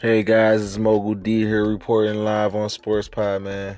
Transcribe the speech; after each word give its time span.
Hey 0.00 0.22
guys, 0.22 0.62
it's 0.62 0.78
Mogul 0.78 1.16
D 1.16 1.40
here 1.40 1.64
reporting 1.64 2.22
live 2.22 2.54
on 2.54 2.68
Sports 2.68 3.08
Pod, 3.08 3.42
man. 3.42 3.76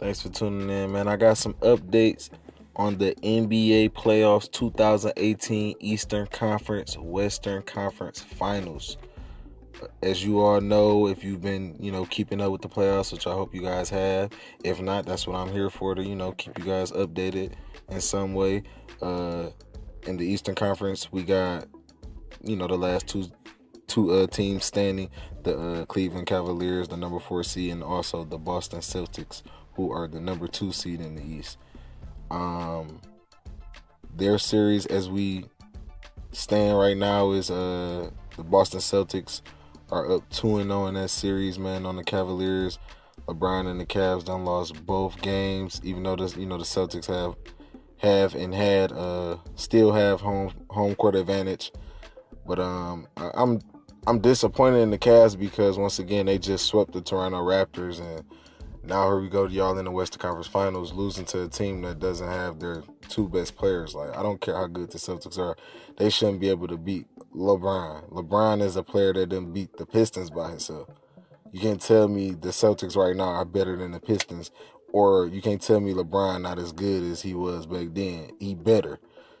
Thanks 0.00 0.20
for 0.20 0.30
tuning 0.30 0.68
in, 0.68 0.90
man. 0.90 1.06
I 1.06 1.14
got 1.14 1.38
some 1.38 1.54
updates 1.60 2.28
on 2.74 2.98
the 2.98 3.14
NBA 3.22 3.90
playoffs 3.90 4.50
2018 4.50 5.76
Eastern 5.78 6.26
Conference 6.26 6.98
Western 6.98 7.62
Conference 7.62 8.18
Finals. 8.18 8.96
As 10.02 10.24
you 10.24 10.40
all 10.40 10.60
know, 10.60 11.06
if 11.06 11.22
you've 11.22 11.42
been, 11.42 11.76
you 11.78 11.92
know, 11.92 12.04
keeping 12.06 12.40
up 12.40 12.50
with 12.50 12.62
the 12.62 12.68
playoffs, 12.68 13.12
which 13.12 13.28
I 13.28 13.32
hope 13.32 13.54
you 13.54 13.62
guys 13.62 13.88
have. 13.90 14.32
If 14.64 14.80
not, 14.80 15.06
that's 15.06 15.28
what 15.28 15.36
I'm 15.36 15.52
here 15.52 15.70
for 15.70 15.94
to, 15.94 16.02
you 16.02 16.16
know, 16.16 16.32
keep 16.32 16.58
you 16.58 16.64
guys 16.64 16.90
updated 16.90 17.52
in 17.90 18.00
some 18.00 18.34
way. 18.34 18.64
Uh 19.00 19.50
in 20.08 20.16
the 20.16 20.26
Eastern 20.26 20.56
Conference, 20.56 21.12
we 21.12 21.22
got 21.22 21.68
you 22.42 22.56
know 22.56 22.66
the 22.66 22.76
last 22.76 23.06
two 23.06 23.30
two 23.94 24.10
uh, 24.10 24.26
teams 24.26 24.64
standing: 24.64 25.10
the 25.44 25.58
uh, 25.58 25.84
Cleveland 25.86 26.26
Cavaliers, 26.26 26.88
the 26.88 26.96
number 26.96 27.20
four 27.20 27.44
seed, 27.44 27.72
and 27.72 27.82
also 27.82 28.24
the 28.24 28.38
Boston 28.38 28.80
Celtics, 28.80 29.42
who 29.74 29.92
are 29.92 30.08
the 30.08 30.20
number 30.20 30.48
two 30.48 30.72
seed 30.72 31.00
in 31.00 31.14
the 31.14 31.22
East. 31.22 31.58
Um, 32.30 33.00
their 34.16 34.38
series, 34.38 34.86
as 34.86 35.08
we 35.08 35.46
stand 36.32 36.78
right 36.78 36.96
now, 36.96 37.30
is 37.32 37.50
uh 37.50 38.10
the 38.36 38.42
Boston 38.42 38.80
Celtics 38.80 39.42
are 39.90 40.10
up 40.10 40.28
two 40.30 40.58
and 40.58 40.70
zero 40.70 40.86
in 40.86 40.94
that 40.94 41.10
series. 41.10 41.58
Man, 41.58 41.86
on 41.86 41.96
the 41.96 42.04
Cavaliers, 42.04 42.78
LeBron 43.26 43.68
and 43.68 43.80
the 43.80 43.86
Cavs 43.86 44.24
done 44.24 44.44
lost 44.44 44.84
both 44.84 45.20
games, 45.20 45.80
even 45.84 46.02
though 46.02 46.16
this 46.16 46.36
you 46.36 46.46
know 46.46 46.58
the 46.58 46.64
Celtics 46.64 47.06
have 47.06 47.36
have 47.98 48.34
and 48.34 48.54
had 48.54 48.92
uh 48.92 49.36
still 49.54 49.92
have 49.92 50.20
home 50.20 50.52
home 50.70 50.94
court 50.96 51.14
advantage. 51.14 51.72
But 52.46 52.58
um 52.58 53.06
I'm 53.16 53.60
I'm 54.06 54.18
disappointed 54.18 54.80
in 54.80 54.90
the 54.90 54.98
Cavs 54.98 55.38
because 55.38 55.78
once 55.78 55.98
again 55.98 56.26
they 56.26 56.36
just 56.36 56.66
swept 56.66 56.92
the 56.92 57.00
Toronto 57.00 57.38
Raptors 57.38 58.00
and 58.00 58.22
now 58.82 59.06
here 59.08 59.18
we 59.18 59.30
go 59.30 59.48
to 59.48 59.52
y'all 59.52 59.78
in 59.78 59.86
the 59.86 59.90
Western 59.90 60.20
Conference 60.20 60.46
Finals 60.46 60.92
losing 60.92 61.24
to 61.26 61.44
a 61.44 61.48
team 61.48 61.80
that 61.82 62.00
doesn't 62.00 62.28
have 62.28 62.60
their 62.60 62.82
two 63.08 63.30
best 63.30 63.56
players. 63.56 63.94
Like 63.94 64.14
I 64.14 64.22
don't 64.22 64.42
care 64.42 64.56
how 64.56 64.66
good 64.66 64.90
the 64.90 64.98
Celtics 64.98 65.38
are, 65.38 65.56
they 65.96 66.10
shouldn't 66.10 66.40
be 66.40 66.50
able 66.50 66.68
to 66.68 66.76
beat 66.76 67.06
LeBron. 67.34 68.10
LeBron 68.10 68.60
is 68.60 68.76
a 68.76 68.82
player 68.82 69.14
that 69.14 69.30
didn't 69.30 69.54
beat 69.54 69.74
the 69.78 69.86
Pistons 69.86 70.28
by 70.28 70.50
himself. 70.50 70.90
You 71.50 71.60
can't 71.60 71.80
tell 71.80 72.06
me 72.06 72.32
the 72.32 72.50
Celtics 72.50 72.96
right 72.96 73.16
now 73.16 73.24
are 73.24 73.46
better 73.46 73.74
than 73.74 73.92
the 73.92 74.00
Pistons, 74.00 74.50
or 74.92 75.28
you 75.28 75.40
can't 75.40 75.62
tell 75.62 75.80
me 75.80 75.94
LeBron 75.94 76.42
not 76.42 76.58
as 76.58 76.72
good 76.72 77.04
as 77.04 77.22
he 77.22 77.32
was 77.32 77.64
back 77.64 77.88
then. 77.94 78.32
He 78.38 78.54
better. 78.54 78.98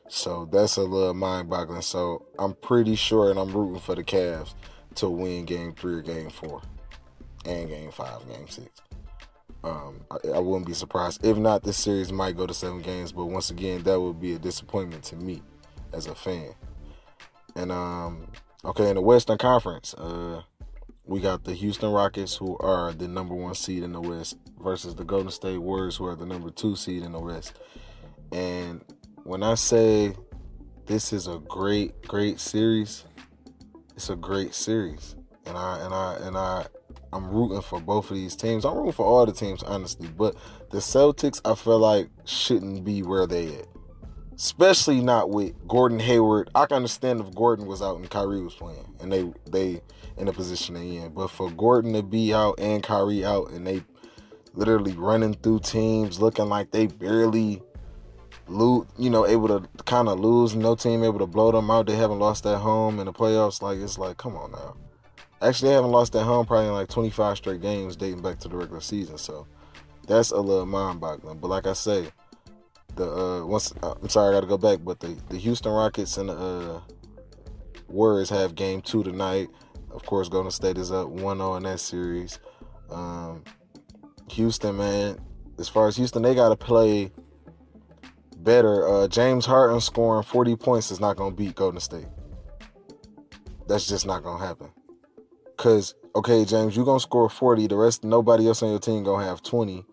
So 0.08 0.48
that's 0.50 0.76
a 0.76 0.82
little 0.82 1.14
mind 1.14 1.48
boggling. 1.48 1.82
So 1.82 2.26
I'm 2.38 2.54
pretty 2.54 2.94
sure, 2.94 3.30
and 3.30 3.38
I'm 3.38 3.52
rooting 3.52 3.80
for 3.80 3.94
the 3.94 4.04
Cavs 4.04 4.54
to 4.96 5.08
win 5.08 5.44
game 5.44 5.72
three 5.72 5.94
or 5.94 6.02
game 6.02 6.30
four, 6.30 6.62
and 7.44 7.68
game 7.68 7.90
five, 7.90 8.26
game 8.28 8.48
six. 8.48 8.70
Um, 9.64 10.02
I, 10.10 10.28
I, 10.28 10.38
wouldn't 10.40 10.66
be 10.66 10.74
surprised. 10.74 11.24
If 11.24 11.38
not, 11.38 11.62
this 11.62 11.78
series 11.78 12.12
might 12.12 12.36
go 12.36 12.46
to 12.46 12.52
seven 12.52 12.82
games, 12.82 13.12
but 13.12 13.26
once 13.26 13.48
again, 13.48 13.82
that 13.84 13.98
would 13.98 14.20
be 14.20 14.34
a 14.34 14.38
disappointment 14.38 15.04
to 15.04 15.16
me 15.16 15.42
as 15.94 16.06
a 16.06 16.14
fan. 16.14 16.50
And 17.56 17.72
um, 17.72 18.26
okay, 18.62 18.90
in 18.90 18.96
the 18.96 19.00
Western 19.00 19.38
Conference, 19.38 19.94
uh, 19.94 20.42
we 21.06 21.20
got 21.20 21.44
the 21.44 21.54
Houston 21.54 21.90
Rockets, 21.92 22.36
who 22.36 22.58
are 22.58 22.92
the 22.92 23.08
number 23.08 23.34
one 23.34 23.54
seed 23.54 23.82
in 23.82 23.92
the 23.92 24.02
West, 24.02 24.36
versus 24.62 24.94
the 24.94 25.04
Golden 25.04 25.30
State 25.30 25.58
Warriors, 25.58 25.96
who 25.96 26.06
are 26.06 26.16
the 26.16 26.26
number 26.26 26.50
two 26.50 26.76
seed 26.76 27.02
in 27.02 27.12
the 27.12 27.20
West. 27.20 27.54
And 28.32 28.84
when 29.24 29.42
I 29.42 29.54
say 29.54 30.14
this 30.86 31.12
is 31.12 31.26
a 31.26 31.38
great, 31.38 32.02
great 32.02 32.38
series, 32.38 33.04
it's 33.96 34.10
a 34.10 34.16
great 34.16 34.54
series. 34.54 35.16
And 35.46 35.56
I 35.56 35.78
and 35.80 35.94
I 35.94 36.16
and 36.20 36.36
I 36.36 36.66
I'm 37.12 37.30
rooting 37.30 37.62
for 37.62 37.80
both 37.80 38.10
of 38.10 38.16
these 38.16 38.36
teams. 38.36 38.64
I'm 38.64 38.76
rooting 38.76 38.92
for 38.92 39.06
all 39.06 39.26
the 39.26 39.32
teams, 39.32 39.62
honestly. 39.62 40.08
But 40.08 40.36
the 40.70 40.78
Celtics, 40.78 41.40
I 41.44 41.54
feel 41.54 41.78
like 41.78 42.08
shouldn't 42.24 42.84
be 42.84 43.02
where 43.02 43.26
they 43.26 43.56
at. 43.56 43.66
Especially 44.34 45.00
not 45.00 45.30
with 45.30 45.54
Gordon 45.68 46.00
Hayward. 46.00 46.50
I 46.54 46.66
can 46.66 46.76
understand 46.76 47.20
if 47.20 47.34
Gordon 47.34 47.66
was 47.66 47.80
out 47.80 47.96
and 47.96 48.10
Kyrie 48.10 48.42
was 48.42 48.54
playing 48.54 48.94
and 49.00 49.12
they 49.12 49.32
they 49.50 49.80
in 50.16 50.26
the 50.26 50.32
position 50.32 50.74
they 50.74 50.96
in. 50.96 51.12
But 51.14 51.28
for 51.28 51.50
Gordon 51.50 51.92
to 51.94 52.02
be 52.02 52.34
out 52.34 52.58
and 52.58 52.82
Kyrie 52.82 53.24
out 53.24 53.50
and 53.50 53.66
they 53.66 53.82
literally 54.54 54.92
running 54.92 55.34
through 55.34 55.60
teams 55.60 56.20
looking 56.20 56.48
like 56.48 56.70
they 56.70 56.86
barely 56.86 57.62
lose, 58.48 58.86
you 58.98 59.10
know, 59.10 59.26
able 59.26 59.48
to 59.48 59.68
kind 59.84 60.08
of 60.08 60.20
lose. 60.20 60.54
No 60.54 60.74
team 60.74 61.02
able 61.04 61.18
to 61.18 61.26
blow 61.26 61.52
them 61.52 61.70
out. 61.70 61.86
They 61.86 61.96
haven't 61.96 62.18
lost 62.18 62.46
at 62.46 62.58
home 62.58 62.98
in 62.98 63.06
the 63.06 63.12
playoffs. 63.12 63.62
Like 63.62 63.78
it's 63.78 63.98
like, 63.98 64.16
come 64.16 64.36
on 64.36 64.52
now. 64.52 64.76
Actually, 65.40 65.70
they 65.70 65.74
haven't 65.74 65.90
lost 65.90 66.14
at 66.16 66.24
home 66.24 66.46
probably 66.46 66.68
in 66.68 66.72
like 66.72 66.88
25 66.88 67.36
straight 67.36 67.60
games 67.60 67.96
dating 67.96 68.22
back 68.22 68.38
to 68.40 68.48
the 68.48 68.56
regular 68.56 68.80
season. 68.80 69.18
So 69.18 69.46
that's 70.06 70.30
a 70.30 70.40
little 70.40 70.66
mind-boggling. 70.66 71.38
But 71.38 71.48
like 71.48 71.66
I 71.66 71.72
say, 71.72 72.08
the 72.94 73.10
uh 73.10 73.44
once 73.44 73.72
uh, 73.82 73.94
I'm 74.00 74.08
sorry, 74.08 74.30
I 74.30 74.36
got 74.36 74.40
to 74.42 74.46
go 74.46 74.58
back. 74.58 74.80
But 74.84 75.00
the 75.00 75.16
the 75.28 75.36
Houston 75.36 75.72
Rockets 75.72 76.16
and 76.16 76.28
the 76.28 76.34
uh, 76.34 76.80
Warriors 77.88 78.30
have 78.30 78.54
game 78.54 78.80
two 78.80 79.02
tonight. 79.02 79.48
Of 79.90 80.04
course, 80.06 80.28
Golden 80.28 80.50
State 80.50 80.76
is 80.76 80.90
up 80.90 81.06
1-0 81.06 81.56
in 81.56 81.62
that 81.62 81.78
series. 81.78 82.40
Um, 82.90 83.44
Houston, 84.30 84.76
man, 84.76 85.20
as 85.58 85.68
far 85.68 85.86
as 85.86 85.96
Houston, 85.96 86.22
they 86.22 86.34
got 86.34 86.48
to 86.48 86.56
play 86.56 87.12
better. 88.44 88.86
Uh, 88.86 89.08
James 89.08 89.46
Harden 89.46 89.80
scoring 89.80 90.22
40 90.22 90.56
points 90.56 90.90
is 90.90 91.00
not 91.00 91.16
going 91.16 91.32
to 91.32 91.36
beat 91.36 91.54
Golden 91.54 91.80
State. 91.80 92.06
That's 93.66 93.86
just 93.86 94.06
not 94.06 94.22
going 94.22 94.40
to 94.40 94.46
happen. 94.46 94.70
Cause 95.56 95.94
okay, 96.16 96.44
James, 96.44 96.76
you're 96.76 96.84
gonna 96.84 97.00
score 97.00 97.28
40. 97.28 97.68
The 97.68 97.76
rest, 97.76 98.04
nobody 98.04 98.46
else 98.46 98.62
on 98.62 98.70
your 98.70 98.78
team 98.78 99.04
gonna 99.04 99.24
have 99.24 99.42
20. 99.42 99.84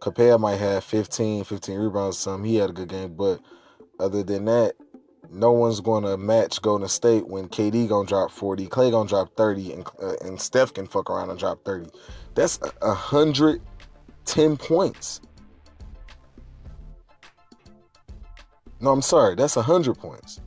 Capela 0.00 0.38
might 0.38 0.56
have 0.56 0.84
15, 0.84 1.44
15 1.44 1.78
rebounds. 1.78 2.18
Some 2.18 2.44
he 2.44 2.56
had 2.56 2.70
a 2.70 2.72
good 2.72 2.88
game, 2.88 3.14
but 3.14 3.40
other 3.98 4.22
than 4.22 4.44
that, 4.46 4.74
no 5.30 5.52
one's 5.52 5.80
going 5.80 6.04
to 6.04 6.16
match 6.16 6.60
Golden 6.62 6.88
State 6.88 7.26
when 7.28 7.48
KD 7.48 7.88
gonna 7.88 8.06
drop 8.06 8.30
40, 8.30 8.66
Clay 8.66 8.90
gonna 8.90 9.08
drop 9.08 9.34
30, 9.36 9.72
and 9.72 9.86
uh, 10.02 10.14
and 10.22 10.40
Steph 10.40 10.72
can 10.74 10.86
fuck 10.86 11.10
around 11.10 11.30
and 11.30 11.38
drop 11.38 11.64
30. 11.64 11.90
That's 12.34 12.58
a 12.80 12.94
hundred 12.94 13.60
ten 14.24 14.56
points. 14.56 15.20
No, 18.82 18.90
I'm 18.90 19.00
sorry. 19.00 19.36
That's 19.36 19.54
100 19.54 19.96
points 19.96 20.40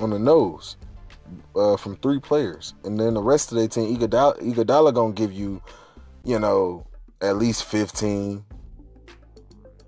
on 0.00 0.10
the 0.10 0.18
nose 0.18 0.76
uh, 1.54 1.76
from 1.76 1.96
three 1.98 2.18
players. 2.18 2.74
And 2.82 2.98
then 2.98 3.14
the 3.14 3.22
rest 3.22 3.52
of 3.52 3.58
their 3.58 3.68
team, 3.68 3.96
Iguodala, 3.96 4.40
Iguodala 4.40 4.92
going 4.92 5.14
to 5.14 5.22
give 5.22 5.32
you, 5.32 5.62
you 6.24 6.40
know, 6.40 6.84
at 7.20 7.36
least 7.36 7.64
15. 7.66 8.44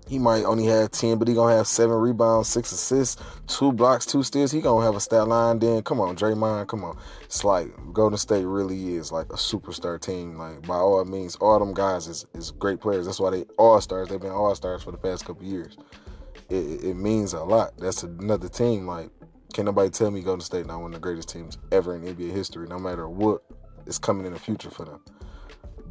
He 0.07 0.19
might 0.19 0.45
only 0.45 0.65
have 0.65 0.91
10, 0.91 1.17
but 1.17 1.27
he 1.27 1.33
going 1.33 1.51
to 1.51 1.57
have 1.57 1.67
seven 1.67 1.97
rebounds, 1.97 2.47
six 2.47 2.71
assists, 2.71 3.21
two 3.45 3.73
blocks, 3.73 4.05
two 4.05 4.23
steals. 4.23 4.51
He 4.51 4.61
going 4.61 4.81
to 4.81 4.85
have 4.85 4.95
a 4.95 5.01
stat 5.01 5.27
line. 5.27 5.59
Then, 5.59 5.83
come 5.83 5.99
on, 5.99 6.15
Draymond, 6.15 6.67
come 6.67 6.85
on. 6.85 6.97
It's 7.23 7.43
like 7.43 7.67
Golden 7.91 8.17
State 8.17 8.45
really 8.45 8.95
is 8.95 9.11
like 9.11 9.27
a 9.27 9.37
superstar 9.37 9.99
team. 9.99 10.37
Like, 10.37 10.65
by 10.65 10.75
all 10.75 11.03
means, 11.03 11.35
all 11.37 11.59
them 11.59 11.73
guys 11.73 12.07
is, 12.07 12.25
is 12.33 12.51
great 12.51 12.79
players. 12.79 13.05
That's 13.05 13.19
why 13.19 13.31
they 13.31 13.43
all-stars. 13.57 14.07
They've 14.07 14.19
been 14.19 14.31
all-stars 14.31 14.83
for 14.83 14.91
the 14.91 14.97
past 14.97 15.25
couple 15.25 15.43
years 15.45 15.77
it, 16.51 16.83
it 16.83 16.95
means 16.95 17.33
a 17.33 17.43
lot. 17.43 17.77
That's 17.77 18.03
another 18.03 18.49
team. 18.49 18.85
Like, 18.85 19.09
can't 19.53 19.65
nobody 19.65 19.89
tell 19.89 20.11
me 20.11 20.21
Golden 20.21 20.41
State 20.41 20.65
not 20.65 20.81
one 20.81 20.91
of 20.91 20.93
the 20.93 20.99
greatest 20.99 21.29
teams 21.29 21.57
ever 21.71 21.95
in 21.95 22.03
NBA 22.03 22.31
history, 22.31 22.67
no 22.67 22.79
matter 22.79 23.07
what 23.09 23.43
is 23.85 23.97
coming 23.97 24.25
in 24.25 24.33
the 24.33 24.39
future 24.39 24.69
for 24.69 24.85
them. 24.85 25.01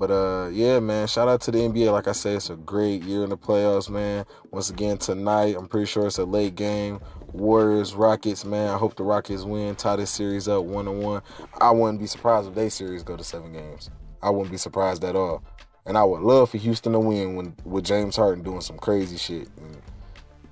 But 0.00 0.10
uh, 0.10 0.49
yeah, 0.50 0.81
man, 0.81 1.06
shout 1.09 1.28
out 1.28 1.43
to 1.43 1.50
the 1.50 1.59
NBA. 1.59 1.93
Like 1.93 2.09
I 2.09 2.12
said, 2.12 2.37
it's 2.37 2.49
a 2.49 2.56
great 2.56 3.03
year 3.03 3.22
in 3.22 3.28
the 3.28 3.37
playoffs, 3.37 3.91
man. 3.91 4.25
Once 4.50 4.70
again 4.70 4.97
tonight, 4.97 5.56
I'm 5.59 5.69
pretty 5.69 5.84
sure 5.84 6.06
it's 6.06 6.16
a 6.16 6.25
late 6.25 6.54
game. 6.54 7.00
Warriors, 7.32 7.94
Rockets, 7.94 8.46
man. 8.46 8.70
I 8.70 8.79
hope 8.79 8.96
the 8.96 9.02
Rockets 9.02 9.43
win, 9.43 9.76
tie 9.76 9.96
this 9.96 10.11
series 10.11 10.49
up 10.49 10.64
one 10.64 10.88
on 10.88 11.00
one. 11.00 11.23
I 11.61 11.70
wouldn't 11.70 12.00
be 12.00 12.06
surprised 12.06 12.49
if 12.49 12.55
they 12.55 12.70
series 12.70 13.02
go 13.02 13.14
to 13.14 13.23
seven 13.23 13.52
games. 13.52 13.90
I 14.23 14.31
wouldn't 14.31 14.50
be 14.50 14.56
surprised 14.56 15.05
at 15.05 15.17
all. 15.17 15.43
And 15.85 15.99
I 15.99 16.05
would 16.05 16.23
love 16.23 16.50
for 16.50 16.56
Houston 16.56 16.93
to 16.93 17.00
win 17.00 17.37
when 17.37 17.55
with 17.64 17.85
James 17.85 18.17
Harden 18.17 18.43
doing 18.43 18.62
some 18.62 18.79
crazy 18.79 19.19
shit. 19.19 19.49
And, 19.58 19.76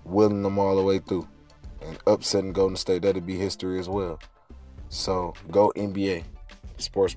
willing 0.08 0.42
them 0.42 0.58
all 0.58 0.76
the 0.76 0.82
way 0.82 0.98
through 0.98 1.28
and 1.82 1.98
upsetting 2.06 2.52
Golden 2.52 2.76
State. 2.76 3.02
That'd 3.02 3.26
be 3.26 3.36
history 3.36 3.78
as 3.78 3.88
well. 3.88 4.18
So 4.88 5.34
go 5.50 5.72
NBA, 5.76 6.24
Sports. 6.78 7.14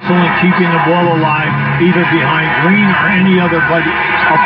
Someone 0.00 0.36
keeping 0.40 0.70
the 0.70 0.82
ball 0.84 1.16
alive, 1.16 1.82
either 1.82 2.04
behind 2.12 2.68
Green 2.68 2.88
or 2.90 3.08
any 3.08 3.40
other 3.40 3.60
buddy 3.60 4.13
up. 4.28 4.40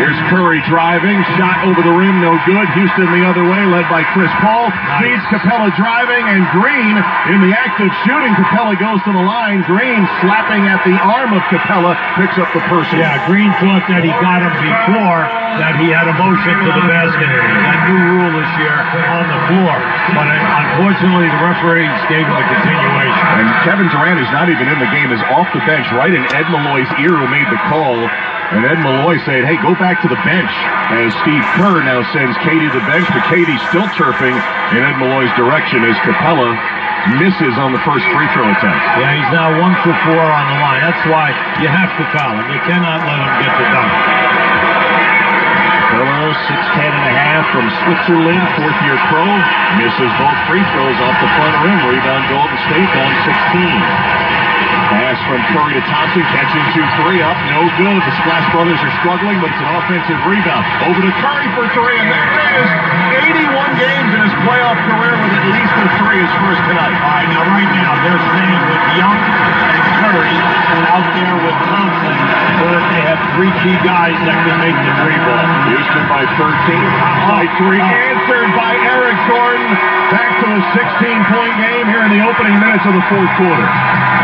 Here's 0.00 0.18
Curry 0.28 0.60
driving, 0.68 1.16
shot 1.38 1.64
over 1.64 1.80
the 1.80 1.94
rim, 1.94 2.20
no 2.20 2.36
good. 2.44 2.66
Houston 2.76 3.08
the 3.12 3.24
other 3.24 3.44
way, 3.44 3.62
led 3.68 3.86
by 3.88 4.04
Chris 4.12 4.30
Paul. 4.40 4.68
Feeds 5.00 5.24
Capela 5.32 5.72
driving, 5.76 6.24
and 6.28 6.42
Green 6.52 6.96
in 7.32 7.38
the 7.44 7.52
act 7.54 7.80
of 7.80 7.90
shooting. 8.04 8.32
Capela 8.36 8.74
goes 8.76 9.00
to 9.04 9.12
the 9.12 9.24
line. 9.24 9.62
Green 9.64 10.04
slapping 10.24 10.66
at 10.68 10.82
the 10.84 10.96
arm 10.96 11.32
of 11.32 11.42
Capela, 11.48 11.96
picks 12.18 12.36
up 12.36 12.50
the 12.52 12.64
person. 12.68 12.98
Yeah, 12.98 13.20
Green 13.28 13.52
thought 13.62 13.84
that 13.88 14.02
he 14.04 14.12
got 14.20 14.40
him 14.44 14.54
before, 14.60 15.22
that 15.60 15.76
he 15.80 15.92
had 15.92 16.08
a 16.08 16.16
motion 16.16 16.54
to 16.62 16.70
the 16.72 16.84
basket. 16.88 17.28
That 17.28 17.78
new 17.88 18.00
rule 18.16 18.30
this 18.36 18.52
year 18.60 18.76
on 18.76 19.24
the 19.28 19.40
floor. 19.52 19.76
But 20.16 20.26
uh, 20.28 20.60
unfortunately, 20.66 21.28
the 21.28 21.40
referees 21.40 21.98
gave 22.08 22.24
him 22.24 22.36
a 22.36 22.46
continuation. 22.46 23.26
And 23.38 23.48
Kevin 23.64 23.88
Durant 23.92 24.18
is 24.20 24.30
not 24.32 24.48
even 24.48 24.66
in 24.68 24.78
the 24.80 24.90
game, 24.90 25.12
is 25.12 25.22
off 25.32 25.48
the 25.52 25.62
bench, 25.64 25.86
right 25.94 26.12
in 26.12 26.24
Ed 26.32 26.48
Malloy's 26.50 26.90
ear 27.00 27.14
who 27.16 27.28
made 27.28 27.48
the 27.48 27.60
call. 27.68 27.96
And 28.52 28.68
Ed 28.68 28.84
Malloy 28.84 29.16
said, 29.24 29.48
hey, 29.48 29.56
go 29.64 29.72
back 29.80 30.04
to 30.04 30.08
the 30.12 30.20
bench. 30.28 30.52
As 30.92 31.16
Steve 31.24 31.40
Kerr 31.56 31.80
now 31.80 32.04
sends 32.12 32.36
KD 32.44 32.68
to 32.68 32.76
the 32.76 32.84
bench, 32.84 33.08
but 33.08 33.24
KD's 33.32 33.64
still 33.72 33.88
chirping 33.96 34.36
in 34.76 34.80
Ed 34.84 35.00
Malloy's 35.00 35.32
direction 35.40 35.80
as 35.88 35.96
Capela 36.04 36.52
misses 37.16 37.56
on 37.56 37.72
the 37.72 37.80
first 37.80 38.04
free 38.12 38.28
throw 38.36 38.44
attempt. 38.44 38.82
Yeah, 39.00 39.08
he's 39.16 39.32
now 39.32 39.56
one 39.56 39.72
for 39.80 39.96
four 40.04 40.20
on 40.20 40.44
the 40.52 40.58
line. 40.60 40.84
That's 40.84 41.04
why 41.08 41.32
you 41.64 41.68
have 41.72 41.96
to 41.96 42.04
foul 42.12 42.44
him. 42.44 42.46
You 42.52 42.60
cannot 42.68 43.00
let 43.08 43.18
him 43.24 43.32
get 43.40 43.52
the 43.56 43.66
dunk. 43.72 43.92
Capela, 45.96 46.36
6'10 46.44 46.92
and 46.92 47.06
a 47.08 47.14
half 47.16 47.44
from 47.56 47.66
Switzerland, 47.88 48.42
fourth 48.60 48.78
year 48.84 49.00
pro. 49.08 49.24
Misses 49.80 50.12
both 50.20 50.38
free 50.44 50.64
throws 50.76 50.98
off 51.08 51.16
the 51.24 51.30
front 51.40 51.56
rim. 51.64 51.80
Rebound 51.88 52.24
Golden 52.28 52.58
State 52.68 52.92
on 53.00 53.10
16. 53.24 54.41
Pass 54.92 55.18
from 55.26 55.40
Curry 55.52 55.74
to 55.76 55.84
Thompson, 55.88 56.22
catching 56.32 56.64
two 56.76 56.86
three 57.02 57.20
up, 57.24 57.36
no 57.50 57.66
good. 57.80 58.00
The 58.02 58.14
Splash 58.22 58.46
Brothers 58.52 58.80
are 58.80 58.94
struggling, 59.02 59.40
but 59.40 59.50
it's 59.50 59.62
an 59.62 59.70
offensive 59.72 60.20
rebound. 60.28 60.62
Over 60.86 61.00
to 61.02 61.12
Curry 61.18 61.48
for 61.56 61.66
three, 61.74 61.98
and 61.98 62.08
there 62.08 62.28
it 62.28 62.62
is. 62.62 62.70
81 63.48 63.76
games 63.76 64.10
in 64.14 64.20
his 64.24 64.34
playoff 64.44 64.78
career 64.88 65.14
with 65.20 65.32
at 65.32 65.46
least 65.52 65.74
a 65.76 65.86
three 66.00 66.18
his 66.20 66.32
first 66.40 66.62
tonight. 66.68 66.96
All 66.96 67.12
right, 67.12 67.28
now 67.28 67.44
right 67.50 67.70
now 67.76 67.92
they're 68.04 68.24
staying 68.32 68.62
with 68.68 68.82
Young 68.96 69.20
and 69.20 69.84
Curry 70.00 70.36
and 70.72 70.84
out 70.88 71.08
there 71.12 71.36
with 71.44 71.58
Thompson, 71.68 72.16
so 72.60 72.64
that 72.72 72.84
they 72.92 73.02
have 73.04 73.20
three 73.36 73.52
key 73.64 73.76
guys 73.84 74.16
that 74.24 74.38
can 74.48 74.56
make 74.60 74.76
the 74.76 74.92
three 75.04 75.20
ball. 75.24 75.46
Houston 75.72 76.04
by 76.08 76.24
13, 76.36 76.48
by 77.28 77.44
three, 77.60 77.80
answered 77.80 78.50
by 78.56 78.72
Eric 78.88 79.18
Gordon. 79.28 79.72
Back 80.12 80.44
to 80.44 80.48
a 80.52 80.60
16-point 80.76 81.54
game 81.56 81.86
here 81.88 82.04
in 82.04 82.12
the 82.12 82.20
opening 82.24 82.56
minutes 82.60 82.84
of 82.84 82.92
the 82.92 83.04
fourth 83.08 83.32
quarter. 83.40 83.64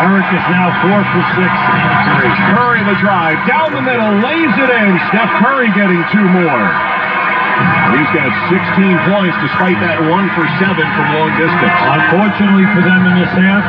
Eric 0.05 0.28
is 0.33 0.45
now 0.53 0.69
four 0.85 1.01
for 1.01 1.23
six 1.41 1.49
in 1.49 1.81
three. 2.05 2.37
Curry 2.53 2.83
the 2.85 2.99
drive, 3.01 3.41
down 3.49 3.73
the 3.73 3.85
middle, 3.85 4.21
lays 4.21 4.55
it 4.61 4.71
in. 4.71 4.91
Steph 5.09 5.33
Curry 5.41 5.73
getting 5.73 6.01
two 6.13 6.27
more. 6.29 6.65
And 7.59 7.91
he's 7.97 8.13
got 8.15 8.31
16 8.53 9.11
points 9.11 9.37
despite 9.43 9.79
that 9.83 9.99
one 10.07 10.31
for 10.37 10.45
seven 10.63 10.85
from 10.85 11.07
long 11.17 11.33
distance. 11.35 11.79
Unfortunately 11.91 12.67
for 12.77 12.83
them 12.85 13.03
in 13.09 13.15
this 13.19 13.33
half, 13.35 13.65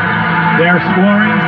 they're 0.60 0.84
scoring, 0.94 1.40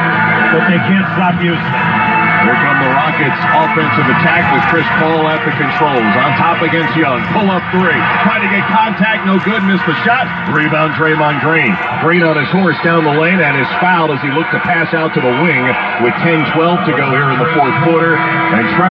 but 0.55 0.63
they 0.71 0.79
can't 0.89 1.07
stop 1.13 1.35
Houston. 1.43 2.00
Here 2.45 2.57
come 2.57 2.77
the 2.81 2.89
Rockets 2.91 3.39
offensive 3.53 4.07
attack 4.17 4.43
with 4.53 4.63
Chris 4.73 4.87
Paul 4.97 5.27
at 5.29 5.41
the 5.45 5.53
controls. 5.55 6.13
On 6.17 6.31
top 6.41 6.61
against 6.65 6.93
Young. 6.97 7.21
Pull 7.33 7.49
up 7.53 7.61
three. 7.71 7.97
Trying 8.25 8.41
to 8.43 8.51
get 8.51 8.65
contact. 8.69 9.25
No 9.29 9.37
good. 9.41 9.61
Missed 9.63 9.85
the 9.85 9.95
shot. 10.03 10.25
Rebound 10.53 10.93
Draymond 10.97 11.41
Green. 11.45 11.73
Green 12.01 12.23
on 12.23 12.35
his 12.37 12.49
horse 12.49 12.77
down 12.83 13.03
the 13.05 13.13
lane 13.13 13.39
and 13.39 13.55
is 13.61 13.69
fouled 13.79 14.11
as 14.11 14.21
he 14.21 14.29
looked 14.33 14.51
to 14.51 14.59
pass 14.65 14.93
out 14.93 15.13
to 15.13 15.21
the 15.21 15.33
wing 15.45 15.63
with 16.01 16.13
10-12 16.25 16.85
to 16.85 16.91
go 16.97 17.05
here 17.13 17.29
in 17.29 17.37
the 17.39 17.49
fourth 17.53 17.77
quarter. 17.85 18.15
And 18.17 18.65
try- 18.75 18.89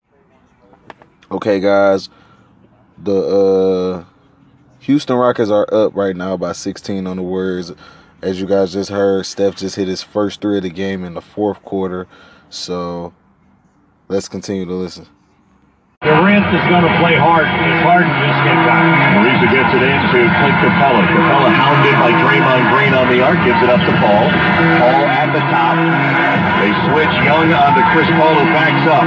Okay, 1.31 1.59
guys. 1.59 2.09
The 3.01 3.15
uh, 3.15 4.05
Houston 4.81 5.15
Rockets 5.15 5.49
are 5.49 5.67
up 5.73 5.95
right 5.95 6.15
now 6.15 6.35
by 6.37 6.51
16 6.51 7.07
on 7.07 7.17
the 7.17 7.23
Warriors. 7.23 7.71
As 8.21 8.41
you 8.41 8.47
guys 8.47 8.73
just 8.73 8.89
heard, 8.89 9.25
Steph 9.25 9.55
just 9.55 9.75
hit 9.77 9.87
his 9.87 10.03
first 10.03 10.41
three 10.41 10.57
of 10.57 10.63
the 10.63 10.69
game 10.69 11.03
in 11.05 11.13
the 11.13 11.21
fourth 11.21 11.61
quarter. 11.63 12.07
So 12.49 13.13
let's 14.09 14.27
continue 14.27 14.65
to 14.65 14.73
listen. 14.73 15.07
Durant 16.01 16.47
is 16.55 16.63
going 16.71 16.87
to 16.87 16.93
play 17.03 17.19
hard 17.19 17.43
Harden 17.83 18.07
just 18.23 18.39
get 18.47 18.55
back. 18.63 19.19
Ariza 19.19 19.47
gets 19.51 19.71
it 19.75 19.83
in 19.83 19.99
to 20.15 20.19
Clint 20.31 20.57
Capela. 20.63 21.03
Capela 21.11 21.51
hounded 21.51 21.95
by 21.99 22.11
Draymond 22.23 22.63
Green 22.71 22.93
on 22.95 23.07
the 23.11 23.19
arc, 23.19 23.39
gives 23.43 23.59
it 23.59 23.69
up 23.69 23.83
to 23.83 23.93
Paul. 23.99 24.25
Paul 24.79 25.03
at 25.11 25.29
the 25.35 25.43
top. 25.51 25.75
They 26.63 26.71
switch 26.87 27.13
Young 27.27 27.51
onto 27.51 27.83
Chris 27.91 28.07
Paul 28.15 28.35
who 28.35 28.47
backs 28.55 28.83
up. 28.87 29.03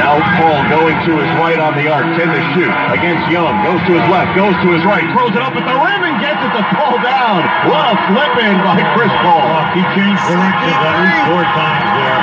Now 0.00 0.16
Paul 0.40 0.60
going 0.72 0.96
to 1.04 1.12
his 1.20 1.30
right 1.36 1.60
on 1.60 1.76
the 1.76 1.84
arc, 1.84 2.08
10 2.16 2.16
to 2.16 2.40
shoot 2.56 2.72
against 2.88 3.28
Young. 3.28 3.52
Goes 3.60 3.80
to 3.84 3.92
his 3.92 4.06
left, 4.08 4.32
goes 4.32 4.56
to 4.64 4.68
his 4.72 4.84
right, 4.88 5.04
throws 5.12 5.36
it 5.36 5.42
up 5.44 5.52
at 5.52 5.64
the 5.68 5.76
rim 5.76 6.02
and 6.08 6.16
gets 6.16 6.40
it 6.40 6.52
to 6.56 6.64
fall 6.72 6.96
down. 7.04 7.44
What 7.68 7.92
a 7.92 7.96
flip 8.08 8.34
in 8.40 8.56
by 8.64 8.80
Chris 8.96 9.12
Paul. 9.20 9.52
He 9.76 9.84
changed 9.92 10.22
directions 10.32 10.80
at 10.80 10.96
least 10.96 11.20
four 11.28 11.44
times 11.44 11.88
there, 11.92 12.16
and 12.16 12.21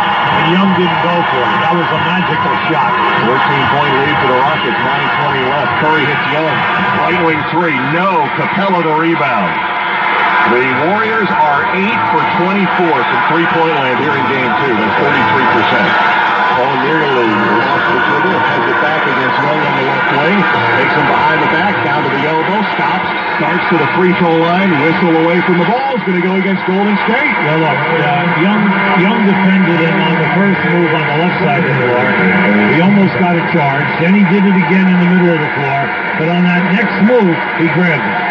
Young 0.49 0.69
didn't 0.77 1.01
go 1.05 1.15
for 1.29 1.41
it. 1.45 1.57
That 1.61 1.73
was 1.77 1.89
a 1.89 2.01
magical 2.01 2.55
shot. 2.73 2.89
14 3.21 3.75
point 3.75 3.93
lead 4.01 4.15
for 4.17 4.29
the 4.33 4.39
Rockets, 4.41 4.79
9.20 4.81 5.45
left. 5.53 5.71
Curry 5.81 6.03
hits 6.09 6.25
Young. 6.33 6.57
Right 7.05 7.21
wing 7.21 7.41
three, 7.53 7.77
no. 7.93 8.25
Capela 8.33 8.81
the 8.81 8.95
rebound. 8.97 9.53
The 10.49 10.65
Warriors 10.89 11.29
are 11.29 11.69
8 11.77 11.85
for 12.09 12.21
24 12.41 12.65
from 12.81 13.19
three 13.29 13.45
point 13.53 13.75
land 13.77 14.01
here 14.01 14.17
in 14.17 14.25
game 14.25 14.51
two. 14.65 14.73
That's 14.73 14.97
33%. 16.25 16.28
Paul 16.59 16.75
nearly 16.83 17.07
the 17.07 17.99
dribble, 18.03 18.35
has 18.35 18.63
it 18.67 18.79
back 18.83 18.99
against 19.07 19.37
Young 19.39 19.61
on 19.63 19.73
the 19.79 19.85
left 19.87 20.11
wing, 20.11 20.39
takes 20.75 20.91
him 20.91 21.07
behind 21.07 21.39
the 21.39 21.51
back, 21.55 21.71
down 21.87 22.03
to 22.03 22.11
the 22.11 22.23
elbow, 22.27 22.59
stops, 22.75 23.07
starts 23.39 23.63
to 23.71 23.75
the 23.79 23.87
free 23.95 24.11
throw 24.19 24.43
line, 24.43 24.67
whistle 24.83 25.23
away 25.23 25.39
from 25.47 25.55
the 25.55 25.63
ball, 25.63 25.95
is 25.95 26.03
going 26.03 26.19
to 26.19 26.25
go 26.27 26.35
against 26.35 26.59
Golden 26.67 26.99
State. 27.07 27.31
Yeah, 27.47 27.63
look, 27.63 27.79
uh, 27.79 28.43
Young, 28.43 28.63
Young 28.99 29.19
defended 29.23 29.79
him 29.87 30.03
on 30.03 30.15
the 30.19 30.31
first 30.35 30.59
move 30.67 30.91
on 30.99 31.05
the 31.07 31.17
left 31.23 31.37
side 31.47 31.63
of 31.63 31.71
the 31.71 31.79
floor. 31.79 32.07
He 32.75 32.77
almost 32.83 33.15
got 33.23 33.39
a 33.39 33.45
charge. 33.55 33.87
Then 34.03 34.19
he 34.19 34.23
did 34.27 34.43
it 34.43 34.57
again 34.59 34.83
in 34.83 34.97
the 34.99 35.09
middle 35.15 35.31
of 35.31 35.39
the 35.39 35.53
floor. 35.63 35.79
But 36.19 36.27
on 36.27 36.43
that 36.43 36.75
next 36.75 36.97
move, 37.07 37.39
he 37.63 37.71
grabbed 37.71 38.03
it. 38.03 38.28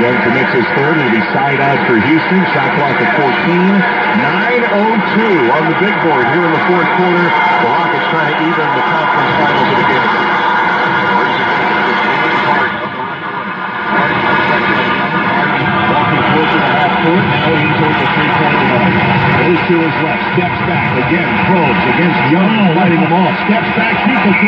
Young 0.00 0.16
commits 0.24 0.52
his 0.56 0.68
third. 0.76 0.96
It'll 0.96 1.12
be 1.12 1.24
side 1.32 1.60
out 1.60 1.80
for 1.86 1.96
Houston. 2.00 2.40
Shot 2.52 2.70
clock 2.76 2.96
at 3.00 3.10
14. 3.16 3.80
9.02 4.20 5.50
on 5.50 5.62
the 5.68 5.78
big 5.78 5.94
board 6.04 6.24
here 6.32 6.44
in 6.44 6.52
the 6.52 6.64
fourth 6.68 6.90
quarter. 6.98 7.26
The 7.28 7.68
Rockets 7.68 8.06
trying 8.10 8.34
to 8.34 8.42
even 8.44 8.68
the 8.76 8.84
conference 8.88 9.32
finals 9.38 9.68
of 9.68 9.76
the 9.76 9.86
game. 9.88 10.49
Court. 16.50 17.24
Towards 17.80 18.00
three-point 18.14 18.58
line. 18.70 18.96
Goes 19.40 19.60
to 19.70 19.76
his 19.80 19.96
left. 20.04 20.24
Steps 20.36 20.60
back. 20.68 20.88
Again, 21.00 21.30
probes 21.48 21.82
against 21.96 22.20
Young. 22.30 22.52
Fighting 22.76 23.00
him 23.00 23.12
off. 23.14 23.34
Steps 23.48 23.70
back. 23.78 23.94
Shoots 24.04 24.26
a. 24.26 24.40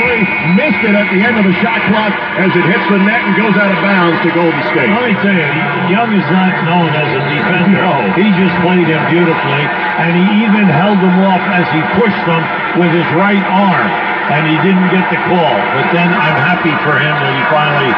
Missed 0.53 0.83
it 0.85 0.95
at 0.95 1.09
the 1.09 1.21
end 1.23 1.37
of 1.41 1.45
the 1.49 1.57
shot 1.65 1.81
clock 1.89 2.13
as 2.37 2.51
it 2.53 2.65
hits 2.67 2.87
the 2.93 3.01
net 3.01 3.25
and 3.25 3.35
goes 3.39 3.57
out 3.57 3.73
of 3.73 3.79
bounds 3.81 4.21
to 4.21 4.29
Golden 4.37 4.63
State. 4.75 4.91
Let 4.93 5.09
me 5.09 5.17
tell 5.25 5.33
you, 5.33 5.49
Young 5.89 6.11
is 6.13 6.29
not 6.29 6.53
known 6.69 6.91
as 6.93 7.09
a 7.09 7.21
defender. 7.33 7.81
No. 7.81 7.97
He 8.19 8.27
just 8.37 8.57
played 8.61 8.85
him 8.85 9.03
beautifully, 9.09 9.65
and 9.65 10.13
he 10.13 10.45
even 10.45 10.69
held 10.69 11.01
them 11.01 11.17
off 11.25 11.41
as 11.57 11.67
he 11.73 11.81
pushed 11.97 12.23
them 12.29 12.43
with 12.77 12.93
his 12.93 13.09
right 13.17 13.43
arm, 13.49 13.89
and 14.29 14.43
he 14.51 14.57
didn't 14.61 14.89
get 14.93 15.09
the 15.09 15.21
call. 15.31 15.57
But 15.73 15.87
then 15.97 16.11
I'm 16.13 16.37
happy 16.37 16.75
for 16.85 16.99
him 16.99 17.15
that 17.17 17.33
he 17.33 17.43
finally, 17.49 17.93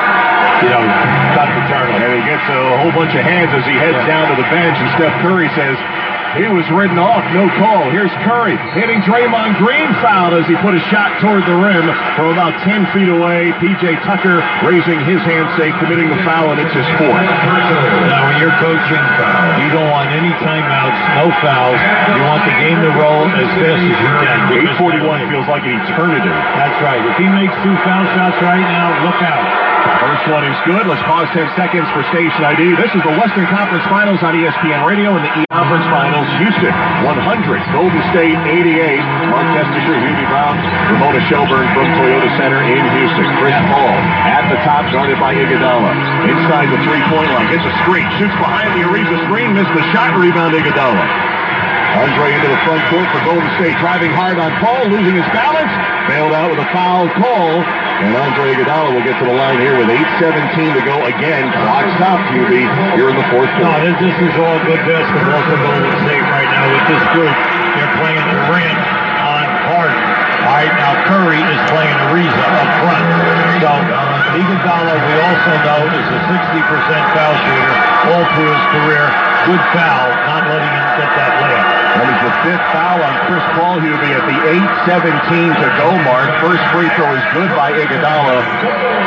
you 0.62 0.70
know, 0.70 0.82
got 1.34 1.48
the. 1.50 1.64
And 1.74 2.10
he 2.14 2.22
gets 2.28 2.44
a 2.50 2.60
whole 2.82 2.92
bunch 2.92 3.14
of 3.16 3.24
hands 3.24 3.50
as 3.54 3.64
he 3.64 3.74
heads 3.74 3.98
down 4.06 4.30
to 4.30 4.36
the 4.36 4.46
bench, 4.52 4.76
and 4.78 4.88
Steph 4.98 5.16
Curry 5.24 5.48
says, 5.56 5.78
he 6.34 6.50
was 6.50 6.66
ridden 6.74 6.98
off, 6.98 7.22
no 7.30 7.46
call. 7.62 7.94
Here's 7.94 8.10
Curry 8.26 8.58
hitting 8.74 8.98
Draymond 9.06 9.54
Green 9.62 9.86
foul 10.02 10.34
as 10.34 10.42
he 10.50 10.58
put 10.58 10.74
a 10.74 10.82
shot 10.90 11.22
toward 11.22 11.46
the 11.46 11.54
rim 11.54 11.86
from 12.18 12.34
about 12.34 12.58
10 12.66 12.90
feet 12.90 13.06
away. 13.06 13.54
PJ 13.62 14.02
Tucker 14.02 14.42
raising 14.66 14.98
his 15.06 15.22
hand, 15.22 15.46
say 15.54 15.70
committing 15.78 16.10
the 16.10 16.18
foul, 16.26 16.50
and 16.50 16.58
it's 16.58 16.74
his 16.74 16.90
fourth. 16.98 17.22
Now, 18.10 18.26
when 18.26 18.42
you're 18.42 18.58
coaching, 18.58 19.04
you 19.62 19.70
don't 19.78 19.86
want 19.94 20.10
any 20.10 20.34
timeouts, 20.42 20.98
no 21.22 21.30
fouls. 21.38 21.78
You 21.78 22.22
want 22.26 22.42
the 22.50 22.56
game 22.58 22.82
to 22.82 22.90
roll 22.98 23.30
as 23.30 23.50
fast 23.62 23.78
as 23.78 23.94
you 23.94 24.14
can. 24.26 24.38
841 24.74 25.30
feels 25.30 25.46
like 25.46 25.62
an 25.62 25.78
eternity. 25.86 26.34
That's 26.58 26.78
right. 26.82 27.02
If 27.14 27.14
he 27.14 27.30
makes 27.30 27.54
two 27.62 27.76
foul 27.86 28.04
shots 28.18 28.42
right 28.42 28.66
now, 28.66 29.06
look 29.06 29.22
out. 29.22 29.73
First 29.84 30.24
one 30.32 30.44
is 30.48 30.56
good. 30.64 30.88
Let's 30.88 31.04
pause 31.04 31.28
10 31.36 31.44
seconds 31.60 31.84
for 31.92 32.00
station 32.08 32.40
ID. 32.40 32.72
This 32.80 32.88
is 32.96 33.04
the 33.04 33.12
Western 33.20 33.44
Conference 33.52 33.84
Finals 33.92 34.16
on 34.24 34.32
ESPN 34.32 34.80
Radio 34.88 35.12
and 35.12 35.20
the 35.20 35.32
E 35.36 35.42
Conference 35.52 35.84
Finals. 35.92 36.24
Houston 36.40 36.72
100, 37.04 37.60
Golden 37.76 38.00
State 38.08 38.32
88. 38.32 39.04
Marc 39.28 39.44
Kestecher, 39.52 39.96
Hubie 40.00 40.28
Brown, 40.32 40.56
Ramona 40.88 41.20
Shelburne 41.28 41.68
from 41.76 41.84
Toyota 42.00 42.32
Center 42.40 42.64
in 42.64 42.80
Houston. 42.80 43.28
Chris 43.36 43.52
Paul 43.68 43.92
at 44.24 44.48
the 44.48 44.56
top, 44.64 44.88
guarded 44.88 45.20
by 45.20 45.36
Iguodala. 45.36 45.92
Inside 46.32 46.72
the 46.72 46.80
three-point 46.88 47.28
line, 47.36 47.52
gets 47.52 47.68
a 47.68 47.74
screen, 47.84 48.08
shoots 48.16 48.36
behind 48.40 48.72
the 48.80 48.88
Ariza 48.88 49.20
screen, 49.28 49.52
missed 49.52 49.74
the 49.76 49.84
shot, 49.92 50.16
rebound 50.16 50.56
Iguodala. 50.56 51.04
Andre 51.94 52.34
into 52.34 52.48
the 52.48 52.60
front 52.64 52.82
court 52.90 53.06
for 53.12 53.20
Golden 53.22 53.50
State, 53.60 53.76
driving 53.78 54.10
hard 54.16 54.40
on 54.40 54.50
Paul, 54.64 54.88
losing 54.90 55.14
his 55.14 55.28
balance, 55.30 55.70
bailed 56.08 56.32
out 56.32 56.50
with 56.50 56.58
a 56.58 56.68
foul 56.72 57.06
call. 57.20 57.62
And 58.02 58.10
Andre 58.16 58.54
Iguodala 58.58 58.90
will 58.94 59.06
get 59.06 59.16
to 59.22 59.26
the 59.26 59.32
line 59.38 59.60
here 59.62 59.78
with 59.78 59.86
8.17 59.86 60.74
to 60.74 60.82
go 60.82 61.06
again. 61.06 61.52
Clock 61.54 61.86
stopped, 61.96 62.26
Hubie, 62.34 62.66
here 62.98 63.08
in 63.08 63.16
the 63.16 63.28
fourth 63.30 63.48
No, 63.62 63.70
quarter. 63.70 63.86
this, 63.86 63.96
this 64.02 64.16
is 64.28 64.34
all 64.40 64.58
good 64.66 64.82
basketball 64.82 65.42
for 65.46 65.56
Golden 65.62 65.94
State 66.02 66.26
right 66.26 66.50
now 66.50 66.64
with 66.74 66.84
this 66.90 67.04
group. 67.14 67.36
They're 67.78 67.94
playing 68.02 68.24
the 68.26 68.34
Durant 68.50 68.78
on 69.22 69.46
Harden. 69.70 70.13
Right, 70.54 70.70
now 70.70 70.94
Curry 71.10 71.42
is 71.42 71.60
playing 71.66 71.98
Ariza 72.14 72.30
up 72.30 72.70
front. 72.78 73.06
So 73.58 73.74
Iguodala, 74.38 74.94
we 75.02 75.14
also 75.18 75.52
know, 75.66 75.82
is 75.82 76.08
a 76.14 76.20
60% 76.30 77.10
foul 77.10 77.34
shooter 77.42 77.74
all 78.06 78.22
through 78.38 78.54
his 78.54 78.66
career. 78.70 79.02
Good 79.50 79.64
foul, 79.74 80.14
not 80.30 80.46
letting 80.46 80.70
him 80.70 80.86
get 80.94 81.10
that 81.10 81.32
layup. 81.42 81.66
That 81.98 82.06
is 82.06 82.20
the 82.22 82.34
fifth 82.46 82.66
foul 82.70 83.02
on 83.02 83.14
Chris 83.26 83.42
Paul. 83.58 83.82
He'll 83.82 83.98
be 83.98 84.14
at 84.14 84.22
the 84.30 84.38
8.17 84.86 85.58
to 85.58 85.68
go 85.74 85.90
mark. 86.06 86.30
First 86.38 86.62
free 86.70 86.86
throw 86.94 87.10
is 87.18 87.26
good 87.34 87.50
by 87.58 87.74
Iguodala. 87.74 88.38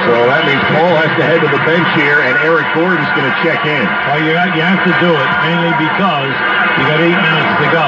So 0.04 0.27
that 0.27 0.44
means 0.44 0.60
Paul 0.75 1.00
has 1.00 1.16
to 1.16 1.24
head 1.24 1.39
to 1.48 1.48
the 1.48 1.63
bench 1.63 1.88
here, 1.96 2.27
and 2.27 2.36
Eric 2.44 2.68
Gordon's 2.75 3.08
going 3.16 3.24
to 3.24 3.38
check 3.39 3.63
in. 3.63 3.88
Well, 4.12 4.20
you, 4.20 4.36
you 4.36 4.63
have 4.68 4.84
to 4.84 4.94
do 5.00 5.16
it, 5.16 5.30
mainly 5.48 5.72
because 5.80 6.36
you 6.77 6.84
got 6.86 7.01
eight 7.01 7.17
minutes 7.17 7.53
to 7.57 7.67
go. 7.74 7.86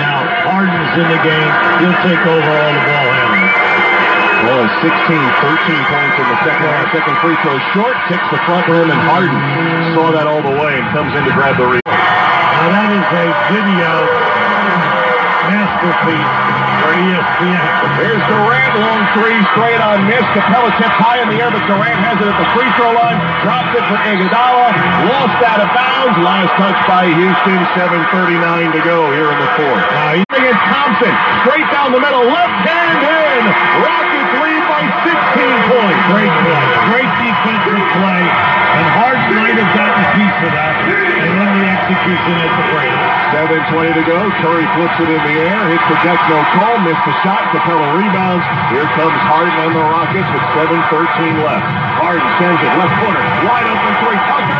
Now, 0.00 0.24
Harden's 0.48 0.92
in 0.96 1.08
the 1.12 1.20
game. 1.20 1.52
He'll 1.84 2.00
take 2.00 2.24
over 2.24 2.50
all 2.50 2.72
the 2.72 2.84
ball 2.88 3.06
handling. 3.12 3.50
Has 4.40 4.72
16, 4.80 4.88
13 4.88 5.92
points 5.92 6.16
in 6.16 6.26
the 6.26 6.38
second 6.48 6.66
half. 6.72 6.88
Second 6.96 7.16
free 7.20 7.36
throw 7.44 7.60
short, 7.76 7.96
kicks 8.08 8.24
the 8.32 8.40
front 8.48 8.64
rim, 8.72 8.88
and 8.88 9.00
Harden 9.04 9.36
saw 9.92 10.08
that 10.16 10.24
all 10.24 10.40
the 10.40 10.56
way 10.56 10.80
and 10.80 10.88
comes 10.96 11.12
in 11.12 11.22
to 11.28 11.32
grab 11.36 11.60
the 11.60 11.68
rebound. 11.68 11.84
Now, 11.84 12.68
that 12.72 12.88
is 12.96 13.04
a 13.12 13.26
video 13.52 13.92
masterpiece 15.52 16.69
for 16.80 16.92
E 16.96 17.02
ESPN. 17.12 17.64
Here's 18.00 18.24
Durant, 18.24 18.72
long 18.80 19.02
three, 19.16 19.38
straight 19.52 19.80
on 19.80 20.08
miss. 20.08 20.24
Capela 20.32 20.72
tipped 20.80 20.96
high 20.96 21.20
in 21.20 21.28
the 21.28 21.38
air, 21.40 21.52
but 21.52 21.64
Durant 21.68 22.00
has 22.00 22.16
it 22.16 22.28
at 22.28 22.38
the 22.40 22.48
free 22.56 22.70
throw 22.80 22.92
line. 22.96 23.18
Drops 23.44 23.72
it 23.76 23.84
for 23.88 23.98
Iguodala. 24.00 24.72
Lost 25.08 25.38
out 25.44 25.60
of 25.60 25.70
bounds. 25.76 26.16
Last 26.24 26.52
touch 26.56 26.80
by 26.88 27.04
Houston. 27.06 27.60
7.39 27.76 28.72
to 28.72 28.80
go 28.84 29.12
here 29.12 29.28
in 29.30 29.38
the 29.38 29.50
fourth. 29.56 30.29
He- 30.30 30.46
Thompson. 30.70 31.10
Straight 31.42 31.66
down 31.74 31.90
the 31.90 31.98
middle. 31.98 32.22
Left 32.22 32.54
hand 32.62 33.02
in. 33.02 33.42
Rockets 33.82 34.32
lead 34.38 34.62
by 34.70 34.82
16 35.02 35.58
points. 35.74 36.00
Great 36.14 36.30
play. 36.46 36.66
Great 36.94 37.10
defensive 37.18 37.82
play. 37.98 38.22
And 38.70 38.86
Harden 38.94 39.30
might 39.34 39.58
have 39.58 39.72
gotten 39.74 39.98
a 39.98 40.08
piece 40.14 40.38
of 40.46 40.52
that. 40.54 40.74
And 40.86 41.34
then 41.34 41.50
the 41.58 41.66
execution 41.66 42.34
at 42.46 42.52
the 42.62 42.66
break. 42.70 42.94
7.20 43.74 43.90
to 43.98 44.04
go. 44.06 44.18
Curry 44.38 44.66
flips 44.78 44.98
it 45.02 45.10
in 45.10 45.18
the 45.18 45.36
air. 45.50 45.60
Hits 45.66 45.86
the 45.90 45.98
deck, 46.06 46.20
no 46.30 46.38
call. 46.54 46.78
Missed 46.86 47.02
the 47.02 47.14
shot. 47.26 47.50
Capela 47.50 47.98
rebounds. 47.98 48.46
Here 48.70 48.86
comes 48.94 49.18
Harden 49.26 49.54
and 49.66 49.74
the 49.74 49.82
Rockets 49.82 50.30
with 50.30 50.46
7.13 50.54 51.42
left. 51.42 51.66
Harden 51.98 52.30
sends 52.38 52.60
it. 52.62 52.70
Left 52.78 52.94
corner. 53.02 53.22
Wide 53.50 53.66
open 53.66 53.92
three. 54.06 54.59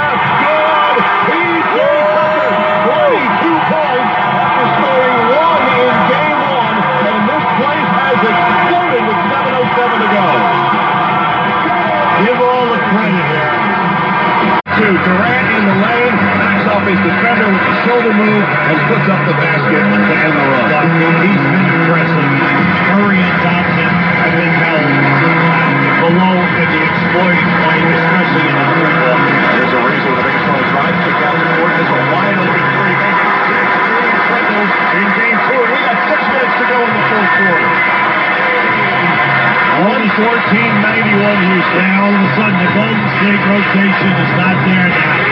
Defender 17.00 17.48
with 17.48 17.64
the 17.64 17.76
shoulder 17.88 18.12
move 18.12 18.44
and 18.44 18.78
puts 18.92 19.06
up 19.08 19.20
the 19.24 19.36
basket 19.40 19.80
to 19.80 20.14
end 20.20 20.34
the 20.36 20.46
run. 20.52 20.68
But 20.68 20.84
he's 21.24 21.44
been 21.48 21.68
impressive. 21.80 22.28
Curry 22.92 23.20
and 23.24 23.36
Thompson 23.40 23.92
have 24.20 24.34
been 24.36 24.54
held 24.60 24.84
below 26.04 26.36
in 26.36 26.68
the 26.68 26.80
exploiting 26.84 27.50
point, 27.64 27.86
especially 27.88 28.44
in 28.52 28.56
the 28.56 28.66
three 28.76 28.96
ball. 29.00 29.16
There's 29.16 29.72
a 29.72 29.80
reason 29.80 30.10
a 30.12 30.20
baseball 30.20 30.62
drive, 30.70 30.96
kick 31.00 31.18
out 31.24 31.36
the 31.40 31.48
court. 31.56 31.72
There's 31.72 31.88
a 31.88 32.00
wide 32.12 32.36
open 32.36 32.64
three. 32.76 32.96
In 34.90 35.06
game 35.16 35.38
two, 35.40 35.62
we 35.72 35.78
got 35.80 35.96
six 36.04 36.20
minutes 36.20 36.56
to 36.60 36.64
go 36.68 36.78
in 36.84 36.92
the 36.92 37.04
fourth 37.08 37.32
quarter. 37.40 37.70
114-91 39.80 41.48
Houston. 41.48 41.80
Now 41.80 42.04
all 42.04 42.12
of 42.12 42.20
a 42.20 42.30
sudden 42.36 42.58
the 42.60 42.70
Golden 42.76 43.08
State 43.16 43.42
rotation 43.48 44.12
is 44.20 44.32
not 44.36 44.56
there 44.68 44.88
now. 44.92 45.29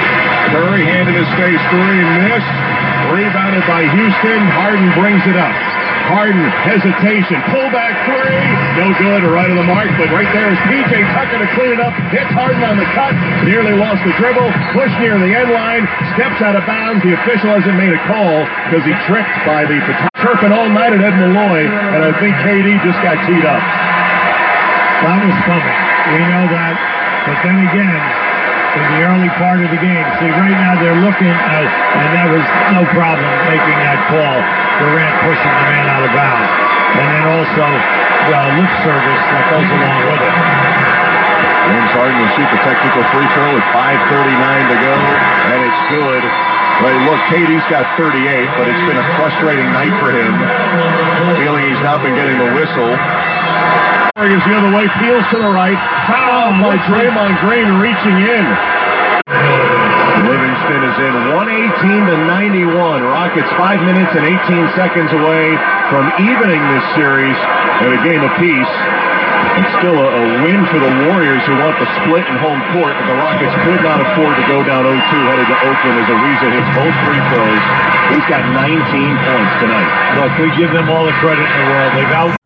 Curry 0.53 0.85
handed 0.85 1.15
his 1.15 1.31
face 1.37 1.63
three 1.69 1.99
and 2.01 2.11
missed. 2.29 2.55
Rebounded 3.13 3.65
by 3.69 3.89
Houston. 3.89 4.41
Harden 4.53 4.89
brings 4.97 5.25
it 5.29 5.37
up. 5.37 5.55
Harden, 6.09 6.41
hesitation, 6.65 7.37
pull 7.53 7.69
back 7.69 7.93
three. 8.09 8.41
No 8.81 8.89
good, 8.97 9.29
right 9.29 9.49
of 9.53 9.61
the 9.61 9.69
mark, 9.69 9.93
but 10.01 10.09
right 10.09 10.29
there 10.33 10.49
is 10.49 10.57
PJ 10.65 10.93
Tucker 11.13 11.37
to 11.37 11.49
clean 11.53 11.77
it 11.77 11.83
up. 11.85 11.93
Hits 12.09 12.33
Harden 12.33 12.65
on 12.65 12.81
the 12.81 12.89
cut. 12.97 13.13
Nearly 13.45 13.77
lost 13.77 14.01
the 14.09 14.17
dribble. 14.17 14.49
Pushed 14.73 14.97
near 15.05 15.21
the 15.21 15.29
end 15.29 15.53
line. 15.53 15.85
Steps 16.17 16.41
out 16.41 16.57
of 16.57 16.65
bounds. 16.65 17.05
The 17.05 17.13
official 17.13 17.53
hasn't 17.53 17.77
made 17.77 17.93
a 17.93 18.01
call 18.09 18.49
because 18.69 18.89
he 18.89 18.95
tripped 19.05 19.37
by 19.45 19.69
the 19.69 19.77
chirping 20.17 20.53
all 20.53 20.73
night 20.73 20.97
at 20.97 21.01
Ed 21.05 21.17
Malloy, 21.21 21.69
and 21.69 22.01
I 22.01 22.13
think 22.17 22.33
KD 22.41 22.81
just 22.81 23.01
got 23.05 23.21
teed 23.29 23.45
up. 23.45 23.61
That 25.05 25.21
was 25.29 25.39
coming. 25.45 25.79
We 26.17 26.21
know 26.25 26.45
that. 26.57 26.75
But 27.29 27.37
then 27.45 27.57
again, 27.69 28.01
in 28.77 28.85
the 28.93 29.01
early 29.09 29.31
part 29.41 29.65
of 29.65 29.71
the 29.73 29.81
game, 29.81 30.07
see, 30.21 30.29
right 30.29 30.53
now 30.53 30.77
they're 30.77 31.01
looking 31.01 31.33
at, 31.33 31.65
and 31.65 32.09
that 32.13 32.29
was 32.29 32.45
no 32.77 32.85
problem 32.93 33.29
making 33.49 33.79
that 33.81 33.99
call. 34.13 34.37
Durant 34.79 35.15
pushing 35.25 35.55
the 35.55 35.67
man 35.73 35.87
out 35.91 36.03
of 36.05 36.13
bounds. 36.13 36.51
And 36.99 37.07
then 37.09 37.25
also, 37.29 37.67
well, 38.31 38.49
lip 38.61 38.73
service 38.85 39.23
that 39.33 39.45
goes 39.51 39.69
along 39.69 40.01
with 40.07 40.23
it. 40.23 40.35
James 41.69 41.93
Harden 41.93 42.17
will 42.17 42.33
shoot 42.33 42.49
the 42.49 42.63
technical 42.65 43.03
free 43.13 43.29
throw 43.37 43.53
with 43.53 43.67
5.39 43.77 44.73
to 44.73 44.77
go, 44.81 44.95
and 44.97 45.59
it's 45.69 45.83
good. 45.93 46.23
But 46.81 46.95
look, 47.05 47.21
KD's 47.29 47.67
got 47.69 47.85
38, 47.99 48.23
but 48.57 48.71
it's 48.71 48.85
been 48.87 48.97
a 48.97 49.09
frustrating 49.19 49.69
night 49.75 49.93
for 49.99 50.15
him. 50.15 50.31
Feeling 51.43 51.69
he's 51.69 51.83
not 51.83 52.01
been 52.01 52.15
getting 52.15 52.39
the 52.39 52.55
whistle. 52.55 52.95
Is 54.19 54.43
the 54.51 54.51
other 54.51 54.75
way, 54.75 54.83
peels 54.99 55.23
to 55.31 55.39
the 55.39 55.47
right. 55.47 55.79
Foul 56.11 56.51
oh, 56.51 56.59
by 56.59 56.75
Draymond 56.91 57.39
Green 57.39 57.71
reaching 57.79 58.19
in. 58.19 58.45
Livingston 60.27 60.81
is 60.91 60.97
in 61.07 61.15
118 61.39 61.47
to 62.11 62.17
91. 62.27 62.67
Rockets 63.15 63.47
five 63.55 63.79
minutes 63.87 64.11
and 64.19 64.27
18 64.27 64.75
seconds 64.75 65.15
away 65.15 65.55
from 65.95 66.11
evening 66.19 66.59
this 66.67 66.83
series 66.99 67.39
at 67.79 67.95
a 67.95 68.01
game 68.03 68.19
apiece. 68.27 68.75
It's 69.63 69.73
still 69.79 69.95
a, 69.95 70.09
a 70.11 70.25
win 70.43 70.67
for 70.67 70.83
the 70.83 70.93
Warriors 71.07 71.47
who 71.47 71.55
want 71.55 71.79
the 71.79 71.87
split 72.03 72.27
in 72.27 72.43
home 72.43 72.59
court, 72.75 72.99
but 72.99 73.07
the 73.07 73.19
Rockets 73.23 73.55
could 73.71 73.87
not 73.87 74.03
afford 74.03 74.35
to 74.35 74.45
go 74.51 74.67
down 74.67 74.83
0-2 74.83 74.99
headed 75.31 75.47
to 75.47 75.59
Oakland 75.63 75.95
as 75.95 76.11
Ariza 76.11 76.49
hits 76.59 76.71
both 76.75 76.97
free 77.07 77.23
throws. 77.31 77.65
He's 78.19 78.27
got 78.27 78.43
19 78.51 78.83
points 78.83 79.55
tonight. 79.63 79.91
Look, 80.19 80.33
we 80.43 80.51
give 80.59 80.75
them 80.75 80.91
all 80.91 81.07
the 81.07 81.15
credit 81.23 81.47
in 81.47 81.55
the 81.55 81.71
world. 81.71 81.95
They've 81.95 82.11
out 82.19 82.38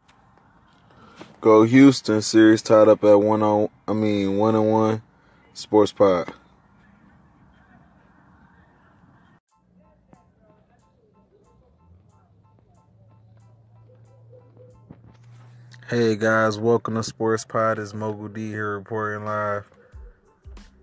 Go 1.43 1.65
Houston 1.65 2.23
series 2.23 2.63
tied 2.63 2.87
up 2.87 3.03
at 3.03 3.21
one 3.21 3.43
on 3.43 3.69
I 3.89 3.95
mean 3.95 4.37
one 4.39 4.55
and 4.55 4.71
one. 4.71 5.03
Sports 5.55 5.91
Pod. 5.91 6.33
Hey 15.89 16.15
guys, 16.15 16.61
welcome 16.61 16.95
to 16.95 17.03
Sports 17.03 17.45
Pod. 17.45 17.81
It's 17.81 17.93
Mogul 17.93 18.29
D 18.29 18.47
here 18.51 18.77
reporting 18.79 19.25
live. 19.25 19.69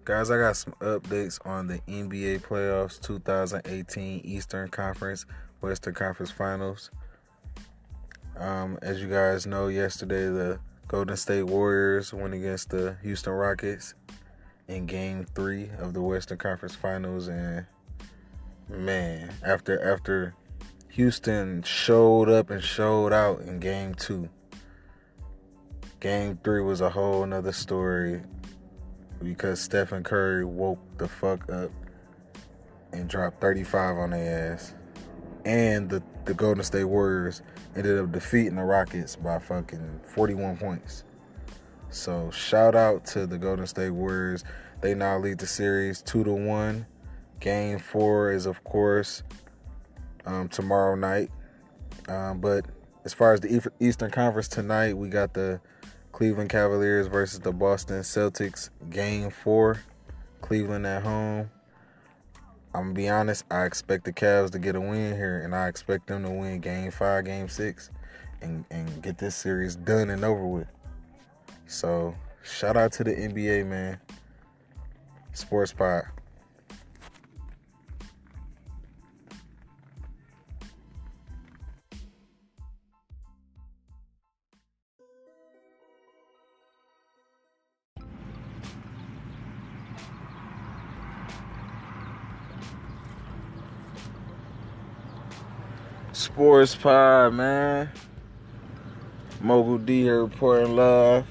Guys, 0.03 0.29
I 0.29 0.39
got 0.39 0.57
some 0.57 0.73
updates 0.81 1.39
on 1.47 1.67
the 1.67 1.79
NBA 1.87 2.41
playoffs 2.41 2.99
2018 2.99 4.25
Eastern 4.25 4.67
Conference, 4.67 5.25
Western 5.61 5.93
Conference 5.93 6.31
Finals. 6.31 6.91
Um, 8.39 8.79
as 8.81 9.01
you 9.01 9.09
guys 9.09 9.45
know, 9.45 9.67
yesterday 9.67 10.23
the 10.27 10.59
Golden 10.87 11.17
State 11.17 11.43
Warriors 11.43 12.13
went 12.13 12.33
against 12.33 12.69
the 12.69 12.95
Houston 13.03 13.33
Rockets 13.33 13.95
in 14.69 14.85
Game 14.85 15.25
Three 15.35 15.69
of 15.77 15.93
the 15.93 16.01
Western 16.01 16.37
Conference 16.37 16.73
Finals, 16.73 17.27
and 17.27 17.65
man, 18.69 19.33
after 19.45 19.91
after 19.91 20.35
Houston 20.87 21.63
showed 21.63 22.29
up 22.29 22.49
and 22.49 22.63
showed 22.63 23.11
out 23.11 23.41
in 23.41 23.59
Game 23.59 23.93
Two, 23.93 24.29
Game 25.99 26.39
Three 26.41 26.61
was 26.61 26.79
a 26.79 26.89
whole 26.89 27.25
nother 27.25 27.51
story 27.51 28.21
because 29.21 29.59
Stephen 29.59 30.01
Curry 30.01 30.45
woke 30.45 30.79
the 30.97 31.09
fuck 31.09 31.51
up 31.51 31.71
and 32.93 33.09
dropped 33.09 33.41
35 33.41 33.97
on 33.97 34.11
their 34.11 34.53
ass, 34.53 34.73
and 35.43 35.89
the 35.89 36.01
the 36.23 36.33
Golden 36.33 36.63
State 36.63 36.85
Warriors 36.85 37.41
ended 37.75 37.99
up 37.99 38.11
defeating 38.11 38.55
the 38.55 38.63
Rockets 38.63 39.15
by 39.15 39.39
fucking 39.39 40.01
41 40.03 40.57
points. 40.57 41.03
So 41.89 42.29
shout 42.31 42.75
out 42.75 43.05
to 43.07 43.25
the 43.25 43.37
Golden 43.37 43.65
State 43.67 43.91
Warriors. 43.91 44.43
They 44.81 44.93
now 44.93 45.17
lead 45.17 45.39
the 45.39 45.47
series 45.47 46.01
two 46.01 46.23
to 46.23 46.31
one. 46.31 46.85
Game 47.39 47.79
four 47.79 48.31
is 48.31 48.45
of 48.45 48.63
course 48.63 49.23
um, 50.25 50.49
tomorrow 50.49 50.95
night. 50.95 51.31
Um, 52.07 52.39
but 52.39 52.65
as 53.05 53.13
far 53.13 53.33
as 53.33 53.39
the 53.39 53.71
Eastern 53.79 54.11
Conference 54.11 54.47
tonight, 54.47 54.97
we 54.97 55.09
got 55.09 55.33
the 55.33 55.59
Cleveland 56.11 56.49
Cavaliers 56.49 57.07
versus 57.07 57.39
the 57.39 57.51
Boston 57.51 58.01
Celtics, 58.01 58.69
game 58.89 59.29
four. 59.29 59.79
Cleveland 60.41 60.85
at 60.85 61.03
home. 61.03 61.49
I'm 62.73 62.83
gonna 62.83 62.93
be 62.93 63.09
honest, 63.09 63.45
I 63.49 63.65
expect 63.65 64.05
the 64.05 64.13
Cavs 64.13 64.51
to 64.51 64.59
get 64.59 64.75
a 64.75 64.81
win 64.81 65.15
here, 65.15 65.41
and 65.43 65.55
I 65.55 65.67
expect 65.67 66.07
them 66.07 66.23
to 66.23 66.29
win 66.29 66.59
game 66.59 66.91
five, 66.91 67.25
game 67.25 67.49
six, 67.49 67.89
and, 68.41 68.63
and 68.69 69.01
get 69.01 69.17
this 69.17 69.35
series 69.35 69.75
done 69.75 70.11
and 70.11 70.23
over 70.23 70.45
with. 70.45 70.67
So, 71.65 72.13
shout 72.43 72.77
out 72.77 72.91
to 72.93 73.03
the 73.03 73.11
NBA, 73.11 73.65
man. 73.65 73.99
Sports 75.33 75.73
Pod. 75.73 76.03
Sports 96.39 96.73
Pod, 96.73 97.33
man. 97.33 97.89
Mogul 99.41 99.77
D 99.77 100.03
here 100.03 100.23
reporting 100.23 100.73
live. 100.73 101.25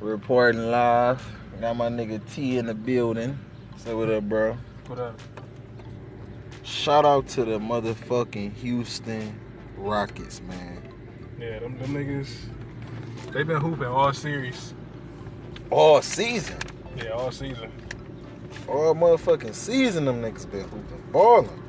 Reporting 0.00 0.70
live. 0.70 1.26
Got 1.62 1.78
my 1.78 1.88
nigga 1.88 2.20
T 2.34 2.58
in 2.58 2.66
the 2.66 2.74
building. 2.74 3.38
Say 3.78 3.94
what 3.94 4.10
up, 4.10 4.24
bro? 4.24 4.58
What 4.86 4.98
up? 4.98 5.18
Shout 6.62 7.06
out 7.06 7.26
to 7.28 7.46
the 7.46 7.58
motherfucking 7.58 8.52
Houston 8.56 9.40
Rockets, 9.78 10.42
man. 10.42 10.82
Yeah, 11.40 11.60
them, 11.60 11.78
them 11.78 11.94
niggas, 11.94 12.28
they 13.32 13.44
been 13.44 13.62
hooping 13.62 13.86
all 13.86 14.12
series. 14.12 14.74
All 15.70 16.02
season. 16.02 16.58
Yeah, 16.98 17.12
all 17.12 17.30
season. 17.30 17.72
All 18.68 18.94
motherfucking 18.94 19.54
season, 19.54 20.04
them 20.04 20.20
niggas 20.20 20.50
been 20.50 20.68
hooping. 20.68 21.02
Balling. 21.12 21.62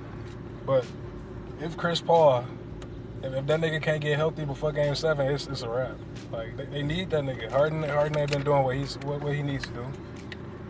But 0.66 0.86
if 1.60 1.78
Chris 1.78 2.02
Paul, 2.02 2.46
if, 3.24 3.34
if 3.34 3.46
that 3.48 3.60
nigga 3.60 3.82
can't 3.82 4.02
get 4.02 4.18
healthy 4.18 4.46
before 4.46 4.72
Game 4.72 4.96
Seven, 4.96 5.28
it's, 5.28 5.48
it's 5.48 5.62
a 5.62 5.70
wrap. 5.70 5.98
Like 6.32 6.56
they, 6.58 6.66
they 6.66 6.84
need 6.84 7.10
that 7.12 7.24
nigga. 7.24 7.52
Harden, 7.52 7.84
Harden 7.84 8.18
ain't 8.18 8.32
been 8.32 8.44
doing 8.44 8.64
what 8.64 8.76
he's 8.76 8.98
what, 9.00 9.22
what 9.22 9.34
he 9.34 9.42
needs 9.42 9.66
to 9.68 9.74
do. 9.74 9.86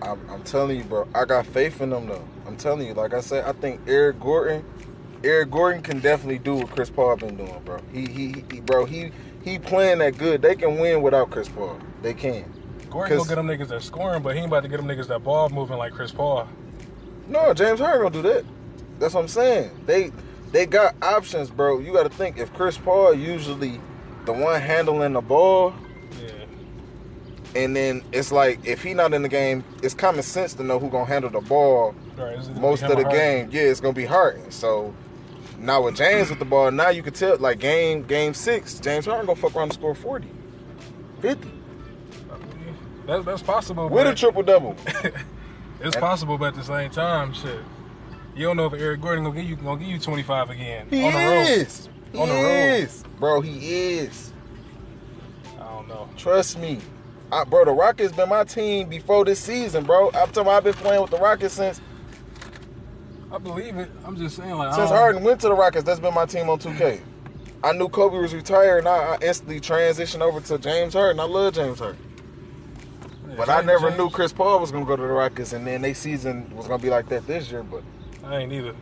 I'm, 0.02 0.20
I'm 0.30 0.44
telling 0.44 0.78
you, 0.78 0.84
bro. 0.84 1.08
I 1.14 1.26
got 1.26 1.46
faith 1.46 1.82
in 1.82 1.90
them, 1.90 2.08
though. 2.08 2.26
I'm 2.48 2.56
telling 2.58 2.88
you, 2.88 2.94
like 2.94 3.14
I 3.14 3.20
said, 3.20 3.46
I 3.46 3.52
think 3.52 3.82
Eric 3.86 4.20
Gordon, 4.20 4.64
Eric 5.24 5.52
Gordon 5.52 5.82
can 5.82 6.00
definitely 6.00 6.40
do 6.40 6.56
what 6.56 6.70
Chris 6.70 6.90
Paul 6.90 7.18
been 7.18 7.36
doing, 7.36 7.62
bro. 7.66 7.80
He, 7.92 8.08
he, 8.08 8.46
he 8.52 8.62
bro, 8.62 8.86
he, 8.86 9.12
he 9.44 9.60
playing 9.60 10.00
that 10.00 10.18
good. 10.18 10.42
They 10.42 10.56
can 10.56 10.80
win 10.80 11.02
without 11.02 11.32
Chris 11.32 11.50
Paul. 11.50 11.78
They 12.02 12.14
can. 12.14 12.52
Gordon 12.90 13.18
gonna 13.18 13.30
get 13.30 13.36
them 13.36 13.48
niggas 13.48 13.68
that 13.68 13.84
scoring, 13.84 14.24
but 14.24 14.34
he 14.34 14.40
ain't 14.40 14.48
about 14.48 14.64
to 14.64 14.70
get 14.70 14.78
them 14.78 14.88
niggas 14.88 15.08
that 15.08 15.24
ball 15.24 15.50
moving 15.50 15.78
like 15.78 15.94
Chris 15.94 16.12
Paul. 16.12 16.48
No, 17.28 17.54
James 17.54 17.80
Harden 17.80 18.02
gonna 18.02 18.24
do 18.24 18.30
that. 18.30 18.46
That's 19.00 19.14
what 19.14 19.22
I'm 19.22 19.28
saying. 19.28 19.70
They 19.86 20.12
they 20.52 20.66
got 20.66 20.96
options, 21.02 21.50
bro. 21.50 21.80
You 21.80 21.94
got 21.94 22.04
to 22.04 22.10
think 22.10 22.38
if 22.38 22.54
Chris 22.54 22.78
Paul 22.78 23.14
usually 23.14 23.80
the 24.26 24.34
one 24.34 24.60
handling 24.62 25.14
the 25.14 25.22
ball, 25.22 25.74
yeah. 26.22 26.32
and 27.56 27.76
then 27.76 28.04
it's 28.12 28.32
like 28.32 28.66
if 28.66 28.84
he 28.84 28.94
not 28.94 29.14
in 29.14 29.22
the 29.22 29.30
game, 29.30 29.64
it's 29.84 29.94
common 29.94 30.24
sense 30.24 30.54
to 30.56 30.64
know 30.64 30.80
who 30.80 30.90
gonna 30.90 31.06
handle 31.06 31.30
the 31.30 31.42
ball 31.42 31.96
right, 32.18 32.56
most 32.56 32.84
of 32.84 32.98
the 32.98 33.04
game. 33.04 33.50
Yeah, 33.52 33.64
it's 33.64 33.80
gonna 33.80 33.94
be 33.94 34.06
Harden. 34.06 34.52
So 34.52 34.94
now 35.58 35.84
with 35.84 35.96
James 35.96 36.30
with 36.30 36.40
the 36.40 36.46
ball, 36.46 36.72
now 36.72 36.90
you 36.90 37.04
can 37.04 37.14
tell 37.14 37.38
like 37.38 37.60
game 37.60 38.04
game 38.04 38.34
six, 38.34 38.80
James 38.80 39.06
Harden 39.06 39.26
gonna 39.26 39.40
fuck 39.40 39.56
around 39.56 39.70
and 39.70 39.74
score 39.74 39.96
40, 39.96 40.28
50. 41.22 41.52
That's 43.06 43.26
that's 43.26 43.42
possible. 43.42 43.90
With 43.90 44.08
a 44.08 44.14
triple 44.14 44.44
double. 44.44 44.76
it's 45.82 45.96
possible, 45.96 46.38
but 46.38 46.50
at 46.50 46.56
the 46.56 46.64
same 46.64 46.92
time, 46.92 47.34
shit. 47.34 47.60
You 48.40 48.46
don't 48.46 48.56
know 48.56 48.68
if 48.68 48.74
Eric 48.74 49.02
Gordon 49.02 49.26
gonna 49.26 49.36
give 49.36 49.50
you 49.50 49.58
gonna 49.58 49.78
give 49.78 49.90
you 49.90 50.00
25 50.00 50.52
again. 50.52 50.88
He 50.90 51.04
on 51.04 51.12
the 51.12 51.20
is. 51.20 51.90
Road. 51.90 51.96
He 52.14 52.20
on 52.20 52.30
the 52.30 52.36
is. 52.36 53.04
road. 53.04 53.20
Bro, 53.20 53.42
he 53.42 53.98
is. 53.98 54.32
I 55.60 55.66
don't 55.66 55.90
know. 55.90 56.08
Trust 56.16 56.58
me. 56.58 56.80
I, 57.34 57.44
bro, 57.44 57.66
the 57.66 57.74
Rockets 57.74 58.14
been 58.16 58.30
my 58.30 58.46
team 58.46 58.88
before 58.88 59.26
this 59.26 59.42
season, 59.42 59.84
bro. 59.84 60.10
I'm 60.14 60.32
talking 60.32 60.50
I've 60.50 60.64
been 60.64 60.74
playing 60.74 61.02
with 61.02 61.12
the 61.12 61.18
Rockets 61.18 61.56
since 61.56 61.82
I 63.30 63.40
believe 63.40 63.76
it. 63.76 63.92
I'm 64.06 64.16
just 64.16 64.38
saying 64.38 64.56
like 64.56 64.74
since 64.74 64.90
Harden 64.90 65.22
went 65.22 65.42
to 65.42 65.50
the 65.50 65.54
Rockets, 65.54 65.84
that's 65.84 66.00
been 66.00 66.14
my 66.14 66.26
team 66.26 66.50
on 66.50 66.60
2K. 66.60 67.02
I 67.62 67.74
knew 67.74 67.90
Kobe 67.90 68.20
was 68.20 68.34
retired 68.34 68.78
and 68.80 68.88
I, 68.88 69.16
I 69.16 69.18
instantly 69.22 69.60
transitioned 69.60 70.22
over 70.22 70.40
to 70.40 70.58
James 70.58 70.94
Harden. 70.94 71.20
I 71.20 71.26
love 71.26 71.56
James 71.56 71.80
Harden. 71.80 72.00
Yeah, 73.02 73.36
But 73.36 73.48
James, 73.48 73.50
I 73.50 73.62
never 73.64 73.90
James, 73.90 73.98
knew 74.00 74.10
Chris 74.10 74.32
Paul 74.32 74.62
was 74.62 74.72
gonna 74.72 74.86
go 74.86 74.96
to 74.96 75.02
the 75.02 75.10
Rockets 75.10 75.52
and 75.52 75.68
then 75.68 75.82
they 75.82 75.94
season 75.94 76.56
was 76.56 76.68
gonna 76.68 76.82
be 76.82 76.90
like 76.90 77.10
that 77.10 77.28
this 77.28 77.52
year, 77.52 77.64
but 77.64 77.84
I 78.24 78.38
ain't 78.38 78.52
either. 78.54 78.76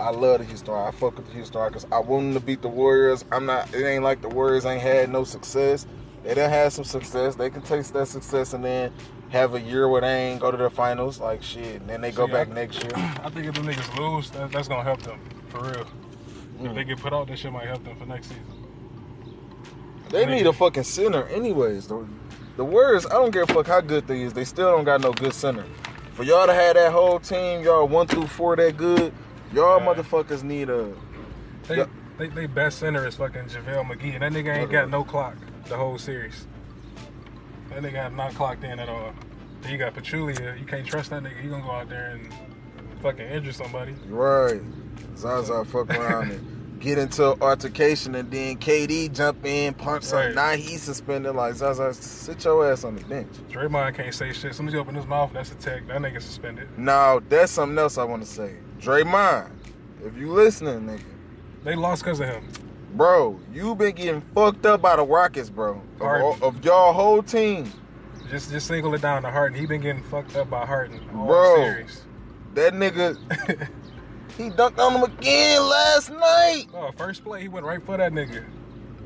I 0.00 0.10
love 0.10 0.38
the 0.38 0.44
Houston. 0.44 0.74
I 0.74 0.90
fuck 0.92 1.16
with 1.16 1.26
the 1.26 1.32
Houston 1.32 1.66
because 1.68 1.86
I 1.90 1.98
want 1.98 2.26
them 2.26 2.34
to 2.34 2.40
beat 2.40 2.62
the 2.62 2.68
Warriors. 2.68 3.24
I'm 3.32 3.46
not. 3.46 3.74
It 3.74 3.84
ain't 3.84 4.04
like 4.04 4.22
the 4.22 4.28
Warriors 4.28 4.64
ain't 4.64 4.80
had 4.82 5.10
no 5.10 5.24
success. 5.24 5.86
They 6.22 6.34
done 6.34 6.50
had 6.50 6.72
some 6.72 6.84
success. 6.84 7.34
They 7.34 7.50
can 7.50 7.62
taste 7.62 7.92
that 7.94 8.06
success 8.06 8.52
and 8.52 8.64
then 8.64 8.92
have 9.30 9.54
a 9.54 9.60
year 9.60 9.88
where 9.88 10.00
they 10.00 10.30
ain't 10.30 10.40
go 10.40 10.50
to 10.50 10.56
the 10.56 10.70
finals. 10.70 11.18
Like 11.20 11.42
shit, 11.42 11.80
and 11.80 11.88
then 11.90 12.00
they 12.00 12.12
go 12.12 12.26
See, 12.26 12.32
back 12.32 12.48
I- 12.48 12.52
next 12.54 12.82
year. 12.82 12.92
I 12.96 13.28
think 13.30 13.46
if 13.46 13.54
the 13.54 13.60
niggas 13.62 13.98
lose, 13.98 14.30
that, 14.30 14.52
that's 14.52 14.68
gonna 14.68 14.84
help 14.84 15.02
them 15.02 15.20
for 15.48 15.60
real. 15.62 15.80
If 15.80 16.72
Mm. 16.72 16.74
they 16.74 16.84
get 16.84 16.98
put 16.98 17.12
out, 17.12 17.28
that 17.28 17.38
shit 17.38 17.52
might 17.52 17.66
help 17.66 17.84
them 17.84 17.96
for 17.96 18.06
next 18.06 18.28
season. 18.28 18.44
They 20.10 20.26
need 20.26 20.46
a 20.46 20.52
fucking 20.52 20.84
center, 20.84 21.24
anyways. 21.28 21.86
The, 21.86 22.04
the 22.56 22.64
Warriors, 22.64 23.04
I 23.06 23.10
don't 23.10 23.30
give 23.30 23.48
a 23.48 23.52
fuck 23.52 23.66
how 23.66 23.80
good 23.80 24.06
they 24.08 24.22
is. 24.22 24.32
They 24.32 24.44
still 24.44 24.70
don't 24.74 24.84
got 24.84 25.00
no 25.00 25.12
good 25.12 25.34
center. 25.34 25.64
For 26.18 26.24
y'all 26.24 26.48
to 26.48 26.52
have 26.52 26.74
that 26.74 26.90
whole 26.90 27.20
team, 27.20 27.62
y'all 27.62 27.86
one 27.86 28.08
through 28.08 28.26
four 28.26 28.56
that 28.56 28.76
good, 28.76 29.12
y'all 29.52 29.78
motherfuckers 29.78 30.42
need 30.42 30.68
a. 30.68 30.92
They, 31.68 31.84
they, 32.18 32.26
they 32.26 32.46
best 32.46 32.80
center 32.80 33.06
is 33.06 33.14
fucking 33.14 33.44
JaVale 33.44 33.88
McGee, 33.88 34.14
and 34.14 34.22
that 34.24 34.32
nigga 34.32 34.56
ain't 34.56 34.72
got 34.72 34.90
no 34.90 35.04
clock 35.04 35.36
the 35.68 35.76
whole 35.76 35.96
series. 35.96 36.48
That 37.70 37.84
nigga 37.84 38.02
have 38.02 38.14
not 38.14 38.34
clocked 38.34 38.64
in 38.64 38.80
at 38.80 38.88
all. 38.88 39.12
Then 39.60 39.70
you 39.70 39.78
got 39.78 39.94
Pachulia. 39.94 40.58
You 40.58 40.66
can't 40.66 40.84
trust 40.84 41.10
that 41.10 41.22
nigga. 41.22 41.40
He 41.40 41.48
gonna 41.48 41.62
go 41.62 41.70
out 41.70 41.88
there 41.88 42.10
and 42.10 42.34
fucking 43.00 43.24
injure 43.24 43.52
somebody. 43.52 43.94
Right. 44.08 44.60
Zaza 45.16 45.64
fuck 45.66 45.88
around 45.88 46.30
get 46.80 46.98
into 46.98 47.32
an 47.32 47.42
altercation 47.42 48.14
and 48.14 48.30
then 48.30 48.56
KD 48.56 49.12
jump 49.12 49.44
in, 49.44 49.74
punch 49.74 50.04
something. 50.04 50.34
Now 50.34 50.52
he's 50.52 50.82
suspended. 50.82 51.34
Like 51.34 51.54
Zaza, 51.54 51.92
sit 51.94 52.44
your 52.44 52.70
ass 52.70 52.84
on 52.84 52.96
the 52.96 53.04
bench. 53.04 53.28
Draymond 53.50 53.94
can't 53.94 54.14
say 54.14 54.32
shit. 54.32 54.50
As 54.58 54.74
open 54.74 54.94
his 54.94 55.06
mouth, 55.06 55.30
that's 55.32 55.52
a 55.52 55.56
tech. 55.56 55.86
That 55.88 56.00
nigga 56.00 56.20
suspended. 56.22 56.68
Now 56.78 57.20
that's 57.28 57.52
something 57.52 57.78
else 57.78 57.98
I 57.98 58.04
want 58.04 58.22
to 58.22 58.28
say. 58.28 58.54
Draymond, 58.80 59.50
if 60.04 60.16
you 60.16 60.32
listening, 60.32 60.80
nigga, 60.86 61.02
They 61.64 61.74
lost 61.74 62.04
because 62.04 62.20
of 62.20 62.26
him. 62.28 62.44
bro, 62.94 63.40
you 63.52 63.74
been 63.74 63.94
getting 63.94 64.20
fucked 64.34 64.64
up 64.66 64.80
by 64.80 64.96
the 64.96 65.04
Rockets, 65.04 65.50
bro. 65.50 65.82
Of, 66.00 66.42
of 66.42 66.64
y'all 66.64 66.92
whole 66.92 67.22
team. 67.22 67.70
Just 68.30 68.50
just 68.50 68.66
single 68.66 68.94
it 68.94 69.00
down 69.00 69.22
to 69.22 69.30
Harden. 69.30 69.58
He 69.58 69.66
been 69.66 69.80
getting 69.80 70.02
fucked 70.04 70.36
up 70.36 70.50
by 70.50 70.66
Harden 70.66 71.00
all 71.14 71.26
Bro. 71.26 71.56
series. 71.56 72.02
That 72.54 72.74
nigga, 72.74 73.16
he 74.38 74.50
dunked 74.50 74.78
on 74.78 74.94
him 74.94 75.02
again 75.02 75.60
last 75.60 76.10
night. 76.10 76.66
Oh, 76.72 76.90
first 76.96 77.24
play, 77.24 77.42
he 77.42 77.48
went 77.48 77.66
right 77.66 77.84
for 77.84 77.96
that 77.96 78.12
nigga. 78.12 78.44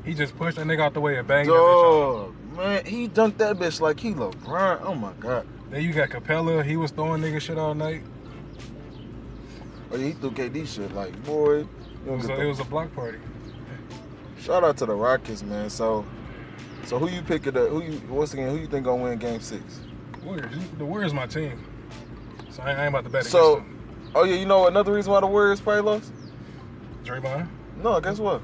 He 0.05 0.13
just 0.13 0.37
pushed 0.37 0.57
that 0.57 0.65
nigga 0.67 0.81
out 0.81 0.93
the 0.93 1.01
way 1.01 1.17
and 1.17 1.27
banged 1.27 1.49
that 1.49 1.53
bitch. 1.53 2.23
Dog, 2.23 2.35
man, 2.55 2.85
he 2.85 3.09
dunked 3.09 3.37
that 3.37 3.57
bitch 3.57 3.81
like 3.81 3.99
he 3.99 4.13
LeBron. 4.13 4.79
Oh 4.83 4.95
my 4.95 5.11
god. 5.19 5.47
Then 5.69 5.81
you 5.83 5.91
got 5.91 6.09
Capela. 6.09 6.63
He 6.63 6.77
was 6.77 6.91
throwing 6.91 7.21
nigga 7.21 7.41
shit 7.41 7.57
all 7.57 7.73
night. 7.73 8.03
Oh 9.91 9.95
yeah, 9.95 10.07
he 10.07 10.11
threw 10.13 10.31
KD 10.31 10.67
shit 10.67 10.93
like 10.93 11.21
boy. 11.23 11.65
It 12.05 12.11
was, 12.11 12.27
a, 12.27 12.41
it 12.41 12.45
was 12.45 12.59
a 12.59 12.65
block 12.65 12.93
party. 12.93 13.19
Shout 14.39 14.63
out 14.63 14.77
to 14.77 14.85
the 14.85 14.93
Rockets, 14.93 15.41
man. 15.41 15.69
So, 15.69 16.05
so 16.85 16.99
who 16.99 17.07
you 17.07 17.21
picking? 17.21 17.55
up? 17.57 17.69
Who 17.69 17.81
you 17.81 18.01
once 18.09 18.33
again? 18.33 18.49
Who 18.49 18.57
you 18.57 18.67
think 18.67 18.85
gonna 18.85 19.01
win 19.01 19.17
Game 19.17 19.39
Six? 19.39 19.63
Warriors. 20.23 20.53
The 20.77 20.85
Warriors 20.85 21.13
my 21.13 21.27
team. 21.27 21.63
So 22.49 22.61
I, 22.61 22.71
I 22.71 22.85
ain't 22.85 22.89
about 22.89 23.05
to 23.05 23.09
bet 23.09 23.25
So, 23.25 23.57
against 23.57 23.82
oh 24.15 24.23
yeah, 24.23 24.35
you 24.35 24.45
know 24.45 24.67
another 24.67 24.93
reason 24.93 25.11
why 25.11 25.19
the 25.19 25.27
Warriors 25.27 25.61
probably 25.61 25.81
lost? 25.81 26.11
Draymond. 27.03 27.47
No, 27.81 27.99
guess 27.99 28.19
what? 28.19 28.41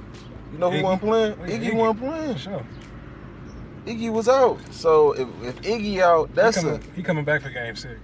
You 0.51 0.57
know 0.57 0.69
who 0.71 0.77
Iggy. 0.77 0.83
wasn't 0.83 1.01
playing? 1.01 1.33
Iggy, 1.35 1.71
Iggy. 1.71 1.75
wasn't 1.75 1.99
playing. 1.99 2.37
Sure. 2.37 2.65
Iggy 3.85 4.11
was 4.11 4.27
out. 4.27 4.59
So 4.71 5.13
if, 5.13 5.27
if 5.43 5.61
Iggy 5.61 5.99
out, 6.01 6.33
that's 6.35 6.57
he, 6.57 6.67
a 6.67 6.71
coming, 6.71 6.91
he 6.95 7.03
coming 7.03 7.25
back 7.25 7.41
for 7.41 7.49
game 7.49 7.75
six. 7.75 7.99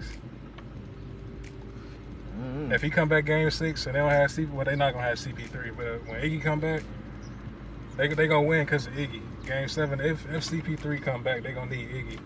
Mhm. 2.40 2.74
If 2.74 2.82
he 2.82 2.90
come 2.90 3.10
back 3.10 3.26
game 3.26 3.50
six 3.52 3.86
and 3.86 3.96
they 3.96 4.00
don't 4.00 4.10
have 4.10 4.30
CP, 4.30 4.52
well, 4.52 4.66
they 4.66 4.76
not 4.76 4.94
gonna 4.94 5.06
have 5.06 5.18
CP3. 5.18 5.76
But 5.76 6.06
when 6.08 6.22
Iggy 6.22 6.42
come 6.42 6.60
back, 6.60 6.84
they 7.98 8.08
they 8.10 8.28
gonna 8.28 8.48
win 8.48 8.66
because 8.66 8.88
of 8.88 8.94
Iggy. 8.94 9.22
Game 9.46 9.68
seven, 9.68 10.00
if 10.00 10.26
if 10.32 10.44
CP3 10.44 11.02
come 11.02 11.24
back, 11.24 11.44
they 11.44 11.52
gonna 11.52 11.70
need 11.76 11.90
Iggy. 11.90 12.20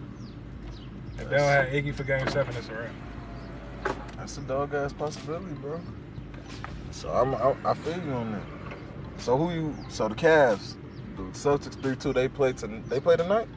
If 1.20 1.30
they 1.30 1.38
don't 1.38 1.48
have 1.50 1.68
Iggy 1.68 1.94
for 1.94 2.04
game 2.04 2.28
seven, 2.30 2.56
it's 2.56 2.70
a 2.70 2.74
wrap. 2.74 2.90
That's 4.18 4.38
a 4.38 4.42
dog 4.42 4.74
ass 4.74 4.94
possibility, 4.94 5.54
bro. 5.56 5.80
So 6.92 7.10
I'm, 7.10 7.36
I, 7.36 7.56
I 7.72 7.74
feel 7.74 8.04
you 8.04 8.12
on 8.14 8.32
that. 8.34 8.42
So 9.22 9.38
who 9.38 9.52
you? 9.54 9.76
So 9.90 10.08
the 10.08 10.16
Cavs, 10.16 10.76
the 11.16 11.24
Celtics 11.34 11.82
three 11.82 11.96
two. 11.96 12.14
They 12.14 12.28
play 12.28 12.54
to 12.54 12.68
they 12.88 13.00
play 13.00 13.18
tonight. 13.18 13.48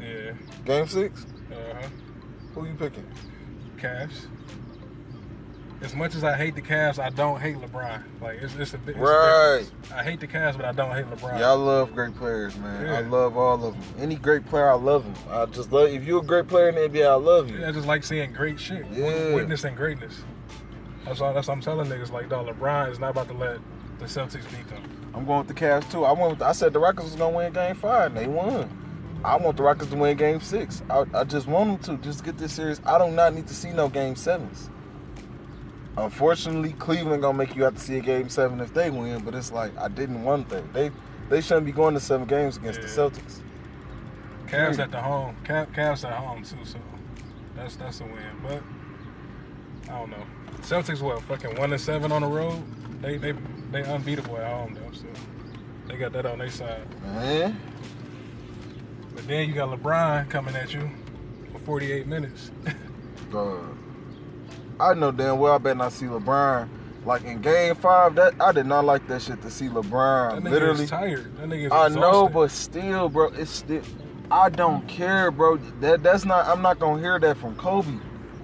Yeah. 0.00 0.32
Game 0.64 0.86
six. 0.86 1.26
Uh 1.50 1.54
huh. 1.80 1.88
Who 2.54 2.66
you 2.66 2.74
picking? 2.74 3.06
Cavs. 3.76 4.26
As 5.80 5.94
much 5.94 6.16
as 6.16 6.24
I 6.24 6.36
hate 6.36 6.56
the 6.56 6.62
Cavs, 6.62 6.98
I 6.98 7.10
don't 7.10 7.40
hate 7.40 7.56
LeBron. 7.56 8.02
Like 8.20 8.42
it's, 8.42 8.54
it's 8.56 8.74
a 8.74 8.78
bit. 8.78 8.96
it's 8.96 8.98
Right. 8.98 9.64
I 9.94 10.02
hate 10.02 10.18
the 10.18 10.26
Cavs, 10.26 10.56
but 10.56 10.64
I 10.64 10.72
don't 10.72 10.90
hate 10.90 11.06
LeBron. 11.06 11.38
Yeah, 11.38 11.50
I 11.50 11.54
love 11.54 11.94
great 11.94 12.16
players, 12.16 12.56
man. 12.56 12.88
I 12.88 13.00
love 13.00 13.36
all 13.36 13.64
of 13.64 13.74
them. 13.74 14.02
Any 14.02 14.16
great 14.16 14.44
player, 14.46 14.68
I 14.68 14.74
love 14.74 15.04
him. 15.04 15.14
I 15.30 15.46
just 15.46 15.70
love. 15.70 15.90
If 15.90 16.04
you're 16.04 16.20
a 16.20 16.24
great 16.24 16.48
player 16.48 16.70
in 16.70 16.74
the 16.74 16.80
NBA, 16.80 17.06
I 17.08 17.14
love 17.14 17.48
you. 17.50 17.58
Yeah, 17.58 17.68
I 17.68 17.72
just 17.72 17.86
like 17.86 18.02
seeing 18.02 18.32
great 18.32 18.58
shit. 18.58 18.86
Yeah. 18.90 19.34
Witnessing 19.34 19.76
greatness. 19.76 20.20
That's 21.04 21.20
all. 21.20 21.32
That's 21.32 21.46
what 21.46 21.54
I'm 21.54 21.60
telling 21.60 21.88
niggas. 21.88 22.10
Like, 22.10 22.28
dog, 22.28 22.48
LeBron 22.48 22.90
is 22.90 22.98
not 22.98 23.10
about 23.10 23.28
to 23.28 23.34
let 23.34 23.60
the 24.00 24.06
Celtics 24.06 24.50
beat 24.50 24.68
them. 24.68 24.82
I'm 25.14 25.24
going 25.24 25.46
with 25.46 25.48
the 25.48 25.54
Cavs 25.54 25.90
too. 25.90 26.04
I 26.04 26.12
went. 26.12 26.30
With, 26.32 26.42
I 26.42 26.52
said 26.52 26.72
the 26.72 26.80
Rockets 26.80 27.04
was 27.04 27.14
gonna 27.14 27.36
win 27.36 27.52
Game 27.52 27.76
Five, 27.76 28.16
and 28.16 28.16
they 28.16 28.26
won. 28.26 28.68
I 29.24 29.36
want 29.36 29.56
the 29.56 29.62
Rockets 29.62 29.90
to 29.90 29.96
win 29.96 30.16
Game 30.16 30.40
Six. 30.40 30.82
I, 30.90 31.04
I 31.14 31.24
just 31.24 31.46
want 31.46 31.82
them 31.82 31.98
to 31.98 32.02
just 32.04 32.24
get 32.24 32.36
this 32.36 32.52
series. 32.52 32.80
I 32.84 32.98
do 32.98 33.12
not 33.12 33.34
need 33.34 33.46
to 33.46 33.54
see 33.54 33.70
no 33.70 33.88
Game 33.88 34.16
Sevens. 34.16 34.70
Unfortunately, 35.98 36.72
Cleveland 36.74 37.22
gonna 37.22 37.36
make 37.36 37.56
you 37.56 37.64
have 37.64 37.74
to 37.74 37.80
see 37.80 37.98
a 37.98 38.00
Game 38.00 38.28
Seven 38.28 38.60
if 38.60 38.72
they 38.72 38.88
win. 38.88 39.24
But 39.24 39.34
it's 39.34 39.50
like 39.50 39.76
I 39.76 39.88
didn't 39.88 40.22
want 40.22 40.48
that. 40.50 40.72
They 40.72 40.90
they 41.28 41.40
shouldn't 41.40 41.66
be 41.66 41.72
going 41.72 41.94
to 41.94 42.00
seven 42.00 42.26
games 42.26 42.56
against 42.56 42.80
the 42.80 42.86
Celtics. 42.86 43.40
Cavs 44.46 44.78
at 44.78 44.90
the 44.90 45.00
home. 45.00 45.36
Cav, 45.44 45.74
Cavs 45.74 46.04
at 46.04 46.14
home 46.14 46.42
too. 46.42 46.64
So 46.64 46.78
that's 47.56 47.76
that's 47.76 48.00
a 48.00 48.04
win. 48.04 48.14
But 48.42 48.62
I 49.92 49.98
don't 49.98 50.10
know. 50.10 50.24
Celtics 50.60 51.02
what 51.02 51.20
fucking 51.22 51.56
one 51.56 51.72
and 51.72 51.80
seven 51.80 52.12
on 52.12 52.22
the 52.22 52.28
road. 52.28 52.62
They 53.02 53.16
they 53.16 53.32
they 53.72 53.82
unbeatable 53.82 54.36
at 54.38 54.46
home 54.46 54.74
though. 54.74 54.92
So 54.92 55.06
they 55.88 55.96
got 55.96 56.12
that 56.12 56.26
on 56.26 56.38
their 56.38 56.50
side. 56.50 56.86
Man, 57.02 57.60
But 59.14 59.26
then 59.26 59.48
you 59.48 59.54
got 59.54 59.76
LeBron 59.76 60.30
coming 60.30 60.54
at 60.54 60.72
you 60.72 60.88
for 61.52 61.58
48 61.60 62.06
minutes. 62.06 62.50
Dog. 63.32 63.77
I 64.80 64.94
know 64.94 65.10
damn 65.10 65.38
well 65.38 65.54
I 65.54 65.58
better 65.58 65.74
not 65.74 65.92
see 65.92 66.06
LeBron. 66.06 66.68
Like 67.04 67.24
in 67.24 67.40
Game 67.40 67.74
Five, 67.74 68.16
that 68.16 68.34
I 68.40 68.52
did 68.52 68.66
not 68.66 68.84
like 68.84 69.06
that 69.08 69.22
shit 69.22 69.40
to 69.42 69.50
see 69.50 69.68
That 69.68 69.74
LeBron. 69.76 70.40
nigga 70.40 70.50
Literally, 70.50 70.86
tired. 70.86 71.36
That 71.38 71.48
nigga 71.48 71.72
I 71.72 71.88
know, 71.88 72.28
but 72.28 72.50
still, 72.50 73.08
bro, 73.08 73.28
it's 73.28 73.50
still. 73.50 73.82
I 74.30 74.50
don't 74.50 74.86
care, 74.88 75.30
bro. 75.30 75.56
That 75.80 76.02
that's 76.02 76.24
not. 76.24 76.46
I'm 76.46 76.60
not 76.60 76.78
gonna 76.78 77.00
hear 77.00 77.18
that 77.18 77.36
from 77.38 77.56
Kobe. 77.56 77.96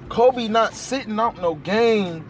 Kobe 0.08 0.48
not 0.48 0.74
sitting 0.74 1.18
out 1.20 1.40
no 1.42 1.56
game, 1.56 2.24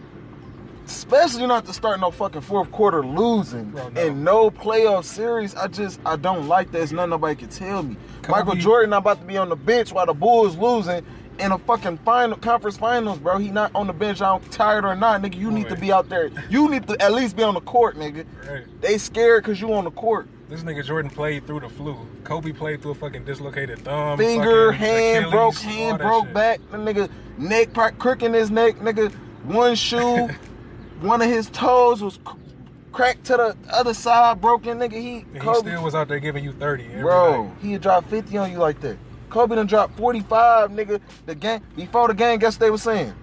especially 0.85 1.47
not 1.47 1.65
to 1.65 1.73
start 1.73 1.99
no 1.99 2.11
fucking 2.11 2.41
fourth 2.41 2.71
quarter 2.71 3.05
losing 3.05 3.65
Bro, 3.71 3.89
no. 3.89 4.01
and 4.01 4.23
no 4.23 4.49
playoff 4.51 5.05
series. 5.05 5.55
I 5.55 5.67
just 5.67 5.99
I 6.05 6.15
don't 6.15 6.47
like 6.47 6.71
that. 6.71 6.81
It's 6.81 6.91
nothing 6.91 7.11
nobody 7.11 7.35
can 7.35 7.49
tell 7.49 7.83
me. 7.83 7.97
Kobe- 8.23 8.31
Michael 8.39 8.55
Jordan 8.55 8.89
not 8.89 8.97
about 8.99 9.19
to 9.21 9.25
be 9.25 9.37
on 9.37 9.49
the 9.49 9.55
bench 9.55 9.93
while 9.93 10.05
the 10.05 10.13
Bulls 10.13 10.57
losing. 10.57 11.05
In 11.37 11.51
a 11.51 11.57
fucking 11.57 11.97
final 11.99 12.37
conference 12.37 12.77
finals, 12.77 13.19
bro. 13.19 13.37
He 13.37 13.49
not 13.51 13.71
on 13.75 13.87
the 13.87 13.93
bench. 13.93 14.21
I'm 14.21 14.39
tired 14.45 14.85
or 14.85 14.95
not, 14.95 15.21
nigga. 15.21 15.35
You 15.35 15.51
need 15.51 15.67
to 15.69 15.75
be 15.75 15.91
out 15.91 16.07
there. 16.07 16.29
You 16.49 16.69
need 16.69 16.87
to 16.87 17.01
at 17.01 17.13
least 17.13 17.35
be 17.35 17.43
on 17.43 17.55
the 17.55 17.61
court, 17.61 17.97
nigga. 17.97 18.25
Right. 18.49 18.81
They 18.81 18.97
scared 18.97 19.43
cause 19.43 19.59
you 19.59 19.73
on 19.73 19.83
the 19.83 19.91
court. 19.91 20.27
This 20.47 20.61
nigga 20.61 20.85
Jordan 20.85 21.09
played 21.11 21.45
through 21.47 21.61
the 21.61 21.69
flu. 21.69 21.97
Kobe 22.23 22.51
played 22.51 22.81
through 22.81 22.91
a 22.91 22.95
fucking 22.95 23.25
dislocated 23.25 23.79
thumb. 23.79 24.17
finger, 24.17 24.71
hand 24.71 25.25
Achilles, 25.25 25.31
broke, 25.31 25.55
hand 25.55 25.97
broke 25.97 26.25
shit. 26.25 26.33
back. 26.33 26.59
The 26.71 26.77
nigga 26.77 27.09
neck 27.37 27.73
part 27.73 27.97
crook 27.99 28.21
in 28.23 28.33
his 28.33 28.51
neck. 28.51 28.75
Nigga, 28.75 29.11
one 29.43 29.75
shoe, 29.87 30.29
one 31.01 31.21
of 31.21 31.27
his 31.27 31.49
toes 31.49 32.01
was 32.01 32.19
cracked 32.91 33.25
to 33.25 33.33
the 33.37 33.57
other 33.73 33.93
side, 33.93 34.39
broken. 34.39 34.77
Nigga, 34.77 34.93
he 34.93 35.25
And 35.33 35.43
he 35.43 35.55
still 35.55 35.83
was 35.83 35.95
out 35.95 36.07
there 36.07 36.19
giving 36.19 36.43
you 36.43 36.53
30 36.53 36.85
every 36.85 37.01
bro, 37.01 37.43
night. 37.47 37.55
he 37.61 37.77
dropped 37.77 38.09
fifty 38.09 38.37
on 38.37 38.51
you 38.51 38.59
like 38.59 38.79
that. 38.81 38.97
Kobe 39.35 39.55
done 39.55 39.67
dropped 39.67 39.97
forty 39.97 40.21
five, 40.21 40.71
nigga. 40.71 41.01
The 41.25 41.35
game 41.35 41.61
before 41.75 42.07
the 42.07 42.13
game, 42.13 42.39
guess 42.39 42.53
what 42.53 42.61
they 42.61 42.71
were 42.71 42.77
saying? 42.77 43.13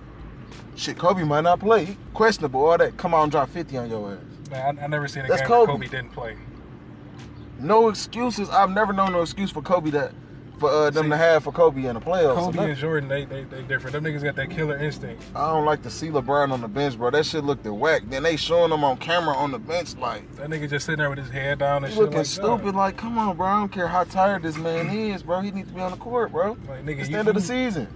Shit, 0.77 0.98
Kobe 0.98 1.25
might 1.25 1.40
not 1.40 1.59
play. 1.59 1.96
Questionable, 2.12 2.66
all 2.66 2.77
that. 2.77 2.98
Come 2.98 3.14
on, 3.14 3.31
drop 3.31 3.48
fifty 3.48 3.79
on 3.79 3.88
your 3.88 4.12
ass. 4.12 4.51
Man, 4.51 4.79
I, 4.79 4.85
I 4.85 4.87
never 4.88 5.09
seen 5.09 5.25
a 5.25 5.29
That's 5.29 5.40
game 5.40 5.51
where 5.51 5.66
Kobe. 5.66 5.87
Kobe 5.87 5.88
didn't 5.88 6.12
play. 6.12 6.37
No 7.61 7.88
excuses. 7.88 8.51
I've 8.51 8.68
never 8.68 8.92
known 8.92 9.12
no 9.12 9.22
excuse 9.22 9.51
for 9.51 9.62
Kobe 9.62 9.88
that 9.92 10.12
for 10.62 10.70
uh, 10.70 10.90
them 10.90 11.05
See, 11.07 11.11
to 11.11 11.16
have 11.16 11.44
for 11.44 11.53
Kobe 11.53 11.85
in 11.85 11.94
the 11.94 12.01
playoffs. 12.01 12.37
Kobe 12.37 12.70
and 12.70 12.77
Jordan, 12.79 13.09
they, 13.09 13.25
they 13.25 13.44
they 13.44 13.62
different. 13.62 13.92
Them 13.92 14.05
niggas 14.05 14.22
got 14.22 14.37
that 14.37 14.48
killer 14.51 14.79
instinct. 14.79 15.22
I 15.35 15.48
don't 15.53 15.64
like 15.66 15.83
to 15.83 15.90
see 15.90 16.09
LeBron 16.09 16.51
on 16.53 16.61
the 16.61 16.68
bench, 16.68 16.96
bro. 16.96 17.11
That 17.11 17.27
shit 17.27 17.44
looked 17.44 17.66
whack. 17.66 18.03
Then 18.09 18.22
they 18.22 18.37
showing 18.37 18.72
him 18.72 18.83
on 18.85 18.96
camera 18.96 19.35
on 19.35 19.51
the 19.51 19.59
bench 19.59 19.96
like 19.96 20.35
That 20.37 20.48
nigga 20.48 20.70
just 20.70 20.87
sitting 20.87 20.98
there 21.01 21.11
with 21.11 21.18
his 21.18 21.31
head 21.31 21.59
down 21.59 21.85
and 21.85 21.92
shit 21.92 22.01
looking 22.03 22.18
like 22.18 22.27
stupid. 22.27 22.66
that. 22.66 22.75
Like, 22.77 22.96
come 22.96 23.18
on, 23.18 23.37
bro. 23.37 23.46
I 23.46 23.61
don't 23.61 23.72
care 23.72 23.88
how 23.88 24.05
tired 24.05 24.42
this 24.42 24.57
man 24.57 24.88
is, 24.88 25.22
bro. 25.22 25.40
He 25.40 25.51
needs 25.51 25.68
to 25.68 25.75
be 25.75 25.81
on 25.81 25.90
the 25.90 25.96
court, 25.98 26.33
bro. 26.33 26.57
Like 26.68 26.85
nigga, 26.87 27.01
It's 27.01 27.09
the 27.11 27.18
end 27.18 27.29
of 27.29 27.35
the 27.35 27.40
season. 27.40 27.88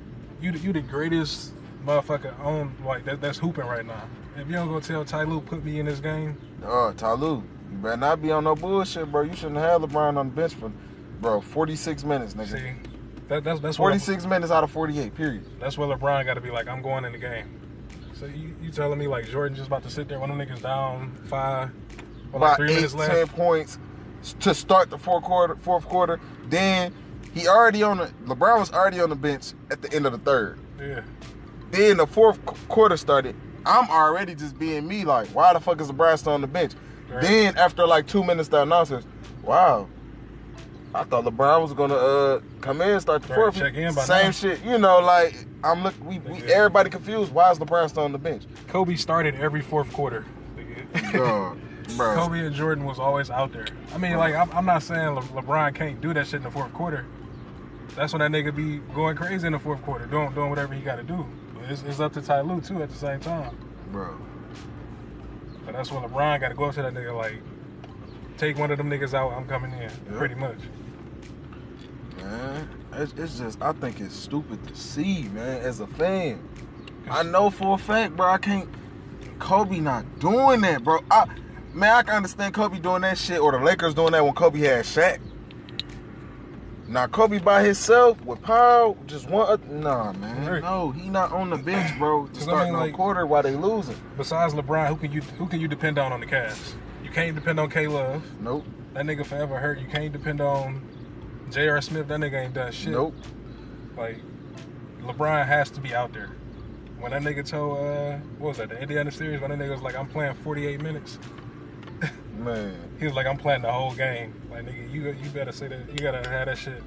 you 0.42 0.52
the- 0.52 0.58
you 0.58 0.72
the 0.72 0.80
greatest 0.82 1.52
motherfucker 1.84 2.38
on 2.44 2.74
like 2.84 3.04
that, 3.04 3.20
that's 3.20 3.38
hooping 3.38 3.64
right 3.66 3.86
now. 3.86 4.02
If 4.36 4.46
you 4.48 4.52
don't 4.54 4.68
go 4.68 4.80
tell 4.80 5.04
Ty 5.04 5.22
Lue 5.22 5.40
put 5.40 5.64
me 5.64 5.78
in 5.80 5.86
this 5.86 6.00
game, 6.00 6.36
Oh, 6.64 6.92
Ty 6.96 7.12
Lue, 7.12 7.42
you 7.70 7.78
better 7.78 7.96
not 7.96 8.20
be 8.20 8.32
on 8.32 8.44
no 8.44 8.54
bullshit, 8.54 9.10
bro. 9.10 9.22
You 9.22 9.34
shouldn't 9.36 9.56
have 9.56 9.80
LeBron 9.82 10.16
on 10.18 10.28
the 10.28 10.34
bench 10.34 10.54
for, 10.54 10.70
bro, 11.20 11.40
46 11.40 12.04
minutes, 12.04 12.34
nigga. 12.34 12.48
see, 12.48 12.72
that, 13.28 13.44
that's 13.44 13.60
that's 13.60 13.78
what 13.78 13.90
46 13.90 14.26
minutes 14.26 14.52
out 14.52 14.64
of 14.64 14.70
48, 14.70 15.14
period. 15.14 15.44
that's 15.60 15.76
what 15.78 15.88
LeBron 15.88 16.24
got 16.26 16.34
to 16.34 16.40
be 16.40 16.50
like. 16.50 16.68
I'm 16.68 16.82
going 16.82 17.04
in 17.04 17.12
the 17.12 17.18
game. 17.18 17.60
So 18.14 18.26
you, 18.26 18.54
you 18.62 18.70
telling 18.70 18.98
me 18.98 19.06
like 19.08 19.28
Jordan 19.28 19.54
just 19.56 19.66
about 19.68 19.82
to 19.82 19.90
sit 19.90 20.08
there 20.08 20.18
when 20.18 20.30
them 20.30 20.38
niggas 20.38 20.62
down 20.62 21.14
five, 21.26 21.70
or 22.32 22.40
like 22.40 22.52
About 22.52 22.56
three 22.56 22.70
eight, 22.72 22.76
minutes 22.76 22.92
10 22.94 23.00
left? 23.08 23.36
points 23.36 23.78
to 24.40 24.54
start 24.54 24.90
the 24.90 24.98
fourth 24.98 25.24
quarter. 25.24 25.56
Fourth 25.56 25.84
quarter. 25.86 26.18
Then 26.48 26.94
he 27.34 27.46
already 27.46 27.82
on 27.82 27.98
the 27.98 28.06
LeBron 28.24 28.58
was 28.60 28.72
already 28.72 29.00
on 29.00 29.10
the 29.10 29.16
bench 29.16 29.52
at 29.70 29.82
the 29.82 29.92
end 29.92 30.06
of 30.06 30.12
the 30.12 30.18
third. 30.18 30.58
Yeah, 30.80 31.02
Then 31.70 31.98
the 31.98 32.06
fourth 32.06 32.44
quarter 32.68 32.96
started. 32.96 33.34
I'm 33.66 33.90
already 33.90 34.34
just 34.34 34.58
being 34.58 34.86
me, 34.86 35.04
like, 35.04 35.26
why 35.28 35.52
the 35.52 35.58
fuck 35.60 35.80
is 35.80 35.90
LeBron 35.90 36.18
still 36.18 36.32
on 36.34 36.40
the 36.40 36.46
bench? 36.46 36.72
Right. 37.10 37.20
Then 37.22 37.56
after 37.58 37.86
like 37.86 38.06
two 38.06 38.22
minutes, 38.24 38.48
the 38.48 38.62
announcers, 38.62 39.04
wow. 39.42 39.88
I 41.00 41.04
thought 41.04 41.24
LeBron 41.24 41.62
was 41.62 41.72
gonna 41.74 41.94
uh 41.94 42.40
come 42.60 42.80
in, 42.80 42.98
start 43.00 43.22
the 43.22 43.34
fourth. 43.34 43.56
check 43.56 43.74
in 43.74 43.94
by 43.94 44.02
Same 44.04 44.24
now. 44.26 44.30
shit, 44.32 44.64
you 44.64 44.78
know. 44.78 45.00
Like 45.00 45.46
I'm 45.62 45.82
look, 45.82 45.94
we, 46.04 46.18
we 46.20 46.38
Yeah. 46.42 46.56
everybody 46.56 46.90
confused. 46.90 47.32
Why 47.32 47.50
is 47.50 47.58
LeBron 47.58 47.88
still 47.90 48.04
on 48.04 48.12
the 48.12 48.18
bench? 48.18 48.44
Kobe 48.68 48.96
started 48.96 49.34
every 49.36 49.60
fourth 49.62 49.92
quarter. 49.92 50.24
nigga. 50.56 51.12
Dog, 51.12 51.58
bro. 51.96 52.14
Kobe 52.14 52.38
and 52.40 52.54
Jordan 52.54 52.84
was 52.84 52.98
always 52.98 53.30
out 53.30 53.52
there. 53.52 53.66
I 53.94 53.98
mean, 53.98 54.16
like 54.16 54.34
I'm, 54.34 54.50
I'm 54.52 54.64
not 54.66 54.82
saying 54.82 55.08
Le- 55.14 55.22
LeBron 55.22 55.74
can't 55.74 56.00
do 56.00 56.14
that 56.14 56.26
shit 56.26 56.34
in 56.38 56.42
the 56.44 56.50
fourth 56.50 56.72
quarter. 56.72 57.04
That's 57.94 58.12
when 58.12 58.20
that 58.20 58.30
nigga 58.30 58.54
be 58.54 58.78
going 58.94 59.16
crazy 59.16 59.46
in 59.46 59.52
the 59.54 59.58
fourth 59.58 59.82
quarter, 59.82 60.06
doing 60.06 60.32
doing 60.34 60.50
whatever 60.50 60.74
he 60.74 60.80
got 60.82 60.96
to 60.96 61.02
do. 61.02 61.26
But 61.54 61.70
it's, 61.70 61.82
it's 61.82 62.00
up 62.00 62.12
to 62.14 62.22
Ty 62.22 62.40
Lue 62.42 62.60
too 62.60 62.82
at 62.82 62.90
the 62.90 62.96
same 62.96 63.20
time. 63.20 63.56
bro. 63.90 64.16
But 65.64 65.72
that's 65.74 65.90
when 65.90 66.02
LeBron 66.04 66.40
got 66.40 66.48
to 66.50 66.54
go 66.54 66.64
up 66.66 66.74
to 66.76 66.82
that 66.82 66.94
nigga 66.94 67.16
like, 67.16 67.40
take 68.36 68.56
one 68.58 68.70
of 68.70 68.78
them 68.78 68.88
niggas 68.90 69.14
out. 69.14 69.32
I'm 69.32 69.46
coming 69.46 69.72
in, 69.72 69.80
Yeah. 69.80 69.90
pretty 70.18 70.34
much. 70.36 70.58
Man, 72.30 72.68
it's, 72.92 73.12
it's 73.16 73.38
just 73.38 73.62
I 73.62 73.72
think 73.72 74.00
it's 74.00 74.14
stupid 74.16 74.66
to 74.66 74.74
see, 74.74 75.24
man. 75.34 75.60
As 75.62 75.80
a 75.80 75.86
fan, 75.86 76.46
I 77.10 77.22
know 77.22 77.50
for 77.50 77.74
a 77.74 77.78
fact, 77.78 78.16
bro. 78.16 78.26
I 78.26 78.38
can't. 78.38 78.68
Kobe 79.38 79.80
not 79.80 80.18
doing 80.18 80.62
that, 80.62 80.82
bro. 80.82 81.00
I, 81.10 81.26
man, 81.74 81.94
I 81.96 82.02
can 82.02 82.14
understand 82.14 82.54
Kobe 82.54 82.78
doing 82.78 83.02
that 83.02 83.18
shit, 83.18 83.38
or 83.38 83.52
the 83.52 83.58
Lakers 83.58 83.92
doing 83.94 84.12
that 84.12 84.24
when 84.24 84.32
Kobe 84.34 84.58
had 84.60 84.84
Shaq. 84.86 85.18
Now 86.88 87.06
Kobe 87.08 87.38
by 87.40 87.62
himself 87.64 88.20
with 88.24 88.40
Powell, 88.42 88.96
just 89.06 89.28
one. 89.28 89.46
oth- 89.48 89.66
Nah, 89.66 90.12
man, 90.14 90.62
no, 90.62 90.92
he 90.92 91.08
not 91.10 91.32
on 91.32 91.50
the 91.50 91.56
bench, 91.56 91.98
bro. 91.98 92.26
To 92.28 92.32
'Cause 92.32 92.42
I 92.42 92.42
start 92.50 92.64
mean, 92.64 92.72
no 92.74 92.78
like- 92.80 92.94
quarter 92.94 93.26
while 93.26 93.42
they 93.42 93.54
losing. 93.56 93.96
Besides 94.16 94.54
LeBron, 94.54 94.86
who 94.88 94.96
can 94.96 95.12
you 95.12 95.20
who 95.20 95.46
can 95.46 95.60
you 95.60 95.68
depend 95.68 95.98
on 95.98 96.12
on 96.12 96.20
the 96.20 96.26
Cavs? 96.26 96.74
You 97.04 97.10
can't 97.10 97.34
depend 97.34 97.60
on 97.60 97.68
K 97.70 97.86
Love. 97.88 98.22
Nope, 98.40 98.64
That 98.94 99.04
nigga 99.04 99.26
forever 99.26 99.58
hurt. 99.58 99.78
You 99.80 99.86
can't 99.88 100.12
depend 100.12 100.40
on 100.40 100.80
J.R. 101.50 101.80
Smith. 101.80 102.08
That 102.08 102.20
nigga 102.20 102.44
ain't 102.44 102.54
done 102.54 102.72
shit. 102.72 102.92
nope. 102.92 103.14
Like 103.96 104.18
LeBron 105.02 105.46
has 105.46 105.70
to 105.70 105.80
be 105.80 105.94
out 105.94 106.12
there. 106.12 106.30
When 106.98 107.12
that 107.12 107.22
nigga 107.22 107.46
told 107.46 107.78
uh 107.78 108.16
what 108.38 108.48
was 108.48 108.56
that, 108.58 108.70
the 108.70 108.80
Indiana 108.80 109.10
series, 109.10 109.40
when 109.40 109.50
that 109.50 109.58
nigga 109.58 109.70
was 109.72 109.82
like, 109.82 109.96
I'm 109.96 110.08
playing 110.08 110.34
48 110.34 110.80
minutes. 110.82 111.18
Man, 112.38 112.74
He 112.98 113.06
was 113.06 113.14
like, 113.14 113.26
I'm 113.26 113.38
playing 113.38 113.62
the 113.62 113.72
whole 113.72 113.94
game. 113.94 114.34
Like 114.50 114.66
nigga, 114.66 114.92
you 114.92 115.02
you 115.22 115.30
better 115.30 115.52
say 115.52 115.68
that 115.68 115.88
you 115.90 115.98
gotta 115.98 116.28
have 116.28 116.46
that 116.46 116.58
shit 116.58 116.82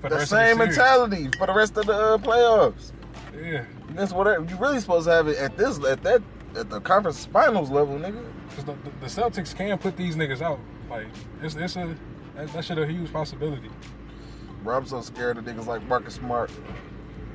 for 0.00 0.08
the, 0.08 0.16
the 0.16 0.18
rest 0.20 0.30
same 0.30 0.52
of 0.52 0.58
the 0.58 0.66
mentality 0.66 1.28
for 1.38 1.46
the 1.46 1.52
rest 1.54 1.76
of 1.76 1.86
the 1.86 1.92
uh, 1.92 2.18
playoffs. 2.18 2.92
Yeah. 3.42 3.64
That's 3.90 4.12
whatever 4.12 4.44
you 4.44 4.56
really 4.56 4.80
supposed 4.80 5.06
to 5.06 5.12
have 5.12 5.28
it 5.28 5.36
at 5.38 5.56
this 5.56 5.82
at 5.84 6.02
that 6.02 6.22
at 6.56 6.70
the 6.70 6.80
conference 6.80 7.26
finals 7.26 7.70
level, 7.70 7.96
nigga. 7.98 8.24
Cause 8.54 8.64
the, 8.64 8.72
the, 8.72 8.90
the 9.00 9.06
Celtics 9.06 9.54
can 9.54 9.76
put 9.78 9.96
these 9.96 10.16
niggas 10.16 10.40
out. 10.40 10.58
Like 10.88 11.06
it's 11.42 11.54
it's 11.56 11.76
a 11.76 11.96
that, 12.36 12.52
that 12.52 12.64
shit 12.64 12.78
a 12.78 12.86
huge 12.86 13.12
possibility. 13.12 13.70
Bro, 14.62 14.76
I'm 14.78 14.86
so 14.86 15.00
scared 15.00 15.38
of 15.38 15.44
niggas 15.44 15.66
like 15.66 15.82
Marcus 15.86 16.14
Smart. 16.14 16.50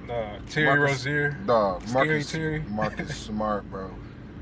Uh, 0.09 0.37
Terry 0.49 0.65
Marcus- 0.79 1.05
Rozier. 1.05 1.37
Scary 1.45 1.93
Marcus, 1.93 2.31
Terry. 2.31 2.59
Marcus 2.69 3.15
Smart, 3.25 3.69
bro. 3.69 3.91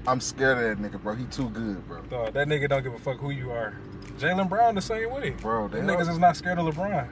I'm 0.08 0.20
scared 0.22 0.58
of 0.58 0.80
that 0.80 0.92
nigga, 0.92 1.02
bro. 1.02 1.14
He 1.14 1.26
too 1.26 1.50
good, 1.50 1.88
bro. 1.88 2.02
That 2.32 2.48
nigga 2.48 2.70
don't 2.70 2.82
give 2.84 2.94
a 2.94 3.00
fuck 3.00 3.18
who 3.18 3.30
you 3.32 3.52
are. 3.52 3.76
Jaylen 4.18 4.50
Brown 4.50 4.76
the 4.76 4.82
same 4.82 5.12
way. 5.12 5.32
Bro, 5.32 5.70
them 5.70 5.86
niggas 5.86 6.10
is 6.10 6.18
not 6.18 6.36
scared 6.36 6.58
of 6.58 6.66
LeBron. 6.74 7.08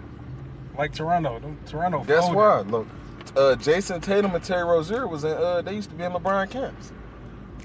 Like 0.77 0.93
Toronto. 0.93 1.39
Them, 1.39 1.57
Toronto 1.65 2.03
Guess 2.03 2.25
folded. 2.25 2.36
why? 2.38 2.60
Look, 2.62 2.88
uh, 3.36 3.55
Jayson 3.55 4.01
Tatum 4.01 4.33
and 4.33 4.43
Terry 4.43 4.63
Rozier 4.63 5.07
was 5.07 5.23
in. 5.23 5.31
Uh, 5.31 5.62
they 5.62 5.75
used 5.75 5.89
to 5.89 5.95
be 5.95 6.03
in 6.03 6.12
LeBron 6.12 6.49
camps. 6.49 6.91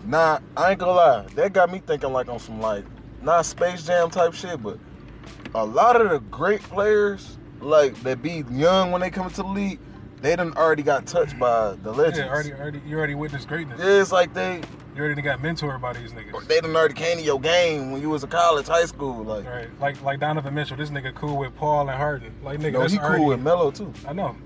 Nah, 0.05 0.41
I 0.57 0.71
ain't 0.73 0.81
gonna 0.81 0.93
lie. 0.93 1.27
That 1.35 1.53
got 1.53 1.71
me 1.71 1.79
thinking 1.79 2.13
like 2.13 2.29
on 2.29 2.39
some 2.39 2.61
like 2.61 2.85
not 3.23 3.47
Space 3.47 3.87
Jam 3.87 4.11
type 4.11 4.35
shit, 4.35 4.63
but 4.63 4.79
a 5.55 5.65
lot 5.65 6.01
of 6.01 6.11
the 6.11 6.19
great 6.21 6.63
players 6.63 7.39
like 7.61 8.01
that 8.03 8.23
be 8.23 8.45
young 8.51 8.91
when 8.91 9.01
they 9.01 9.11
come 9.11 9.29
to 9.31 9.37
the 9.37 9.45
league, 9.45 9.79
they 10.21 10.37
done 10.37 10.53
already 10.57 10.83
got 10.83 11.07
touched 11.07 11.39
by 11.39 11.75
the 11.83 11.93
legends. 11.93 12.19
Yeah, 12.19 12.29
already, 12.29 12.53
already, 12.53 12.81
you 12.87 12.97
already 12.97 13.15
witnessed 13.15 13.49
greatness. 13.49 13.81
Yeah, 13.81 14.01
it's 14.01 14.13
like 14.13 14.35
they 14.35 14.61
You 14.95 15.03
already 15.03 15.23
got 15.23 15.41
mentored 15.41 15.81
by 15.81 15.93
these 15.95 16.13
niggas. 16.13 16.47
they 16.47 16.61
done 16.61 16.75
already 16.77 16.95
came 16.95 17.19
to 17.19 17.23
your 17.23 17.41
game 17.41 17.91
when 17.91 18.01
you 18.01 18.09
was 18.11 18.23
in 18.25 18.31
college, 18.31 18.67
high 18.67 18.85
school. 18.85 19.25
Like, 19.25 19.45
Right, 19.45 19.69
like 19.81 20.03
like 20.03 20.21
Donovan 20.21 20.55
Mitchell. 20.55 20.77
This 20.77 20.91
nigga 20.91 21.15
cool 21.15 21.39
with 21.39 21.55
Paul 21.57 21.89
and 21.89 21.99
Harden. 21.99 22.35
Like 22.43 22.61
nigga, 22.61 22.75
no, 22.75 22.87
he 22.87 22.97
cool 22.99 23.07
already, 23.07 23.25
with 23.25 23.41
Melo 23.41 23.71
too. 23.71 23.93
I 24.07 24.13
know. 24.13 24.37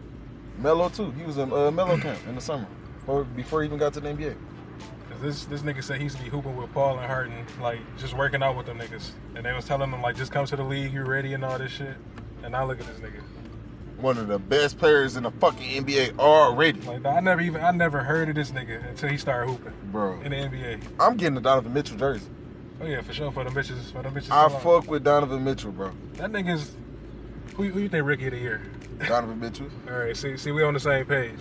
Melo 0.58 0.88
too. 0.88 1.10
He 1.12 1.24
was 1.24 1.36
in 1.36 1.52
uh, 1.52 1.70
Melo 1.70 1.98
camp 1.98 2.18
in 2.26 2.34
the 2.34 2.40
summer, 2.40 2.66
before, 3.00 3.24
before 3.24 3.62
he 3.62 3.66
even 3.66 3.78
got 3.78 3.92
to 3.94 4.00
the 4.00 4.08
NBA. 4.08 4.34
This 5.20 5.44
this 5.46 5.62
nigga 5.62 5.82
said 5.82 5.98
he 5.98 6.04
used 6.04 6.16
to 6.18 6.22
be 6.22 6.28
hooping 6.28 6.56
with 6.56 6.72
Paul 6.72 6.98
and 6.98 7.06
Harden, 7.06 7.44
like 7.60 7.78
just 7.98 8.14
working 8.14 8.42
out 8.42 8.56
with 8.56 8.66
them 8.66 8.78
niggas. 8.78 9.10
And 9.34 9.44
they 9.44 9.52
was 9.52 9.64
telling 9.64 9.90
him 9.90 10.02
like 10.02 10.16
just 10.16 10.32
come 10.32 10.46
to 10.46 10.56
the 10.56 10.62
league, 10.64 10.92
you 10.92 11.02
ready 11.04 11.32
and 11.34 11.44
all 11.44 11.58
this 11.58 11.72
shit. 11.72 11.96
And 12.42 12.52
now 12.52 12.66
look 12.66 12.80
at 12.80 12.86
this 12.86 12.98
nigga. 12.98 13.22
One 13.98 14.18
of 14.18 14.28
the 14.28 14.38
best 14.38 14.78
players 14.78 15.16
in 15.16 15.22
the 15.22 15.30
fucking 15.30 15.84
NBA 15.84 16.18
already, 16.18 16.80
Like 16.82 17.06
I 17.06 17.20
never 17.20 17.40
even 17.40 17.62
I 17.62 17.70
never 17.70 18.02
heard 18.02 18.28
of 18.28 18.34
this 18.34 18.50
nigga 18.50 18.86
until 18.88 19.08
he 19.08 19.16
started 19.16 19.50
hooping 19.50 19.72
bro. 19.84 20.20
in 20.20 20.30
the 20.32 20.36
NBA. 20.36 20.82
I'm 21.00 21.16
getting 21.16 21.34
the 21.34 21.40
Donovan 21.40 21.72
Mitchell 21.72 21.96
jersey. 21.96 22.26
Oh 22.80 22.84
yeah, 22.86 23.00
for 23.00 23.14
sure 23.14 23.32
for 23.32 23.42
the 23.44 23.50
bitches, 23.50 23.90
for 23.92 24.02
the 24.02 24.10
bitches. 24.10 24.30
I 24.30 24.44
alone. 24.46 24.60
fuck 24.60 24.90
with 24.90 25.02
Donovan 25.02 25.42
Mitchell, 25.42 25.72
bro. 25.72 25.92
That 26.14 26.30
nigga's 26.30 26.72
who, 27.54 27.64
who 27.64 27.80
you 27.80 27.88
think 27.88 28.04
rookie 28.06 28.26
of 28.26 28.32
the 28.32 28.38
year? 28.38 28.62
Donovan 29.08 29.40
Mitchell. 29.40 29.68
All 29.90 29.96
right, 29.98 30.14
see 30.16 30.36
see 30.36 30.52
we 30.52 30.62
on 30.62 30.74
the 30.74 30.80
same 30.80 31.06
page. 31.06 31.38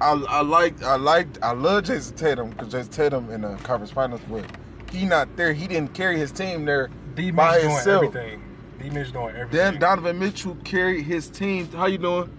I, 0.00 0.12
I 0.12 0.40
like 0.42 0.82
I 0.82 0.96
like 0.96 1.42
I 1.42 1.52
love 1.52 1.84
Jayson 1.84 2.16
Tatum 2.16 2.50
because 2.50 2.68
Jayson 2.72 2.92
Tatum 2.92 3.30
in 3.30 3.42
the 3.42 3.56
conference 3.56 3.90
finals, 3.90 4.20
but 4.30 4.44
he 4.90 5.04
not 5.04 5.34
there. 5.36 5.52
He 5.52 5.66
didn't 5.66 5.94
carry 5.94 6.18
his 6.18 6.32
team 6.32 6.64
there 6.64 6.90
D 7.14 7.30
by 7.30 7.60
doing 7.60 7.70
himself. 7.70 8.04
everything. 8.04 8.42
D 8.78 8.90
Mitch 8.90 9.12
doing 9.12 9.34
everything. 9.36 9.50
Then 9.50 9.78
Donovan 9.78 10.18
Mitchell 10.18 10.56
carried 10.64 11.04
his 11.04 11.28
team. 11.28 11.68
How 11.72 11.86
you 11.86 11.98
doing? 11.98 12.30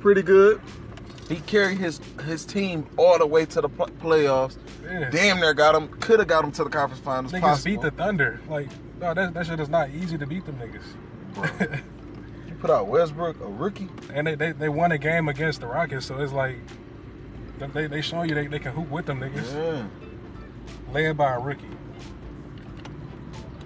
Pretty 0.00 0.22
good. 0.22 0.60
He 1.28 1.36
carried 1.36 1.78
his 1.78 2.00
his 2.24 2.44
team 2.44 2.86
all 2.96 3.18
the 3.18 3.26
way 3.26 3.44
to 3.46 3.60
the 3.60 3.68
pl- 3.68 3.90
playoffs. 4.00 4.56
Yeah. 4.82 5.10
Damn 5.10 5.38
near 5.40 5.54
got 5.54 5.74
him. 5.74 5.88
Could 6.00 6.18
have 6.18 6.28
got 6.28 6.42
him 6.44 6.52
to 6.52 6.64
the 6.64 6.70
conference 6.70 7.04
finals. 7.04 7.32
Niggas 7.32 7.40
possible. 7.40 7.70
beat 7.70 7.82
the 7.82 7.90
Thunder. 7.92 8.40
Like, 8.48 8.68
no, 9.00 9.14
that, 9.14 9.34
that 9.34 9.46
shit 9.46 9.60
is 9.60 9.68
not 9.68 9.90
easy 9.90 10.18
to 10.18 10.26
beat 10.26 10.44
them 10.46 10.58
niggas. 10.58 11.80
Put 12.60 12.70
out 12.70 12.86
Westbrook, 12.88 13.40
a 13.40 13.46
rookie. 13.46 13.88
and 14.12 14.26
they, 14.26 14.34
they, 14.34 14.52
they 14.52 14.68
won 14.68 14.92
a 14.92 14.98
game 14.98 15.28
against 15.28 15.60
the 15.60 15.66
Rockets, 15.66 16.06
so 16.06 16.18
it's 16.18 16.32
like 16.32 16.56
they 17.74 17.86
they 17.86 18.00
show 18.00 18.22
you 18.22 18.34
they, 18.34 18.46
they 18.46 18.58
can 18.58 18.72
hoop 18.72 18.88
with 18.90 19.06
them 19.06 19.20
niggas, 19.20 19.52
Yeah. 19.54 19.86
led 20.92 21.16
by 21.16 21.34
a 21.34 21.40
rookie. 21.40 21.64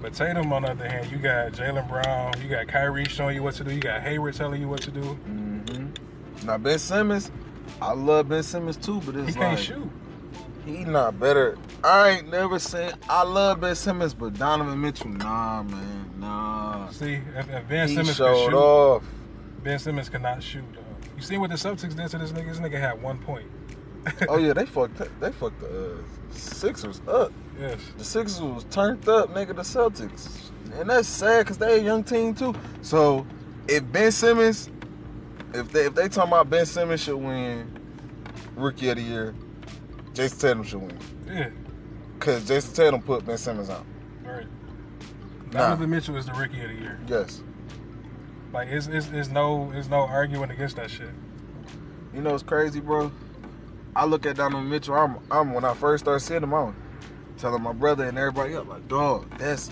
But 0.02 0.12
Tatum, 0.14 0.52
on 0.52 0.62
the 0.62 0.72
other 0.72 0.88
hand, 0.88 1.10
you 1.10 1.16
got 1.18 1.52
Jaylen 1.52 1.88
Brown, 1.88 2.34
you 2.42 2.48
got 2.48 2.66
Kyrie 2.68 3.04
showing 3.06 3.34
you 3.36 3.42
what 3.42 3.54
to 3.54 3.64
do, 3.64 3.72
you 3.72 3.80
got 3.80 4.02
Hayward 4.02 4.34
telling 4.34 4.60
you 4.60 4.68
what 4.68 4.82
to 4.82 4.90
do. 4.90 5.00
hmm 5.02 5.86
Now 6.44 6.58
Ben 6.58 6.78
Simmons, 6.78 7.30
I 7.80 7.92
love 7.94 8.28
Ben 8.28 8.42
Simmons 8.42 8.76
too, 8.76 9.00
but 9.06 9.16
it's 9.16 9.28
He 9.28 9.34
can't 9.34 9.56
like 9.56 9.64
shoot. 9.64 9.90
he 10.66 10.84
not 10.84 11.18
better. 11.18 11.56
I 11.82 12.10
ain't 12.10 12.30
never 12.30 12.58
said 12.58 12.94
I 13.08 13.22
love 13.24 13.60
Ben 13.60 13.74
Simmons, 13.74 14.12
but 14.14 14.34
Donovan 14.34 14.80
Mitchell, 14.80 15.08
nah, 15.10 15.62
man, 15.62 16.10
nah. 16.18 16.53
See, 16.92 17.14
if, 17.36 17.48
if 17.50 17.68
Ben 17.68 17.88
he 17.88 17.94
Simmons 17.94 18.16
showed 18.16 18.34
can 18.34 18.50
shoot, 18.50 18.56
off. 18.56 19.04
Ben 19.62 19.78
Simmons 19.78 20.08
cannot 20.08 20.42
shoot. 20.42 20.72
Dog. 20.74 20.84
You 21.16 21.22
see 21.22 21.38
what 21.38 21.50
the 21.50 21.56
Celtics 21.56 21.94
did 21.96 22.08
to 22.10 22.18
this 22.18 22.32
nigga? 22.32 22.48
This 22.48 22.58
nigga 22.58 22.80
had 22.80 23.00
one 23.02 23.18
point. 23.18 23.46
Oh 24.28 24.38
yeah, 24.38 24.52
they 24.52 24.66
fucked. 24.66 25.00
They 25.20 25.32
fucked 25.32 25.60
the 25.60 25.94
uh, 25.94 25.96
Sixers 26.32 27.00
up. 27.08 27.32
Yes. 27.58 27.78
The 27.96 28.04
Sixers 28.04 28.40
was 28.40 28.64
turned 28.64 29.08
up, 29.08 29.30
nigga. 29.30 29.48
The 29.56 29.62
Celtics, 29.62 30.50
and 30.78 30.90
that's 30.90 31.08
sad 31.08 31.44
because 31.44 31.58
they 31.58 31.78
a 31.80 31.82
young 31.82 32.04
team 32.04 32.34
too. 32.34 32.54
So 32.82 33.26
if 33.68 33.90
Ben 33.92 34.12
Simmons, 34.12 34.68
if 35.54 35.70
they 35.72 35.86
if 35.86 35.94
they 35.94 36.08
talking 36.08 36.28
about 36.32 36.50
Ben 36.50 36.66
Simmons 36.66 37.00
should 37.02 37.16
win 37.16 37.70
Rookie 38.56 38.90
of 38.90 38.96
the 38.96 39.02
Year, 39.02 39.34
Jayson 40.12 40.38
Tatum 40.40 40.62
should 40.64 40.80
win 40.82 40.98
Yeah. 41.26 41.48
because 42.18 42.44
Jayson 42.44 42.74
Tatum 42.74 43.00
put 43.02 43.24
Ben 43.24 43.38
Simmons 43.38 43.70
out. 43.70 43.86
Nah. 45.54 45.68
Donovan 45.68 45.90
Mitchell 45.90 46.16
is 46.16 46.26
the 46.26 46.32
rookie 46.32 46.60
of 46.62 46.68
the 46.68 46.74
year. 46.74 46.98
Yes. 47.06 47.42
Like, 48.52 48.68
it's, 48.68 48.88
it's, 48.88 49.08
it's 49.08 49.28
no 49.28 49.72
it's 49.72 49.88
no 49.88 50.00
arguing 50.00 50.50
against 50.50 50.76
that 50.76 50.90
shit. 50.90 51.10
You 52.12 52.20
know 52.20 52.34
it's 52.34 52.42
crazy, 52.42 52.80
bro? 52.80 53.10
I 53.94 54.04
look 54.04 54.26
at 54.26 54.36
Donovan 54.36 54.68
Mitchell. 54.68 54.94
I'm, 54.94 55.18
I'm 55.30 55.52
when 55.52 55.64
I 55.64 55.74
first 55.74 56.04
started 56.04 56.20
seeing 56.20 56.42
him, 56.42 56.52
I'm 56.52 56.74
telling 57.38 57.62
my 57.62 57.72
brother 57.72 58.04
and 58.04 58.18
everybody 58.18 58.56
like, 58.56 58.88
dog, 58.88 59.26
that's 59.38 59.70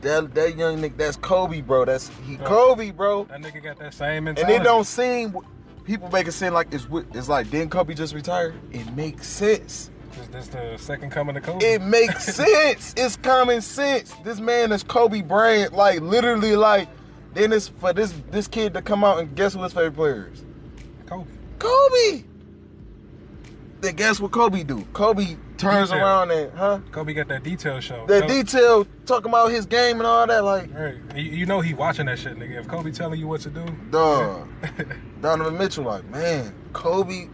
that 0.00 0.34
that 0.34 0.56
young 0.56 0.78
nigga, 0.78 0.96
that's 0.96 1.16
Kobe, 1.16 1.60
bro. 1.60 1.84
That's 1.84 2.10
he 2.26 2.32
Yeah. 2.32 2.44
Kobe, 2.44 2.90
bro. 2.90 3.24
That 3.24 3.40
nigga 3.40 3.62
got 3.62 3.78
that 3.78 3.94
same 3.94 4.26
And 4.26 4.38
it 4.38 4.64
don't 4.64 4.84
seem 4.84 5.36
people 5.84 6.10
make 6.10 6.26
it 6.26 6.32
seem 6.32 6.52
like 6.52 6.74
it's 6.74 6.86
it's 7.14 7.28
like 7.28 7.50
didn't 7.50 7.70
Kobe 7.70 7.94
just 7.94 8.14
retire? 8.14 8.54
It 8.72 8.92
makes 8.94 9.28
sense. 9.28 9.90
This, 10.16 10.26
this 10.28 10.48
the 10.48 10.76
second 10.76 11.10
coming 11.10 11.36
of 11.36 11.42
Kobe. 11.42 11.64
It 11.64 11.82
makes 11.82 12.24
sense. 12.34 12.94
It's 12.96 13.16
common 13.16 13.60
sense. 13.62 14.12
This 14.24 14.40
man 14.40 14.72
is 14.72 14.82
Kobe 14.82 15.22
Bryant, 15.22 15.72
like 15.72 16.00
literally, 16.00 16.56
like. 16.56 16.88
Then 17.32 17.52
it's 17.52 17.68
for 17.68 17.92
this 17.92 18.12
this 18.32 18.48
kid 18.48 18.74
to 18.74 18.82
come 18.82 19.04
out 19.04 19.20
and 19.20 19.34
guess 19.36 19.54
who 19.54 19.62
his 19.62 19.72
favorite 19.72 19.94
player 19.94 20.30
is? 20.32 20.44
Kobe. 21.06 21.30
Kobe. 21.60 22.24
Then 23.82 23.94
guess 23.94 24.18
what 24.20 24.32
Kobe 24.32 24.64
do? 24.64 24.84
Kobe 24.92 25.36
turns 25.56 25.90
Detail. 25.90 26.04
around 26.04 26.30
and 26.32 26.52
huh? 26.54 26.80
Kobe 26.90 27.14
got 27.14 27.28
that 27.28 27.44
detail 27.44 27.78
show. 27.80 28.04
That 28.06 28.22
Kobe- 28.22 28.42
detail 28.42 28.86
talking 29.06 29.30
about 29.30 29.52
his 29.52 29.64
game 29.64 29.98
and 29.98 30.06
all 30.06 30.26
that, 30.26 30.42
like, 30.44 30.68
Right. 30.74 30.96
You, 31.14 31.22
you 31.22 31.46
know 31.46 31.60
he 31.60 31.72
watching 31.72 32.06
that 32.06 32.18
shit, 32.18 32.36
nigga. 32.36 32.58
If 32.60 32.68
Kobe 32.68 32.90
telling 32.90 33.18
you 33.20 33.28
what 33.28 33.40
to 33.42 33.50
do, 33.50 33.64
dog. 33.90 34.48
Donovan 35.22 35.56
Mitchell, 35.56 35.84
like, 35.84 36.04
man, 36.10 36.52
Kobe 36.72 37.28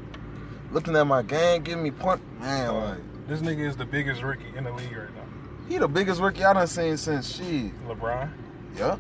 looking 0.73 0.97
at 0.97 1.07
my 1.07 1.23
game, 1.23 1.63
giving 1.63 1.83
me 1.85 1.91
point, 1.91 2.21
man, 2.41 2.69
oh, 2.71 2.79
like, 2.79 2.99
this 3.29 3.41
nigga 3.41 3.67
is 3.67 3.77
the 3.77 3.85
biggest 3.85 4.23
rookie 4.23 4.45
in 4.57 4.65
the 4.65 4.73
league 4.73 4.93
right 4.97 5.15
now. 5.15 5.23
he 5.69 5.79
the 5.79 5.89
biggest 5.89 6.21
rookie 6.21 6.45
I 6.45 6.53
done 6.53 6.67
seen 6.67 6.97
since 6.97 7.37
she. 7.37 7.73
LeBron. 7.89 8.31
Yeah, 8.77 8.97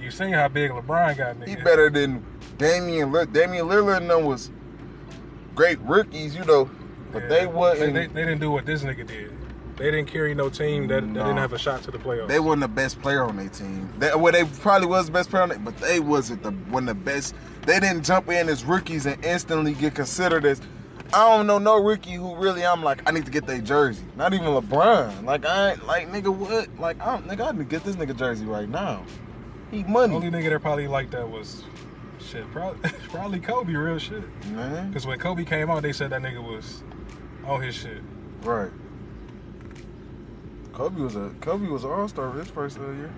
You 0.00 0.10
seen 0.10 0.32
how 0.32 0.48
big 0.48 0.70
LeBron 0.72 1.16
got, 1.16 1.36
nigga. 1.40 1.48
he 1.48 1.56
better 1.56 1.88
than 1.90 2.24
Damian. 2.58 3.12
Lill- 3.12 3.26
Damian 3.26 3.66
Lillard 3.66 3.98
and 3.98 4.10
them 4.10 4.24
was 4.24 4.50
great 5.54 5.78
rookies, 5.80 6.34
you 6.34 6.44
know, 6.44 6.68
but 7.12 7.22
Yeah. 7.22 7.28
they 7.28 7.46
wasn't. 7.46 7.94
They, 7.94 8.06
they, 8.08 8.12
they 8.12 8.24
didn't 8.24 8.40
do 8.40 8.50
what 8.50 8.66
this 8.66 8.82
nigga 8.82 9.06
did. 9.06 9.32
They 9.76 9.90
didn't 9.90 10.08
carry 10.08 10.34
no 10.34 10.48
team 10.50 10.86
that, 10.88 11.00
that 11.00 11.06
No. 11.06 11.24
didn't 11.24 11.38
have 11.38 11.52
a 11.54 11.58
shot 11.58 11.82
to 11.84 11.90
the 11.90 11.98
playoffs. 11.98 12.28
They 12.28 12.40
wasn't 12.40 12.60
the 12.62 12.68
best 12.68 13.00
player 13.00 13.24
on 13.24 13.36
their 13.36 13.48
team. 13.48 13.88
They, 13.98 14.14
well, 14.14 14.32
they 14.32 14.44
probably 14.44 14.86
was 14.86 15.06
the 15.06 15.12
best 15.12 15.30
player 15.30 15.42
on 15.44 15.50
it, 15.50 15.64
but 15.64 15.76
they 15.78 15.98
wasn't 15.98 16.42
the 16.42 16.50
one 16.50 16.88
of 16.88 16.96
the 16.98 17.02
best. 17.04 17.34
They 17.66 17.78
didn't 17.80 18.04
jump 18.04 18.28
in 18.28 18.48
as 18.48 18.64
rookies 18.64 19.06
and 19.06 19.22
instantly 19.24 19.74
get 19.74 19.94
considered 19.94 20.44
as. 20.44 20.60
I 21.14 21.28
don't 21.36 21.46
know 21.46 21.58
no 21.58 21.76
rookie 21.82 22.12
who 22.14 22.34
really 22.36 22.64
I'm 22.64 22.82
like 22.82 23.02
I 23.06 23.12
need 23.12 23.26
to 23.26 23.30
get 23.30 23.46
their 23.46 23.60
jersey. 23.60 24.02
Not 24.16 24.32
even 24.32 24.46
LeBron. 24.46 25.24
Like 25.24 25.44
I 25.44 25.72
ain't 25.72 25.86
like 25.86 26.10
nigga 26.10 26.34
what? 26.34 26.68
Like 26.78 27.00
I 27.00 27.12
don't, 27.16 27.28
nigga 27.28 27.48
I 27.48 27.50
need 27.52 27.58
to 27.58 27.64
get 27.64 27.84
this 27.84 27.96
nigga 27.96 28.16
jersey 28.16 28.46
right 28.46 28.68
now. 28.68 29.04
He 29.70 29.84
money, 29.84 30.14
Only 30.14 30.30
nigga 30.30 30.50
that 30.50 30.60
probably 30.62 30.88
like 30.88 31.10
that 31.10 31.28
was 31.28 31.64
shit. 32.18 32.50
Probably, 32.50 32.90
probably 33.10 33.40
Kobe, 33.40 33.74
real 33.74 33.98
shit. 33.98 34.22
man. 34.46 34.88
Because 34.88 35.06
when 35.06 35.18
Kobe 35.18 35.44
came 35.44 35.70
out, 35.70 35.82
they 35.82 35.92
said 35.92 36.10
that 36.10 36.22
nigga 36.22 36.42
was 36.42 36.82
on 37.44 37.60
his 37.60 37.74
shit. 37.74 37.98
Right. 38.42 38.70
Kobe 40.72 41.00
was 41.00 41.14
a 41.14 41.30
Kobe 41.42 41.66
was 41.66 41.84
an 41.84 41.90
All 41.90 42.08
Star 42.08 42.32
his 42.32 42.48
first 42.48 42.78
year. 42.78 43.10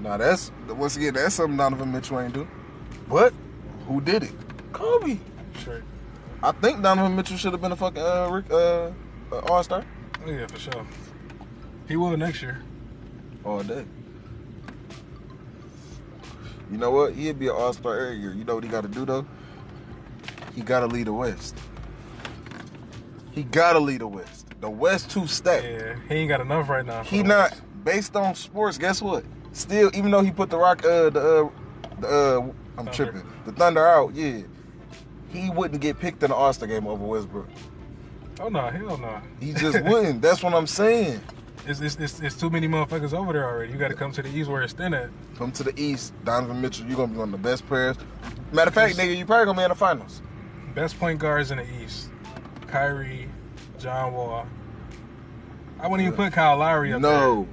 Now 0.00 0.18
that's 0.18 0.52
once 0.68 0.96
again 0.96 1.14
that's 1.14 1.34
something 1.36 1.56
Donovan 1.56 1.90
Mitchell 1.90 2.20
ain't 2.20 2.34
do. 2.34 2.46
But 3.08 3.32
who 3.86 4.00
did 4.00 4.22
it? 4.24 4.32
Kobe. 4.72 5.18
Straight. 5.58 5.82
I 6.42 6.52
think 6.52 6.82
Donovan 6.82 7.16
Mitchell 7.16 7.36
should 7.36 7.52
have 7.52 7.60
been 7.60 7.72
a 7.72 7.76
fucking 7.76 8.02
uh, 8.02 8.28
Rick- 8.30 8.50
uh, 8.50 8.90
uh, 9.32 9.38
All 9.48 9.62
Star 9.62 9.84
yeah, 10.26 10.46
for 10.46 10.58
sure. 10.58 10.86
He 11.86 11.96
will 11.96 12.16
next 12.16 12.42
year. 12.42 12.60
all 13.44 13.62
day. 13.62 13.84
You 16.70 16.76
know 16.76 16.90
what? 16.90 17.14
He'd 17.14 17.38
be 17.38 17.46
an 17.48 17.54
All 17.54 17.72
Star 17.72 17.98
every 17.98 18.18
year. 18.18 18.32
You 18.34 18.44
know 18.44 18.56
what 18.56 18.64
he 18.64 18.70
got 18.70 18.82
to 18.82 18.88
do 18.88 19.04
though? 19.06 19.26
He 20.54 20.60
got 20.60 20.80
to 20.80 20.86
lead 20.86 21.06
the 21.06 21.12
West. 21.12 21.56
He 23.32 23.42
got 23.44 23.72
to 23.74 23.78
lead 23.78 24.00
the 24.00 24.06
West. 24.08 24.46
The 24.60 24.68
West 24.68 25.10
too 25.10 25.26
stacked. 25.26 25.64
Yeah, 25.64 25.96
he 26.08 26.14
ain't 26.16 26.28
got 26.28 26.40
enough 26.40 26.68
right 26.68 26.84
now. 26.84 27.04
He 27.04 27.22
not 27.22 27.58
based 27.84 28.16
on 28.16 28.34
sports. 28.34 28.76
Guess 28.76 29.00
what? 29.00 29.24
Still, 29.52 29.90
even 29.94 30.10
though 30.10 30.20
he 30.22 30.30
put 30.30 30.50
the 30.50 30.58
rock, 30.58 30.84
uh, 30.84 31.10
the, 31.10 31.20
uh, 31.20 31.50
the, 32.00 32.08
uh, 32.08 32.46
I'm 32.78 32.86
Thunder. 32.86 33.12
tripping, 33.12 33.30
the 33.44 33.52
Thunder 33.52 33.86
out. 33.86 34.14
Yeah, 34.14 34.42
he 35.30 35.50
wouldn't 35.50 35.80
get 35.80 35.98
picked 35.98 36.22
in 36.22 36.30
the 36.30 36.36
All 36.36 36.52
Star 36.52 36.68
game 36.68 36.86
over 36.86 37.04
Westbrook. 37.04 37.48
Oh 38.40 38.48
no, 38.48 38.68
hell 38.68 38.96
no. 38.96 39.20
He 39.40 39.52
just 39.52 39.82
wouldn't. 39.82 40.22
That's 40.22 40.42
what 40.42 40.54
I'm 40.54 40.66
saying. 40.66 41.20
It's, 41.66 41.80
it's, 41.80 41.96
it's, 41.96 42.20
it's 42.20 42.34
too 42.34 42.48
many 42.48 42.66
motherfuckers 42.66 43.12
over 43.12 43.34
there 43.34 43.44
already. 43.44 43.72
You 43.72 43.78
got 43.78 43.88
to 43.88 43.94
come 43.94 44.10
to 44.12 44.22
the 44.22 44.30
east 44.30 44.48
where 44.48 44.62
it's 44.62 44.72
thin 44.72 44.94
at. 44.94 45.10
Come 45.36 45.52
to 45.52 45.62
the 45.62 45.78
East, 45.78 46.14
Donovan 46.24 46.62
Mitchell. 46.62 46.86
You're 46.86 46.96
gonna 46.96 47.12
be 47.12 47.18
one 47.18 47.28
of 47.28 47.42
the 47.42 47.46
best 47.46 47.66
players. 47.66 47.96
Matter 48.52 48.68
of 48.68 48.74
fact, 48.74 48.96
nigga, 48.96 49.14
you 49.14 49.26
probably 49.26 49.44
gonna 49.44 49.58
be 49.58 49.64
in 49.64 49.68
the 49.68 49.74
finals. 49.74 50.22
Best 50.74 50.98
point 50.98 51.18
guards 51.18 51.50
in 51.50 51.58
the 51.58 51.66
east: 51.82 52.08
Kyrie, 52.68 53.28
John 53.78 54.14
Wall. 54.14 54.46
I 55.78 55.88
wouldn't 55.88 56.06
even 56.06 56.16
put 56.16 56.32
Kyle 56.32 56.56
Lowry 56.56 56.94
up 56.94 57.02
No, 57.02 57.46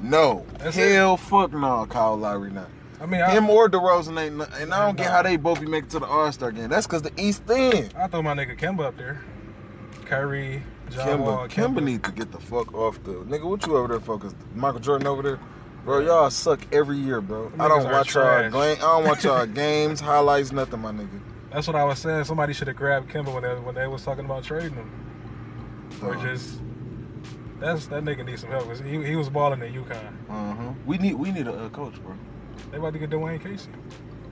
no, 0.00 0.46
That's 0.58 0.74
hell, 0.74 1.18
fuck 1.18 1.52
no, 1.52 1.84
Kyle 1.90 2.16
Lowry 2.16 2.50
not. 2.50 2.70
I 3.00 3.06
mean, 3.06 3.20
I, 3.20 3.30
Him 3.30 3.50
or 3.50 3.68
DeRozan 3.68 4.18
ain't, 4.20 4.50
and 4.60 4.72
I 4.72 4.86
don't 4.86 4.96
get 4.96 5.10
how 5.10 5.22
they 5.22 5.36
both 5.36 5.60
be 5.60 5.66
making 5.66 5.90
to 5.90 5.98
the 5.98 6.06
All 6.06 6.30
Star 6.32 6.50
game. 6.50 6.68
That's 6.68 6.86
because 6.86 7.02
the 7.02 7.12
East 7.18 7.42
thin. 7.44 7.90
I 7.96 8.06
throw 8.06 8.22
my 8.22 8.34
nigga 8.34 8.58
Kemba 8.58 8.80
up 8.86 8.96
there. 8.96 9.22
Kyrie, 10.06 10.62
John 10.90 11.20
Wall, 11.20 11.48
Kemba, 11.48 11.74
Kemba 11.78 11.82
need 11.82 12.04
to 12.04 12.12
get 12.12 12.30
the 12.32 12.38
fuck 12.38 12.72
off 12.74 13.02
the 13.04 13.10
nigga. 13.12 13.44
What 13.44 13.66
you 13.66 13.76
over 13.76 13.88
there 13.88 14.00
for? 14.00 14.18
Cause 14.18 14.34
Michael 14.54 14.80
Jordan 14.80 15.06
over 15.08 15.20
there, 15.22 15.40
bro. 15.84 15.98
Y'all 16.00 16.30
suck 16.30 16.60
every 16.72 16.96
year, 16.96 17.20
bro. 17.20 17.52
I 17.58 17.68
don't 17.68 17.84
watch 17.84 18.14
y'all. 18.14 18.24
I 18.26 18.74
don't 18.76 19.04
watch 19.04 19.24
y'all 19.24 19.44
games, 19.62 20.00
highlights, 20.00 20.52
nothing, 20.52 20.80
my 20.80 20.92
nigga. 20.92 21.20
That's 21.52 21.66
what 21.66 21.76
I 21.76 21.84
was 21.84 21.98
saying. 21.98 22.24
Somebody 22.24 22.52
should 22.52 22.68
have 22.68 22.76
grabbed 22.76 23.10
Kemba 23.10 23.32
when 23.34 23.42
they, 23.42 23.54
when 23.54 23.74
they 23.74 23.86
was 23.86 24.04
talking 24.04 24.24
about 24.24 24.44
trading 24.44 24.74
him, 24.74 24.90
or 26.02 26.14
Uh-huh. 26.14 26.22
just 26.34 26.60
that's 27.58 27.86
that 27.86 28.04
nigga 28.04 28.24
needs 28.24 28.42
some 28.42 28.50
help. 28.50 28.70
he, 28.84 29.02
he 29.04 29.16
was 29.16 29.28
balling 29.28 29.62
at 29.62 29.72
UConn. 29.72 30.12
Uh 30.28 30.54
huh. 30.54 30.72
We 30.86 30.98
need 30.98 31.14
we 31.14 31.30
need 31.32 31.46
a 31.48 31.52
uh, 31.52 31.68
coach, 31.70 31.94
bro. 32.02 32.14
They 32.70 32.78
about 32.78 32.92
to 32.92 32.98
get 32.98 33.10
Dwane 33.10 33.42
Casey. 33.42 33.70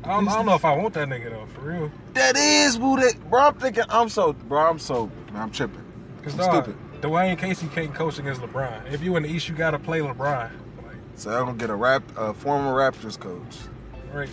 I 0.02 0.08
don't, 0.08 0.28
I 0.28 0.34
don't 0.34 0.46
know 0.46 0.54
if 0.54 0.64
I 0.64 0.76
want 0.76 0.92
that 0.94 1.08
nigga 1.08 1.30
though, 1.30 1.46
for 1.54 1.62
real. 1.62 1.90
That 2.12 2.36
is 2.36 2.76
who 2.76 3.00
that, 3.00 3.14
bro. 3.30 3.40
I'm 3.48 3.54
thinking. 3.54 3.84
I'm 3.88 4.08
so, 4.10 4.32
bro. 4.34 4.60
I'm 4.68 4.78
so, 4.78 5.06
man, 5.32 5.42
I'm 5.42 5.50
tripping. 5.50 5.82
Cause 6.22 6.34
I'm 6.34 6.38
dog, 6.40 6.64
stupid. 6.64 6.80
Dwane 7.00 7.38
Casey 7.38 7.68
can't 7.68 7.94
coach 7.94 8.18
against 8.18 8.40
LeBron. 8.42 8.92
If 8.92 9.02
you 9.02 9.16
in 9.16 9.22
the 9.22 9.28
East, 9.30 9.48
you 9.48 9.54
gotta 9.54 9.78
play 9.78 10.00
LeBron. 10.00 10.50
Like, 10.84 10.96
So 11.16 11.30
I'm 11.30 11.46
gonna 11.46 11.58
get 11.58 11.70
a 11.70 11.74
rap, 11.74 12.02
a 12.16 12.34
former 12.34 12.72
Raptors 12.74 13.18
coach 13.18 13.56
right. 14.12 14.28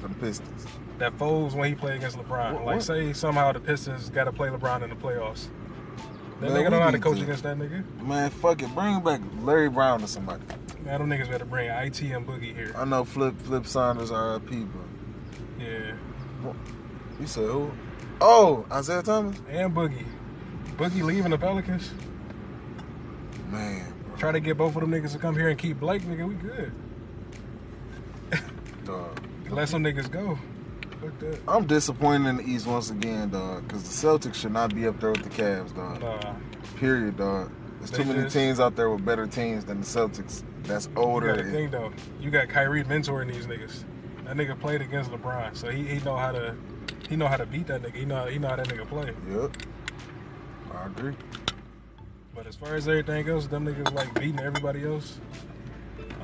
for 0.00 0.08
the 0.08 0.14
Pistons. 0.14 0.66
That 0.98 1.14
folds 1.18 1.54
when 1.54 1.68
he 1.68 1.74
play 1.74 1.96
against 1.96 2.16
LeBron. 2.18 2.52
What- 2.54 2.64
like 2.66 2.76
what? 2.76 2.82
say 2.84 3.12
somehow 3.12 3.52
the 3.52 3.60
Pistons 3.60 4.10
gotta 4.10 4.32
play 4.32 4.48
LeBron 4.48 4.82
in 4.82 4.90
the 4.90 4.96
playoffs. 4.96 5.46
That 6.40 6.50
Man, 6.50 6.52
nigga 6.52 6.70
don't 6.70 6.72
know 6.72 6.80
how 6.80 6.90
to 6.90 6.98
coach 6.98 7.16
to- 7.18 7.22
against 7.24 7.42
that 7.42 7.58
nigga. 7.58 7.84
Man, 8.02 8.30
fuck 8.30 8.62
it. 8.62 8.72
Bring 8.74 9.00
back 9.00 9.20
Larry 9.42 9.68
Brown 9.68 10.02
or 10.02 10.06
somebody. 10.06 10.42
Man, 10.90 11.08
them 11.08 11.18
niggas 11.18 11.30
better 11.30 11.44
bring 11.44 11.68
IT 11.68 12.00
and 12.02 12.26
Boogie 12.26 12.52
here. 12.52 12.72
I 12.76 12.84
know 12.84 13.04
Flip 13.04 13.38
Flip 13.42 13.64
Saunders 13.64 14.10
RIP, 14.10 14.48
bro. 14.48 14.82
Yeah. 15.56 15.92
You 17.20 17.26
said 17.26 17.44
who? 17.44 17.70
Oh, 18.20 18.66
Isaiah 18.72 19.02
Thomas. 19.02 19.36
And 19.48 19.72
Boogie. 19.72 20.04
Boogie 20.76 21.04
leaving 21.04 21.30
the 21.30 21.38
Pelicans. 21.38 21.92
Man, 23.50 23.86
bro. 24.08 24.16
Try 24.16 24.32
to 24.32 24.40
get 24.40 24.58
both 24.58 24.74
of 24.74 24.80
them 24.80 24.90
niggas 24.90 25.12
to 25.12 25.18
come 25.18 25.36
here 25.36 25.48
and 25.48 25.56
keep 25.56 25.78
Blake, 25.78 26.02
nigga. 26.02 26.26
We 26.26 26.34
good. 26.34 26.72
Dog. 28.84 29.20
Let 29.48 29.68
some 29.68 29.84
niggas 29.84 30.10
go. 30.10 30.40
Fuck 31.00 31.16
that. 31.20 31.38
I'm 31.46 31.68
disappointed 31.68 32.28
in 32.30 32.36
the 32.38 32.42
East 32.42 32.66
once 32.66 32.90
again, 32.90 33.30
dog. 33.30 33.68
Because 33.68 33.84
the 33.84 34.08
Celtics 34.08 34.34
should 34.34 34.52
not 34.52 34.74
be 34.74 34.88
up 34.88 34.98
there 34.98 35.12
with 35.12 35.22
the 35.22 35.30
Cavs, 35.30 35.72
dog. 35.72 36.00
Nah. 36.00 36.34
Period, 36.78 37.16
dog. 37.16 37.52
There's 37.80 37.90
too 37.90 38.04
many 38.04 38.22
just- 38.24 38.34
teams 38.36 38.60
out 38.60 38.76
there 38.76 38.88
with 38.90 39.04
better 39.04 39.26
teams 39.26 39.64
than 39.64 39.80
the 39.80 39.86
Celtics. 39.86 40.42
That's 40.64 40.86
You 40.86 40.92
older. 40.96 41.28
gotta 41.34 41.50
think 41.50 41.70
though. 41.72 41.92
You 42.20 42.30
got 42.30 42.48
Kyrie 42.48 42.84
mentoring 42.84 43.32
these 43.32 43.46
niggas. 43.46 43.84
That 44.24 44.36
nigga 44.36 44.58
played 44.60 44.80
against 44.82 45.10
LeBron, 45.10 45.56
so 45.56 45.68
he, 45.70 45.84
he 45.84 45.98
know 46.00 46.16
how 46.16 46.30
to 46.32 46.54
he 47.08 47.16
know 47.16 47.26
how 47.26 47.36
to 47.36 47.46
beat 47.46 47.66
that 47.66 47.82
nigga. 47.82 47.94
He 47.96 48.04
know 48.04 48.26
he 48.26 48.38
know 48.38 48.48
how 48.48 48.56
that 48.56 48.68
nigga 48.68 48.86
play. 48.86 49.12
Yep. 49.30 49.56
I 50.72 50.86
agree. 50.86 51.14
But 52.34 52.46
as 52.46 52.54
far 52.54 52.74
as 52.76 52.86
everything 52.86 53.28
else, 53.28 53.46
them 53.48 53.66
niggas 53.66 53.92
like 53.92 54.14
beating 54.14 54.38
everybody 54.40 54.84
else. 54.84 55.18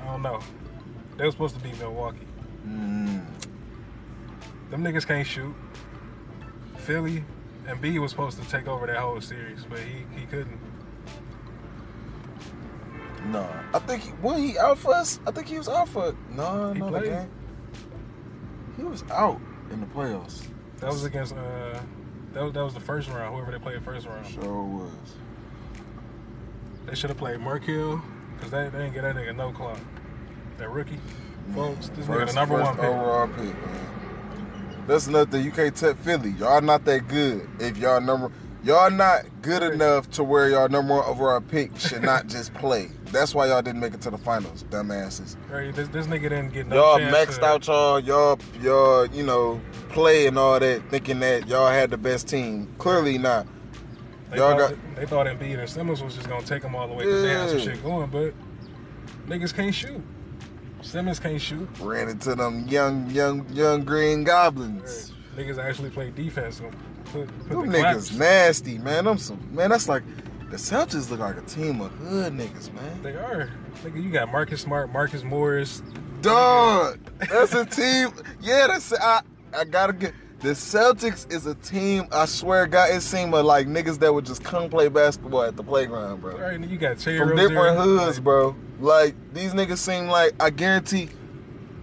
I 0.00 0.04
don't 0.04 0.22
know. 0.22 0.40
They 1.16 1.24
were 1.24 1.30
supposed 1.32 1.56
to 1.56 1.60
beat 1.62 1.78
Milwaukee. 1.80 2.18
Mm. 2.68 3.24
Them 4.70 4.84
niggas 4.84 5.06
can't 5.06 5.26
shoot. 5.26 5.54
Philly 6.76 7.24
and 7.66 7.80
B 7.80 7.98
was 7.98 8.10
supposed 8.12 8.40
to 8.40 8.48
take 8.48 8.68
over 8.68 8.86
that 8.86 8.98
whole 8.98 9.20
series, 9.20 9.64
but 9.68 9.78
he, 9.80 10.04
he 10.18 10.26
couldn't. 10.26 10.58
No, 13.26 13.48
I 13.74 13.78
think 13.80 14.02
he, 14.04 14.10
when 14.10 14.38
he 14.42 14.58
out 14.58 14.78
for 14.78 14.94
us, 14.94 15.18
I 15.26 15.30
think 15.30 15.48
he 15.48 15.58
was 15.58 15.68
out 15.68 15.88
for 15.88 16.14
no, 16.30 16.72
He 16.72 16.78
no, 16.78 16.88
played. 16.88 17.04
game. 17.04 17.30
He 18.76 18.82
was 18.84 19.02
out 19.10 19.40
in 19.70 19.80
the 19.80 19.86
playoffs. 19.86 20.46
That 20.78 20.90
was 20.90 21.04
against 21.04 21.34
uh 21.34 21.80
that 22.34 22.42
was 22.44 22.52
that 22.52 22.62
was 22.64 22.74
the 22.74 22.80
first 22.80 23.08
round, 23.08 23.34
whoever 23.34 23.50
they 23.50 23.58
played 23.58 23.82
first 23.82 24.06
round. 24.06 24.26
Sure 24.26 24.62
was. 24.62 24.90
They 26.86 26.94
should 26.94 27.10
have 27.10 27.18
played 27.18 27.40
Markelle, 27.40 28.00
because 28.36 28.50
they, 28.52 28.64
they 28.68 28.78
didn't 28.78 28.94
get 28.94 29.02
that 29.02 29.16
nigga 29.16 29.34
no 29.34 29.50
clock. 29.50 29.78
That 30.58 30.70
rookie. 30.70 31.00
Folks, 31.54 31.88
this 31.90 32.06
nigga 32.06 32.26
the 32.28 32.32
number 32.34 32.58
first 32.58 32.66
one 32.70 32.76
pick. 32.76 32.84
overall 32.84 33.28
pick, 33.28 33.44
man. 33.44 34.84
That's 34.86 35.08
nothing. 35.08 35.44
You 35.44 35.50
can't 35.50 35.74
tell 35.74 35.94
Philly. 35.94 36.30
Y'all 36.38 36.60
not 36.60 36.84
that 36.84 37.08
good. 37.08 37.48
If 37.58 37.76
y'all 37.78 38.00
number, 38.00 38.30
y'all 38.62 38.90
not 38.90 39.24
good 39.42 39.62
enough 39.64 40.08
to 40.12 40.22
where 40.22 40.48
y'all 40.48 40.68
number 40.68 40.94
one 40.94 41.04
overall 41.04 41.40
pick 41.40 41.76
should 41.78 42.02
not 42.02 42.28
just 42.28 42.54
play. 42.54 42.90
That's 43.12 43.34
why 43.34 43.46
y'all 43.46 43.62
didn't 43.62 43.80
make 43.80 43.94
it 43.94 44.00
to 44.02 44.10
the 44.10 44.18
finals, 44.18 44.64
dumbasses. 44.64 45.36
Right, 45.50 45.74
this, 45.74 45.88
this 45.88 46.06
nigga 46.06 46.22
didn't 46.22 46.52
get 46.52 46.66
no 46.66 46.76
y'all 46.76 46.98
maxed 46.98 47.38
to- 47.38 47.44
out 47.44 47.66
y'all, 47.66 48.00
y'all, 48.00 48.38
y'all, 48.60 49.06
you 49.06 49.22
know, 49.22 49.60
play 49.90 50.26
and 50.26 50.38
all 50.38 50.58
that, 50.58 50.82
thinking 50.90 51.20
that 51.20 51.46
y'all 51.48 51.68
had 51.70 51.90
the 51.90 51.96
best 51.96 52.28
team. 52.28 52.72
Clearly 52.78 53.16
not. 53.18 53.46
They 54.30 54.38
y'all 54.38 54.58
thought, 54.58 54.70
got- 54.70 54.96
they 54.96 55.06
thought 55.06 55.26
Embiid 55.26 55.58
and 55.58 55.68
Simmons 55.70 56.02
was 56.02 56.14
just 56.16 56.28
gonna 56.28 56.44
take 56.44 56.62
them 56.62 56.74
all 56.74 56.88
the 56.88 56.94
way 56.94 57.04
because 57.04 57.22
they 57.22 57.30
had 57.30 57.48
some 57.50 57.60
shit 57.60 57.82
going, 57.82 58.10
but 58.10 58.34
niggas 59.28 59.54
can't 59.54 59.74
shoot. 59.74 60.02
Simmons 60.82 61.18
can't 61.18 61.40
shoot. 61.40 61.68
Ran 61.80 62.08
into 62.08 62.34
them 62.34 62.66
young, 62.68 63.08
young, 63.10 63.46
young 63.50 63.84
green 63.84 64.24
goblins. 64.24 65.12
Niggas 65.36 65.58
actually 65.58 65.90
play 65.90 66.10
defense. 66.10 66.60
Put, 67.06 67.28
put 67.46 67.48
Them 67.48 67.66
the 67.70 67.78
niggas 67.78 67.80
claps. 68.08 68.12
nasty, 68.12 68.78
man. 68.78 69.04
Them 69.04 69.18
some 69.18 69.54
man. 69.54 69.70
That's 69.70 69.88
like 69.88 70.02
the 70.50 70.56
Celtics 70.56 71.10
look 71.10 71.20
like 71.20 71.36
a 71.36 71.42
team 71.42 71.80
of 71.80 71.90
hood 71.92 72.32
niggas, 72.32 72.72
man. 72.72 73.02
They 73.02 73.14
are. 73.14 73.50
Nigga, 73.82 74.02
you 74.02 74.10
got 74.10 74.30
Marcus 74.30 74.60
Smart, 74.60 74.92
Marcus 74.92 75.24
Morris. 75.24 75.82
Dog, 76.20 76.98
that's 77.18 77.54
a 77.54 77.64
team. 77.64 78.10
Yeah, 78.40 78.68
that's 78.68 78.92
I. 78.92 79.22
I 79.56 79.64
gotta 79.64 79.92
get. 79.92 80.14
The 80.40 80.50
Celtics 80.50 81.30
is 81.32 81.46
a 81.46 81.54
team. 81.54 82.06
I 82.12 82.26
swear, 82.26 82.66
to 82.66 82.70
God, 82.70 82.90
it 82.90 83.00
seemed 83.00 83.32
like 83.32 83.66
niggas 83.66 83.98
that 84.00 84.12
would 84.12 84.26
just 84.26 84.44
come 84.44 84.68
play 84.68 84.88
basketball 84.88 85.42
at 85.42 85.56
the 85.56 85.62
playground, 85.64 86.20
bro. 86.20 86.36
Right, 86.36 86.54
and 86.54 86.70
you 86.70 86.76
got 86.76 86.98
Terry 86.98 87.18
From 87.18 87.36
different 87.36 87.78
hoods, 87.78 88.20
bro. 88.20 88.54
Like 88.78 89.14
these 89.32 89.52
niggas 89.54 89.78
seem 89.78 90.08
like 90.08 90.34
I 90.38 90.50
guarantee, 90.50 91.08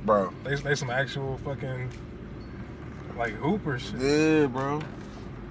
bro. 0.05 0.31
They, 0.43 0.55
they 0.55 0.75
some 0.75 0.89
actual 0.89 1.37
fucking 1.39 1.89
like 3.17 3.33
hoopers. 3.33 3.91
Yeah, 3.97 4.47
bro. 4.47 4.81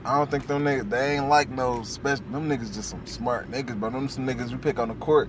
I 0.05 0.19
don't 0.19 0.31
think 0.31 0.47
them 0.47 0.65
niggas, 0.65 0.91
they 0.91 1.17
ain't 1.17 1.29
like 1.29 1.49
no 1.49 1.83
special. 1.85 2.25
Them 2.27 2.49
niggas 2.49 2.75
just 2.75 2.91
some 2.91 3.07
smart 3.07 3.51
niggas, 3.51 3.79
but 3.79 3.93
Them 3.93 4.09
some 4.09 4.27
niggas 4.27 4.51
you 4.51 4.59
pick 4.59 4.79
on 4.79 4.89
the 4.89 4.95
court, 4.95 5.29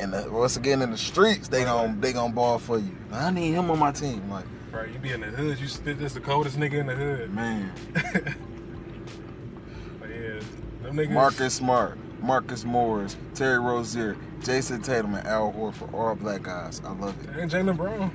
and 0.00 0.12
the, 0.12 0.30
once 0.30 0.56
again 0.56 0.82
in 0.82 0.90
the 0.90 0.98
streets, 0.98 1.48
they 1.48 1.64
gon' 1.64 2.00
they 2.00 2.12
gon' 2.12 2.32
ball 2.32 2.58
for 2.58 2.78
you. 2.78 2.94
I 3.12 3.30
need 3.30 3.52
him 3.52 3.70
on 3.70 3.78
my 3.78 3.92
team, 3.92 4.28
like 4.30 4.44
Right, 4.72 4.90
you 4.92 4.98
be 4.98 5.12
in 5.12 5.20
the 5.20 5.28
hood. 5.28 5.58
You 5.60 5.68
spit 5.68 5.98
this 6.00 6.14
the 6.14 6.20
coldest 6.20 6.58
nigga 6.58 6.74
in 6.74 6.86
the 6.86 6.94
hood. 6.94 7.32
man. 7.32 7.72
But 10.00 10.10
yeah, 10.10 10.40
them 10.82 10.96
niggas. 10.96 11.10
Marcus 11.10 11.54
Smart, 11.54 11.96
Marcus 12.20 12.64
Morris, 12.64 13.16
Terry 13.34 13.58
Rozier, 13.58 14.16
Jayson 14.40 14.82
Tatum, 14.82 15.14
and 15.14 15.26
Al 15.26 15.52
Horford, 15.52 15.94
all 15.94 16.14
black 16.14 16.42
guys. 16.42 16.82
I 16.84 16.92
love 16.92 17.14
it. 17.24 17.30
And 17.38 17.50
Jaylen 17.50 17.76
Brown. 17.76 18.10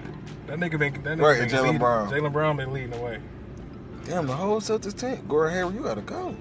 That 0.48 0.60
nigga 0.60 0.78
been 0.78 0.94
that 1.04 1.18
nigga 1.18 1.22
Right, 1.22 1.50
Jaylen 1.50 1.80
Brown. 1.80 2.12
Jaylen 2.12 2.32
Brown 2.34 2.58
been 2.58 2.72
leading 2.72 2.92
the 2.92 3.00
way. 3.00 3.20
Damn, 4.06 4.28
the 4.28 4.36
whole 4.36 4.60
Celtics 4.60 5.00
team. 5.00 5.26
Gordon 5.28 5.54
Hayward, 5.54 5.76
you 5.76 5.82
gotta 5.82 6.02
go. 6.02 6.36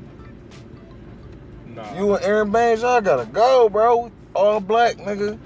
Nah. 1.66 1.96
You 1.96 2.14
and 2.14 2.24
Aron 2.24 2.50
Baynes, 2.50 2.82
y'all 2.82 3.00
gotta 3.00 3.26
go, 3.26 3.68
bro. 3.68 4.10
All 4.34 4.60
black, 4.60 4.96
nigga. 4.96 5.38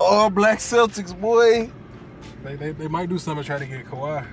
All 0.00 0.30
black 0.30 0.58
Celtics, 0.58 1.18
boy. 1.18 1.70
they, 2.42 2.56
they, 2.56 2.72
they 2.72 2.88
might 2.88 3.08
do 3.08 3.18
something 3.18 3.42
to 3.42 3.46
try 3.46 3.58
to 3.58 3.66
get 3.66 3.86
Kawhi. 3.86 4.26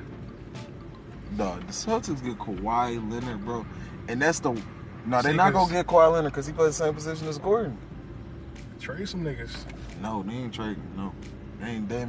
Dog, 1.38 1.66
the 1.68 1.74
Celtics 1.74 2.24
get 2.24 2.38
Kawhi 2.38 3.12
Leonard, 3.12 3.46
bro, 3.46 3.66
and 4.08 4.22
that's 4.22 4.40
the. 4.40 4.60
No, 5.06 5.22
they're 5.22 5.34
not 5.34 5.54
gonna 5.54 5.72
get 5.72 5.86
Kawhi 5.86 6.12
Leonard 6.12 6.32
because 6.32 6.48
he 6.48 6.54
plays 6.54 6.78
the 6.78 6.86
same 6.86 6.94
position 6.94 7.28
as 7.28 7.38
Gordon. 7.38 7.78
Trade 8.80 9.08
some 9.08 9.24
niggas. 9.24 9.52
No, 10.02 10.24
they 10.24 10.34
ain't 10.34 10.54
trading. 10.54 10.84
No, 10.96 11.14
they 11.60 11.68
ain't. 11.68 11.90
They, 11.90 12.06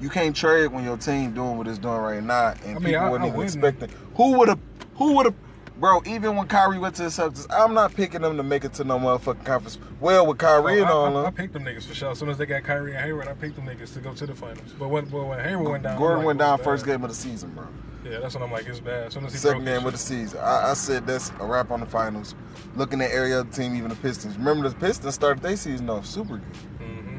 you 0.00 0.08
can't 0.08 0.34
trade 0.34 0.68
when 0.68 0.84
your 0.84 0.96
team 0.96 1.34
doing 1.34 1.56
what 1.56 1.66
it's 1.66 1.78
doing 1.78 1.96
right 1.98 2.22
now, 2.22 2.54
and 2.64 2.76
I 2.76 2.78
mean, 2.78 2.84
people 2.84 3.00
I- 3.00 3.10
wasn't 3.10 3.24
I 3.24 3.28
even 3.28 3.42
expect 3.42 3.82
it. 3.82 3.90
Who 4.16 4.38
would 4.38 4.48
have? 4.48 4.60
Who 4.96 5.12
would 5.14 5.26
have? 5.26 5.34
bro. 5.78 6.02
Even 6.06 6.36
when 6.36 6.46
Kyrie 6.46 6.78
went 6.78 6.96
to 6.96 7.04
the 7.04 7.08
Celtics, 7.08 7.46
I'm 7.50 7.74
not 7.74 7.94
picking 7.94 8.22
them 8.22 8.36
to 8.36 8.42
make 8.42 8.64
it 8.64 8.74
to 8.74 8.84
no 8.84 8.98
motherfucking 8.98 9.44
conference. 9.44 9.78
Well, 10.00 10.26
with 10.26 10.38
Kyrie 10.38 10.80
Oh, 10.80 10.82
and 10.82 10.86
I, 10.86 10.92
all 10.92 11.16
I, 11.16 11.20
I 11.20 11.22
them, 11.24 11.34
picked 11.34 11.52
them 11.52 11.64
niggas 11.64 11.84
for 11.84 11.94
sure. 11.94 12.10
As 12.10 12.18
soon 12.18 12.28
as 12.28 12.38
they 12.38 12.46
got 12.46 12.64
Kyrie 12.64 12.94
and 12.94 13.04
Hayward, 13.04 13.28
I 13.28 13.34
picked 13.34 13.56
them 13.56 13.66
niggas 13.66 13.94
to 13.94 14.00
go 14.00 14.12
to 14.14 14.26
the 14.26 14.34
finals. 14.34 14.74
But 14.78 14.88
when, 14.88 15.06
but 15.06 15.24
when 15.24 15.40
Hayward 15.40 15.68
went 15.68 15.82
down, 15.84 15.98
Gordon 15.98 16.18
like, 16.18 16.26
went 16.26 16.40
oh, 16.40 16.44
down 16.44 16.58
first 16.58 16.84
game 16.84 17.02
of 17.02 17.10
the 17.10 17.16
season, 17.16 17.50
bro. 17.50 17.66
Yeah, 18.04 18.20
that's 18.20 18.34
what 18.34 18.42
I'm 18.42 18.52
like, 18.52 18.66
it's 18.66 18.80
bad. 18.80 19.08
As 19.08 19.14
soon 19.14 19.24
as 19.26 19.32
he 19.32 19.38
Second 19.38 19.64
game 19.64 19.84
of 19.84 19.92
the 19.92 19.98
season. 19.98 20.38
I, 20.40 20.70
I 20.70 20.74
said 20.74 21.06
that's 21.06 21.30
a 21.40 21.44
wrap 21.46 21.70
on 21.70 21.80
the 21.80 21.86
finals. 21.86 22.34
Looking 22.76 23.00
at 23.00 23.10
every 23.10 23.32
other 23.34 23.50
team, 23.50 23.74
even 23.74 23.90
the 23.90 23.96
Pistons. 23.96 24.36
Remember 24.36 24.68
the 24.68 24.74
Pistons 24.74 25.14
started 25.14 25.42
their 25.42 25.56
season 25.56 25.90
off 25.90 26.06
super 26.06 26.36
good. 26.38 26.56
hmm 26.78 27.18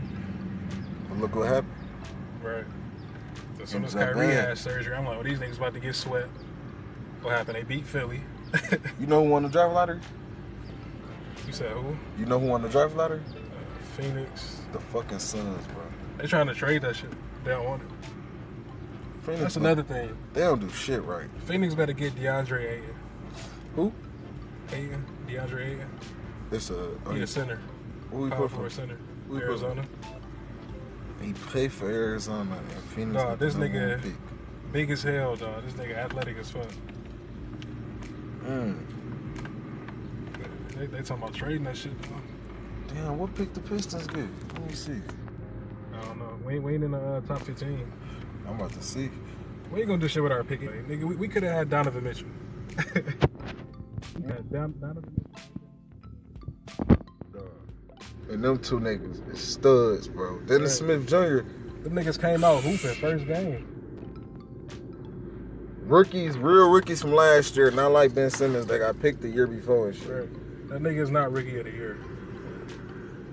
But 1.09 1.19
look 1.19 1.35
what 1.35 1.47
happened. 1.47 1.73
Right. 2.41 2.65
As 3.61 3.69
soon 3.69 3.83
as 3.83 3.93
Kyrie 3.93 4.27
bad. 4.27 4.49
had 4.49 4.57
surgery, 4.57 4.95
I'm 4.95 5.05
like, 5.05 5.15
well, 5.15 5.23
these 5.23 5.39
niggas 5.39 5.57
about 5.57 5.73
to 5.73 5.79
get 5.79 5.95
swept. 5.95 6.29
What 7.21 7.33
happened? 7.33 7.57
They 7.57 7.63
beat 7.63 7.85
Philly. 7.85 8.21
You 8.99 9.05
know 9.05 9.23
who 9.23 9.29
won 9.29 9.43
the 9.43 9.49
draft 9.49 9.73
lottery? 9.73 9.99
you 11.47 11.53
said 11.53 11.71
who? 11.71 11.95
You 12.17 12.25
know 12.25 12.39
who 12.39 12.47
won 12.47 12.61
the 12.61 12.69
draft 12.69 12.95
lottery? 12.95 13.21
Uh, 13.29 13.83
Phoenix. 13.95 14.61
The 14.71 14.79
fucking 14.79 15.19
Suns, 15.19 15.65
bro. 15.67 15.83
They 16.17 16.27
trying 16.27 16.47
to 16.47 16.53
trade 16.53 16.81
that 16.83 16.95
shit. 16.95 17.11
They 17.43 17.51
don't 17.51 17.65
want 17.65 17.81
it. 17.83 17.89
Phoenix, 19.23 19.41
That's 19.41 19.55
another 19.57 19.83
thing. 19.83 20.17
They 20.33 20.41
don't 20.41 20.59
do 20.59 20.69
shit 20.69 21.03
right. 21.03 21.29
Phoenix 21.45 21.75
better 21.75 21.93
get 21.93 22.15
DeAndre 22.15 22.71
Ayton. 22.71 22.95
Who? 23.75 23.93
Ayton? 24.71 25.05
DeAndre 25.27 25.65
Ayton? 25.67 25.89
It's 26.51 26.69
a. 26.69 26.89
He 27.11 27.21
a 27.21 27.27
center. 27.27 27.59
Who 28.11 28.25
he 28.25 28.31
put 28.31 28.51
for? 28.51 28.69
center. 28.69 28.97
He 29.27 29.35
put? 29.35 29.43
Arizona. 29.43 29.85
He 31.21 31.33
played 31.33 31.71
for 31.71 31.89
Arizona 31.89 32.57
and 32.57 32.83
Phoenix. 32.95 33.21
The 33.21 33.35
this 33.35 33.55
nigga- 33.55 34.01
one. 34.03 34.17
Big 34.71 34.91
as 34.91 35.01
hell, 35.03 35.35
dog. 35.35 35.63
This 35.65 35.73
nigga 35.73 35.95
athletic 35.97 36.37
as 36.37 36.51
fuck. 36.51 36.67
Mm. 38.45 38.77
They, 40.75 40.85
they 40.85 41.01
talking 41.01 41.23
about 41.23 41.33
trading 41.33 41.63
that 41.63 41.75
shit, 41.75 41.99
dog. 42.03 42.21
Damn, 42.87 43.17
what 43.17 43.33
pick 43.35 43.53
the 43.53 43.59
Pistons 43.59 44.07
get? 44.07 44.25
Let 44.53 44.67
me 44.67 44.73
see. 44.73 45.01
I 45.93 46.05
don't 46.05 46.19
know. 46.19 46.39
We 46.45 46.55
ain't, 46.55 46.63
we 46.63 46.73
ain't 46.75 46.83
in 46.83 46.91
the 46.91 46.99
uh, 46.99 47.21
top 47.21 47.41
15. 47.41 47.91
I'm 48.47 48.55
about 48.55 48.71
to 48.73 48.81
see. 48.81 49.09
We 49.71 49.79
ain't 49.79 49.87
gonna 49.87 49.99
do 50.01 50.07
shit 50.07 50.23
with 50.23 50.31
our 50.31 50.43
pick. 50.43 50.61
Like, 50.61 50.87
nigga, 50.87 51.03
we, 51.03 51.15
we 51.15 51.27
could 51.27 51.43
have 51.43 51.53
had 51.53 51.69
Donovan 51.69 52.03
Mitchell. 52.03 52.27
yeah, 52.95 54.37
Don, 54.51 54.73
Donovan 54.79 55.13
Mitchell. 55.17 57.05
And 58.29 58.43
them 58.43 58.59
two 58.59 58.79
niggas 58.79 59.33
is 59.33 59.39
studs, 59.39 60.07
bro. 60.07 60.39
Dennis. 60.41 60.77
Smith 60.77 61.07
Jr. 61.07 61.41
Them 61.83 61.93
niggas 61.93 62.19
came 62.19 62.43
out 62.43 62.61
hooping 62.61 62.95
first 62.95 63.25
game. 63.25 63.65
Rookies, 65.81 66.37
real 66.37 66.69
rookies 66.69 67.01
from 67.01 67.13
last 67.13 67.55
year, 67.57 67.71
not 67.71 67.91
like 67.91 68.13
Ben 68.13 68.29
Simmons 68.29 68.67
that 68.67 68.77
got 68.77 68.99
picked 68.99 69.21
the 69.21 69.29
year 69.29 69.47
before 69.47 69.87
and 69.89 69.97
shit. 69.97 70.07
Right. 70.07 70.69
That 70.69 70.81
nigga's 70.83 71.09
not 71.09 71.31
rookie 71.31 71.57
of 71.57 71.65
the 71.65 71.71
year. 71.71 71.97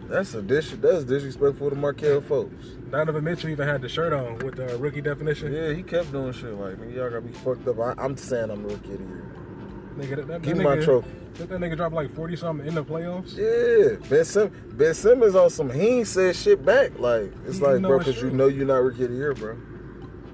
That's 0.09 0.32
a 0.34 0.40
dis- 0.40 0.70
that's 0.70 1.05
disrespectful 1.05 1.68
to 1.68 1.76
Markelle 1.76 2.22
Fultz. 2.22 2.90
Donovan 2.90 3.24
Mitchell 3.24 3.51
even 3.51 3.66
had 3.66 3.82
the 3.82 3.88
shirt 3.88 4.12
on 4.12 4.38
with 4.38 4.55
the 4.57 4.78
rookie 4.78 5.01
definition. 5.03 5.53
Yeah, 5.53 5.72
he 5.74 5.82
kept 5.82 6.12
doing 6.12 6.32
shit 6.32 6.55
like, 6.55 6.76
nigga, 6.76 6.94
y'all 6.94 7.11
got 7.11 7.24
me 7.24 7.32
fucked 7.32 7.66
up. 7.68 7.78
I, 7.80 7.94
I'm 7.99 8.16
saying 8.16 8.51
I'm 8.51 8.62
rookie 8.62 8.92
of 8.92 8.99
the 8.99 9.05
year. 9.05 9.32
Nigga, 9.97 10.16
that, 10.16 10.26
that, 10.28 10.42
Give 10.42 10.57
that 10.57 10.59
me 10.59 10.64
my 10.64 10.76
nigga, 10.76 10.84
trophy. 10.84 11.11
Did 11.34 11.49
that 11.49 11.61
nigga 11.61 11.76
drop 11.76 11.92
like 11.92 12.14
40 12.14 12.36
something 12.36 12.66
in 12.66 12.74
the 12.74 12.84
playoffs? 12.84 13.36
Yeah, 13.36 13.97
Ben, 14.09 14.24
Sim- 14.24 14.53
ben 14.72 14.94
Simmons 14.94 15.34
on 15.34 15.51
some, 15.51 15.70
he 15.70 15.80
ain't 15.99 16.07
said 16.07 16.36
shit 16.36 16.64
back. 16.64 16.99
Like, 16.99 17.32
it's 17.47 17.59
You 17.59 17.66
like, 17.66 17.82
bro, 17.82 17.99
because 17.99 18.20
you 18.20 18.30
know 18.30 18.47
you're 18.49 18.66
not 18.66 18.82
rookie 18.82 19.05
of 19.05 19.11
the 19.11 19.16
year, 19.16 19.34
bro. 19.34 19.57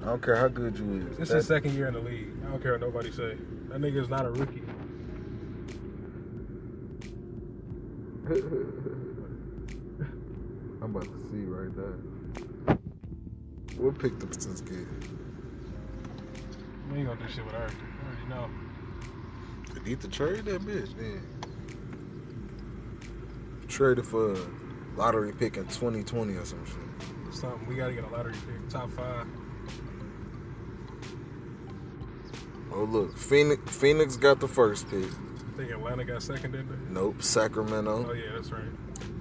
I 0.03 0.07
don't 0.07 0.23
care 0.23 0.37
how 0.37 0.49
good 0.49 0.77
you 0.79 1.07
is. 1.11 1.17
This 1.17 1.21
is 1.21 1.29
That- 1.29 1.37
his 1.37 1.47
second 1.47 1.75
year 1.75 1.87
in 1.89 1.95
the 1.95 2.01
league. 2.01 2.29
I 2.47 2.51
don't 2.51 2.63
care 2.63 2.73
what 2.73 2.81
nobody 2.81 3.13
say. 3.13 3.37
That 3.69 3.81
nigga's 3.81 4.09
not 4.09 4.27
a 4.27 4.31
rookie. 4.31 4.63
I'm 10.83 10.97
about 10.97 11.05
to 11.05 11.19
see 11.31 11.45
right 11.45 11.75
there. 11.77 12.77
We'll 13.77 13.93
pick 13.93 14.19
the 14.19 14.27
Pistons 14.27 14.61
kid. 14.61 14.87
We 16.91 16.99
ain't 16.99 17.09
gonna 17.09 17.21
do 17.21 17.33
shit 17.33 17.45
with 17.45 17.55
our. 17.55 17.63
I 17.63 17.65
already 17.65 18.29
know. 18.29 18.51
Need 19.85 20.01
to 20.01 20.09
trade 20.09 20.45
that 20.45 20.63
bitch, 20.63 20.97
then. 20.97 21.23
Traded 23.69 24.07
for 24.07 24.35
a 24.35 24.39
lottery 24.97 25.33
pick 25.33 25.57
in 25.57 25.65
2020 25.65 26.35
or 26.35 26.45
some 26.45 26.65
shit. 26.65 27.35
Something. 27.35 27.67
We 27.67 27.75
gotta 27.75 27.95
get 27.95 28.05
a 28.05 28.09
lottery 28.09 28.35
pick. 28.35 28.69
Top 28.69 28.91
five. 28.91 29.27
Oh 32.75 32.85
look, 32.85 33.17
Phoenix 33.17 33.77
Phoenix 33.77 34.17
got 34.17 34.41
the 34.41 34.49
first 34.49 34.89
pick. 34.89 35.05
I 35.05 35.57
think 35.57 35.71
Atlanta 35.71 36.05
got 36.05 36.23
second, 36.23 36.53
didn't 36.53 36.69
they? 36.69 36.95
Nope, 36.95 37.23
Sacramento. 37.23 38.07
Oh, 38.09 38.13
yeah, 38.13 38.33
that's 38.35 38.51
right. 38.51 38.63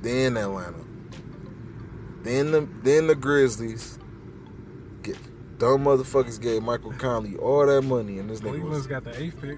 Then 0.01 0.37
Atlanta. 0.37 0.83
Then 2.23 2.51
the 2.51 2.67
then 2.83 3.07
the 3.07 3.15
Grizzlies. 3.15 3.97
Get 5.01 5.17
dumb 5.57 5.85
motherfuckers 5.85 6.39
gave 6.39 6.61
Michael 6.61 6.91
Conley 6.93 7.35
all 7.37 7.65
that 7.65 7.81
money 7.81 8.19
and 8.19 8.29
this 8.29 8.41
nigga 8.41 8.49
Cleveland's 8.51 8.87
got 8.87 9.03
the 9.03 9.19
eighth 9.19 9.41
pick. 9.41 9.57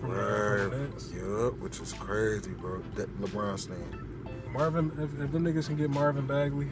From, 0.00 0.10
right. 0.10 1.00
from. 1.00 1.40
Yup, 1.44 1.58
which 1.58 1.80
is 1.80 1.92
crazy, 1.92 2.50
bro. 2.52 2.82
That 2.94 3.08
LeBron 3.20 3.58
stand. 3.58 3.96
Marvin, 4.52 4.90
if, 4.98 5.24
if 5.24 5.32
them 5.32 5.44
niggas 5.44 5.66
can 5.66 5.76
get 5.76 5.90
Marvin 5.90 6.26
Bagley 6.26 6.68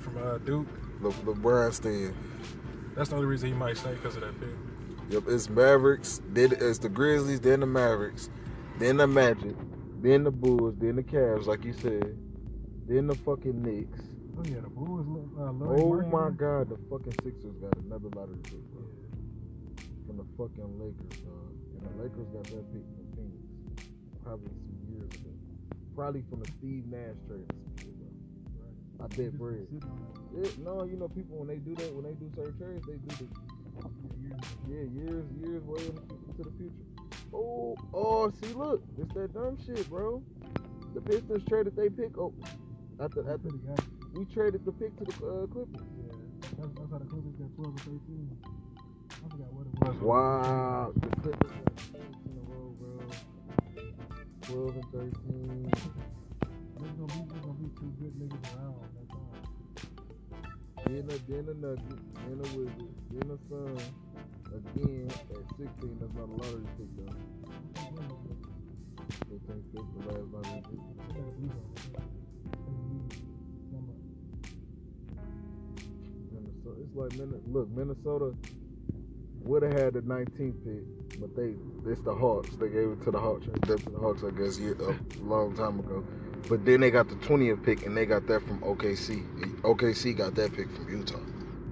from 0.00 0.18
uh, 0.18 0.38
Duke, 0.38 0.68
Le- 1.00 1.10
LeBron 1.12 1.72
stand. 1.72 2.14
that's 2.94 3.08
the 3.10 3.16
only 3.16 3.26
reason 3.26 3.48
he 3.48 3.54
might 3.54 3.76
stay 3.76 3.92
because 3.94 4.14
of 4.16 4.22
that 4.22 4.38
pick. 4.38 4.50
Yep, 5.10 5.24
it's 5.28 5.48
Mavericks. 5.48 6.20
Then 6.32 6.52
it's 6.52 6.78
the 6.78 6.88
Grizzlies. 6.88 7.40
Then 7.40 7.60
the 7.60 7.66
Mavericks. 7.66 8.30
Then 8.78 8.96
the 8.98 9.06
Magic. 9.06 9.56
Then 10.00 10.24
the 10.24 10.30
Bulls. 10.30 10.74
Then 10.78 10.96
the 10.96 11.02
Cavs, 11.02 11.46
like 11.46 11.64
you 11.64 11.72
said. 11.72 12.16
Then 12.86 13.06
the 13.08 13.14
fucking 13.14 13.62
Knicks. 13.62 14.00
Oh 14.38 14.42
yeah, 14.44 14.60
the 14.60 14.68
Bulls. 14.70 15.06
Uh, 15.38 15.42
Oh 15.64 16.02
my 16.02 16.30
God, 16.30 16.68
the 16.70 16.78
fucking 16.88 17.14
Sixers 17.22 17.56
got 17.56 17.76
another 17.84 18.08
lottery 18.14 18.38
pick, 18.44 18.62
bro. 18.72 18.82
From 20.06 20.16
the 20.18 20.24
fucking 20.38 20.78
Lakers, 20.78 21.20
dog. 21.22 21.41
The 21.82 22.02
Lakers 22.02 22.28
got 22.32 22.44
that 22.44 22.64
pick 22.72 22.86
from 22.94 23.06
Phoenix. 23.16 23.42
Probably 24.22 24.48
some 24.48 24.78
years 24.88 25.10
ago. 25.14 25.30
Probably 25.94 26.22
from 26.30 26.40
the 26.40 26.50
Steve 26.58 26.86
Nash 26.86 27.18
trade 27.26 27.44
or 27.44 27.58
some 27.58 27.74
shit, 27.78 27.94
bro. 27.98 29.04
I 29.04 29.06
bet 29.08 29.38
bread. 29.38 29.66
Yeah, 29.70 30.48
no, 30.64 30.84
you 30.84 30.96
know, 30.96 31.08
people 31.08 31.36
when 31.38 31.48
they 31.48 31.56
do 31.58 31.74
that, 31.74 31.92
when 31.92 32.04
they 32.04 32.14
do 32.14 32.30
certain 32.34 32.56
trades, 32.56 32.86
they 32.86 32.96
do 32.96 33.10
the 33.18 33.28
yeah, 34.68 34.84
years, 34.94 35.24
years 35.40 35.62
way 35.64 35.82
into 35.82 36.42
the 36.42 36.52
future. 36.56 36.86
Oh, 37.34 37.76
oh, 37.92 38.30
see, 38.42 38.52
look, 38.52 38.82
it's 38.98 39.12
that 39.14 39.34
dumb 39.34 39.58
shit, 39.64 39.88
bro. 39.88 40.22
The 40.94 41.00
Pistons 41.00 41.42
traded 41.48 41.74
they 41.76 41.88
pick. 41.88 42.16
Oh, 42.18 42.34
after 43.00 43.20
after 43.20 43.48
we 44.14 44.24
traded 44.26 44.64
the 44.64 44.72
pick 44.72 44.96
to 44.98 45.04
the 45.04 45.12
uh, 45.12 45.46
Clippers. 45.46 45.82
Yeah, 45.96 46.16
that's, 46.58 46.72
that's 46.78 46.90
how 46.92 46.98
the 46.98 47.06
Clippers 47.06 47.34
got 47.36 47.54
12 47.56 47.74
or 47.74 47.78
13. 47.78 48.61
Wow, 50.00 50.92
the 50.96 51.08
in 51.08 51.34
a 52.36 52.42
row, 52.50 52.74
bro. 52.80 53.06
Twelve 54.42 54.74
and 54.74 54.84
thirteen. 54.92 55.70
There's 56.76 56.92
gonna 56.92 57.06
be, 57.06 57.20
there's 57.30 57.44
gonna 57.44 57.54
be 57.54 57.68
two 57.78 57.92
good 58.00 58.14
niggas 58.18 58.44
around 58.56 58.74
That's 58.98 59.14
all. 59.14 59.34
Then 60.86 61.06
the 61.06 61.16
then 61.28 61.46
the 61.46 61.54
Nuggets, 61.54 62.02
then 62.26 62.38
the 62.42 62.48
Wizards, 62.58 62.98
then 63.12 63.26
the 63.28 63.38
Suns. 63.48 63.84
Again 64.52 65.08
at 65.30 65.44
sixteen, 65.56 65.96
that's 66.00 66.14
not 66.14 66.28
a 66.28 66.32
lottery 66.32 66.66
pick 66.76 66.90
though. 66.96 67.14
They 69.30 69.38
think 69.46 69.62
this 69.72 69.86
the 69.94 70.00
last 70.08 70.28
lottery 70.32 70.62
pick. 70.62 70.82
Minnesota. 76.32 76.80
It's 76.80 76.94
like 76.96 77.12
look, 77.46 77.68
Minnesota 77.70 78.34
would 79.44 79.62
have 79.62 79.72
had 79.72 79.94
the 79.94 80.00
19th 80.02 80.64
pick, 80.64 81.20
but 81.20 81.34
they 81.36 81.54
it's 81.90 82.00
the 82.02 82.14
Hawks. 82.14 82.50
They 82.56 82.68
gave 82.68 82.88
it 82.90 83.02
to 83.04 83.10
the 83.10 83.18
Hawks. 83.18 83.46
That's 83.66 83.82
the 83.84 83.98
Hawks, 83.98 84.22
I 84.24 84.30
guess, 84.30 84.58
year, 84.58 84.76
a 84.80 85.22
long 85.22 85.54
time 85.56 85.78
ago. 85.80 86.04
But 86.48 86.64
then 86.64 86.80
they 86.80 86.90
got 86.90 87.08
the 87.08 87.14
20th 87.16 87.62
pick, 87.64 87.86
and 87.86 87.96
they 87.96 88.04
got 88.06 88.26
that 88.26 88.42
from 88.46 88.60
OKC. 88.60 89.24
OKC 89.62 90.16
got 90.16 90.34
that 90.34 90.52
pick 90.54 90.70
from 90.74 90.88
Utah. 90.88 91.18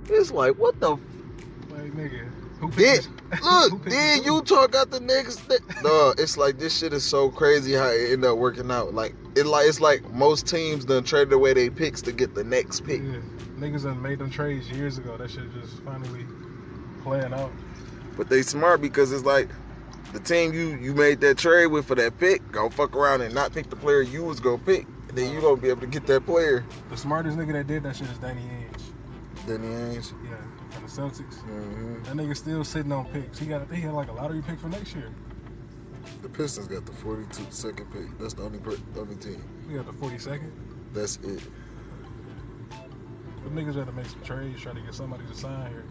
It's 0.08 0.30
like 0.30 0.56
what 0.58 0.78
the. 0.80 0.92
F- 0.94 1.00
Like, 1.70 1.92
nigga. 1.92 2.28
Who 2.60 2.68
picked 2.68 3.08
then, 3.30 3.40
look, 3.70 3.84
then? 3.86 4.22
Utah 4.22 4.66
got 4.66 4.90
the 4.90 5.00
next. 5.00 5.40
No, 5.82 6.12
it's 6.18 6.36
like 6.36 6.58
this 6.58 6.76
shit 6.76 6.92
is 6.92 7.04
so 7.04 7.30
crazy 7.30 7.72
how 7.72 7.86
it 7.88 8.12
ended 8.12 8.24
up 8.30 8.36
working 8.36 8.70
out. 8.70 8.92
Like 8.94 9.14
it, 9.34 9.46
like 9.46 9.66
it's 9.66 9.80
like 9.80 10.08
most 10.12 10.46
teams 10.46 10.84
done 10.84 11.02
traded 11.04 11.32
away 11.32 11.54
their 11.54 11.70
picks 11.70 12.02
to 12.02 12.12
get 12.12 12.34
the 12.34 12.44
next 12.44 12.84
pick. 12.84 13.00
Yeah. 13.00 13.20
Niggas 13.56 13.84
done 13.84 14.00
made 14.02 14.18
them 14.18 14.30
trades 14.30 14.70
years 14.70 14.98
ago. 14.98 15.16
That 15.16 15.30
shit 15.30 15.50
just 15.54 15.82
finally 15.84 16.26
playing 17.00 17.32
out. 17.32 17.50
But 18.16 18.28
they 18.28 18.42
smart 18.42 18.80
because 18.80 19.12
it's 19.12 19.24
like 19.24 19.48
the 20.12 20.20
team 20.20 20.52
you 20.52 20.76
you 20.76 20.94
made 20.94 21.20
that 21.20 21.38
trade 21.38 21.66
with 21.66 21.86
for 21.86 21.94
that 21.94 22.18
pick, 22.18 22.50
go 22.52 22.68
fuck 22.68 22.96
around 22.96 23.20
and 23.22 23.34
not 23.34 23.52
pick 23.52 23.70
the 23.70 23.76
player 23.76 24.02
you 24.02 24.24
was 24.24 24.40
gonna 24.40 24.58
pick. 24.58 24.86
And 25.08 25.18
then 25.18 25.32
you 25.32 25.40
gonna 25.40 25.60
be 25.60 25.68
able 25.68 25.80
to 25.80 25.86
get 25.86 26.06
that 26.06 26.24
player. 26.24 26.64
The 26.88 26.96
smartest 26.96 27.36
nigga 27.36 27.52
that 27.52 27.66
did 27.66 27.82
that 27.82 27.96
shit 27.96 28.08
is 28.08 28.18
Danny 28.18 28.42
Ainge. 28.42 29.46
Danny 29.46 29.66
Ainge. 29.66 30.12
Yeah, 30.24 30.36
from 30.70 30.82
the 30.82 30.88
Celtics. 30.88 31.40
hmm 31.42 32.02
That 32.04 32.14
nigga 32.14 32.36
still 32.36 32.64
sitting 32.64 32.92
on 32.92 33.06
picks. 33.06 33.38
He 33.38 33.46
got, 33.46 33.72
he 33.72 33.80
had 33.80 33.92
like 33.92 34.08
a 34.08 34.12
lottery 34.12 34.42
pick 34.42 34.58
for 34.58 34.68
next 34.68 34.94
year. 34.94 35.10
The 36.22 36.28
Pistons 36.28 36.68
got 36.68 36.86
the 36.86 36.92
42 36.92 37.46
second 37.50 37.90
pick. 37.92 38.18
That's 38.18 38.34
the 38.34 38.42
only 38.42 38.58
per, 38.58 38.76
only 38.96 39.16
team. 39.16 39.42
He 39.68 39.74
got 39.74 39.86
the 39.86 39.92
42nd. 39.92 40.50
That's 40.92 41.16
it. 41.16 41.40
The 43.42 43.50
niggas 43.50 43.74
had 43.74 43.86
to 43.86 43.92
make 43.92 44.06
some 44.06 44.22
trades, 44.22 44.60
try 44.60 44.74
to 44.74 44.80
get 44.80 44.94
somebody 44.94 45.24
to 45.26 45.34
sign 45.34 45.70
here. 45.70 45.84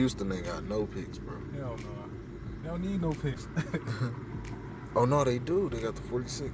Houston 0.00 0.32
ain't 0.32 0.46
got 0.46 0.64
no 0.64 0.86
picks, 0.86 1.18
bro. 1.18 1.34
Hell 1.54 1.76
no. 1.76 2.10
They 2.62 2.68
don't 2.70 2.80
need 2.82 3.02
no 3.02 3.12
picks. 3.12 3.46
Oh 4.96 5.04
no, 5.04 5.22
they 5.22 5.38
do. 5.38 5.68
They 5.70 5.82
got 5.82 5.94
the 5.94 6.02
46. 6.02 6.50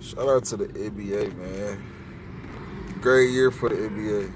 Shout 0.00 0.28
out 0.28 0.44
to 0.46 0.56
the 0.56 0.66
NBA, 0.66 1.36
man. 1.36 1.80
Great 3.00 3.30
year 3.30 3.52
for 3.52 3.68
the 3.68 3.76
NBA. 3.76 4.32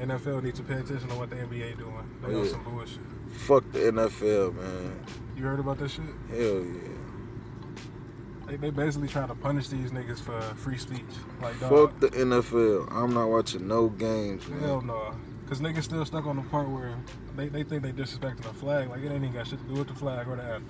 NFL 0.00 0.42
needs 0.44 0.58
to 0.60 0.64
pay 0.64 0.74
attention 0.80 1.08
to 1.08 1.14
what 1.16 1.28
the 1.28 1.36
NBA 1.36 1.76
doing. 1.76 1.92
They 2.22 2.34
Oh, 2.34 2.42
yeah. 2.42 2.50
some 2.50 2.64
bullshit. 2.64 3.00
Fuck 3.32 3.70
the 3.72 3.80
NFL, 3.80 4.54
man. 4.54 5.04
You 5.36 5.44
heard 5.44 5.60
about 5.60 5.76
that 5.80 5.90
shit? 5.90 6.04
Hell 6.30 6.64
yeah. 6.64 6.97
They, 8.48 8.56
they 8.56 8.70
basically 8.70 9.08
trying 9.08 9.28
to 9.28 9.34
punish 9.34 9.68
these 9.68 9.90
niggas 9.90 10.20
for 10.20 10.40
free 10.56 10.78
speech. 10.78 11.00
Like, 11.42 11.58
dog, 11.60 11.70
Fuck 11.92 12.00
the 12.00 12.08
NFL. 12.08 12.90
I'm 12.90 13.12
not 13.14 13.28
watching 13.28 13.68
no 13.68 13.88
games, 13.88 14.44
hell 14.60 14.78
man. 14.80 14.86
no. 14.88 15.14
Cause 15.48 15.60
niggas 15.60 15.84
still 15.84 16.04
stuck 16.04 16.26
on 16.26 16.36
the 16.36 16.42
part 16.42 16.68
where 16.68 16.94
they, 17.34 17.48
they 17.48 17.62
think 17.62 17.82
they 17.82 17.92
disrespecting 17.92 18.42
the 18.42 18.52
flag. 18.52 18.90
Like 18.90 19.00
it 19.00 19.06
ain't 19.10 19.24
even 19.24 19.32
got 19.32 19.46
shit 19.46 19.58
to 19.58 19.64
do 19.64 19.78
with 19.78 19.88
the 19.88 19.94
flag 19.94 20.28
or 20.28 20.36
the 20.36 20.42
anthem. 20.42 20.68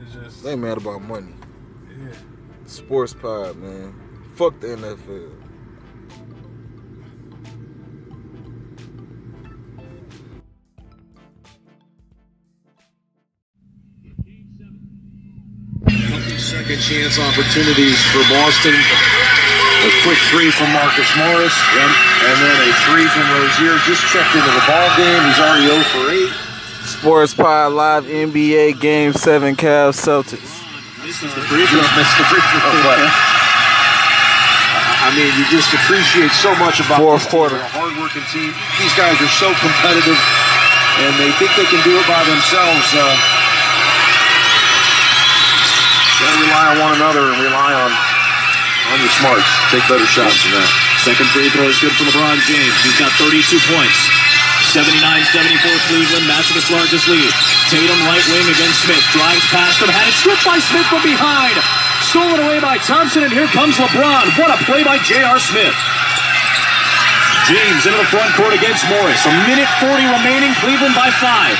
It's 0.00 0.12
just 0.14 0.42
They 0.42 0.56
mad 0.56 0.78
about 0.78 1.02
money. 1.02 1.34
yeah. 1.90 2.14
Sports 2.64 3.12
pod, 3.12 3.56
man. 3.56 3.94
Fuck 4.36 4.58
the 4.60 4.68
NFL. 4.68 5.32
Second 16.64 16.80
chance 16.80 17.20
opportunities 17.20 18.00
for 18.08 18.24
Boston. 18.32 18.72
A 18.72 19.90
quick 20.00 20.16
three 20.32 20.48
from 20.50 20.72
Marcus 20.72 21.04
Morris, 21.20 21.52
and, 21.76 21.92
and 22.24 22.36
then 22.40 22.56
a 22.56 22.72
three 22.88 23.04
from 23.04 23.28
Rozier. 23.36 23.76
Just 23.84 24.00
checked 24.08 24.32
into 24.32 24.48
the 24.48 24.64
ball 24.64 24.88
game. 24.96 25.20
He's 25.28 25.36
already 25.44 25.68
0 25.68 25.84
for 25.92 26.08
8. 26.08 26.32
Sports 26.88 27.34
pod 27.34 27.72
live 27.72 28.04
NBA 28.04 28.80
game 28.80 29.12
seven 29.12 29.56
Cavs 29.56 30.00
Celtics. 30.00 30.64
This 31.04 31.20
is 31.20 31.34
the 31.36 31.44
free 31.52 31.68
throw. 31.68 31.84
Missed 31.84 32.16
the 32.16 32.24
free 32.32 32.40
throw. 32.40 32.96
I 35.04 35.12
mean, 35.12 35.28
you 35.36 35.44
just 35.52 35.68
appreciate 35.76 36.32
so 36.32 36.56
much 36.56 36.80
about 36.80 36.96
Fourth 36.96 37.20
this 37.20 37.28
team. 37.28 37.40
quarter. 37.44 37.60
They're 37.60 37.68
a 37.68 37.76
hardworking 37.76 38.24
team. 38.32 38.56
These 38.80 38.96
guys 38.96 39.20
are 39.20 39.28
so 39.36 39.52
competitive, 39.60 40.16
and 40.16 41.12
they 41.20 41.28
think 41.36 41.52
they 41.60 41.68
can 41.68 41.84
do 41.84 41.92
it 42.00 42.08
by 42.08 42.24
themselves. 42.24 42.88
Uh, 42.96 43.43
gotta 46.20 46.38
rely 46.42 46.64
on 46.70 46.76
one 46.78 46.92
another 46.98 47.24
and 47.32 47.38
rely 47.42 47.72
on 47.74 47.90
on 48.92 49.00
your 49.00 49.14
smarts. 49.16 49.48
Take 49.72 49.84
better 49.88 50.06
shots 50.06 50.44
than 50.44 50.60
that. 50.60 50.68
Second 51.02 51.28
free 51.32 51.48
throw 51.50 51.66
is 51.68 51.78
good 51.80 51.92
for 51.96 52.04
LeBron 52.04 52.36
James. 52.44 52.76
He's 52.84 52.98
got 53.00 53.10
32 53.16 53.40
points. 53.72 53.98
79-74 54.72 55.60
Cleveland, 55.90 56.26
Massacre's 56.26 56.70
largest 56.70 57.06
lead. 57.06 57.30
Tatum 57.68 58.00
right 58.08 58.24
wing 58.32 58.46
against 58.48 58.82
Smith. 58.86 59.02
Drives 59.12 59.44
past 59.52 59.80
him. 59.82 59.90
Had 59.90 60.08
it 60.08 60.16
stripped 60.16 60.44
by 60.44 60.58
Smith 60.58 60.86
from 60.88 61.02
behind. 61.04 61.54
Stolen 62.02 62.40
away 62.42 62.58
by 62.60 62.78
Thompson, 62.82 63.24
and 63.24 63.32
here 63.32 63.48
comes 63.52 63.76
LeBron. 63.76 64.34
What 64.38 64.50
a 64.50 64.58
play 64.64 64.82
by 64.82 64.98
J.R. 65.04 65.38
Smith. 65.38 65.76
James 67.46 67.84
into 67.84 67.98
the 68.00 68.08
front 68.08 68.32
court 68.40 68.56
against 68.56 68.88
Morris. 68.88 69.20
A 69.28 69.32
minute 69.44 69.68
40 69.84 70.00
remaining. 70.00 70.52
Cleveland 70.64 70.96
by 70.96 71.12
five. 71.20 71.56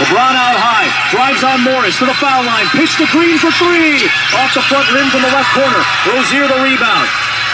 LeBron 0.00 0.32
out 0.32 0.56
high, 0.56 0.88
drives 1.12 1.44
on 1.44 1.60
Morris 1.60 2.00
to 2.00 2.08
the 2.08 2.16
foul 2.16 2.40
line, 2.48 2.64
pitch 2.72 2.96
to 2.96 3.04
Green 3.12 3.36
for 3.36 3.52
three, 3.60 4.00
off 4.40 4.48
the 4.56 4.64
front 4.64 4.88
rim 4.88 5.04
from 5.12 5.20
the 5.20 5.28
left 5.28 5.52
corner. 5.52 5.82
Rozier 6.08 6.48
the 6.48 6.60
rebound, 6.64 7.08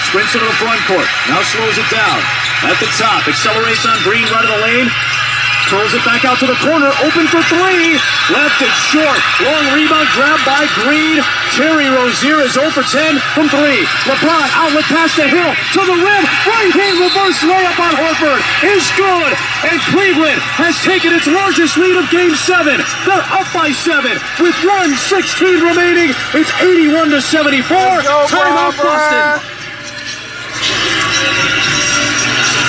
sprints 0.06 0.38
into 0.38 0.46
the 0.46 0.58
front 0.62 0.78
court, 0.86 1.08
now 1.26 1.42
slows 1.42 1.74
it 1.74 1.88
down. 1.90 2.18
At 2.62 2.78
the 2.78 2.86
top, 2.94 3.26
accelerates 3.26 3.82
on 3.82 3.98
Green 4.06 4.22
right 4.30 4.46
of 4.46 4.54
the 4.54 4.62
lane, 4.62 4.88
curls 5.68 5.92
it 5.92 6.00
back 6.04 6.24
out 6.24 6.40
to 6.40 6.48
the 6.48 6.56
corner, 6.64 6.88
open 7.04 7.28
for 7.28 7.44
three, 7.44 8.00
left 8.32 8.56
it 8.64 8.72
short, 8.88 9.20
long 9.44 9.64
rebound 9.76 10.08
grab 10.16 10.40
by 10.48 10.64
Green. 10.80 11.20
Terry 11.52 11.92
Rozier 11.92 12.40
is 12.40 12.56
0 12.56 12.72
for 12.72 12.80
10 12.80 13.20
from 13.36 13.52
three. 13.52 13.84
LeBron 14.08 14.48
outlet 14.56 14.88
pass 14.88 15.12
to 15.20 15.28
Hill 15.28 15.52
to 15.76 15.80
the 15.84 15.98
rim, 16.00 16.24
right 16.48 16.72
hand 16.72 16.96
reverse 16.96 17.44
layup 17.44 17.76
on 17.84 17.92
Horford 18.00 18.40
is 18.64 18.84
good, 18.96 19.32
and 19.68 19.76
Cleveland 19.92 20.40
has 20.56 20.80
taken 20.80 21.12
its 21.12 21.28
largest 21.28 21.76
lead 21.76 22.00
of 22.00 22.08
Game 22.08 22.32
Seven. 22.32 22.80
They're 23.04 23.28
up 23.36 23.48
by 23.52 23.68
seven 23.76 24.16
with 24.40 24.56
116 24.64 24.96
remaining. 25.60 26.16
It's 26.32 26.52
81 26.64 27.12
to 27.12 27.20
74. 27.20 27.76
Timeout 28.32 28.72
Boston. 28.80 29.57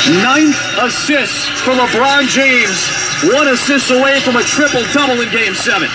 Ninth 0.10 0.58
assist 0.82 1.54
for 1.62 1.78
LeBron 1.78 2.26
James. 2.26 2.90
One 3.30 3.48
assist 3.48 3.92
away 3.92 4.20
from 4.22 4.38
a 4.38 4.44
triple 4.44 4.82
double 4.94 5.22
in 5.22 5.30
Game 5.30 5.54
Seven. 5.54 5.90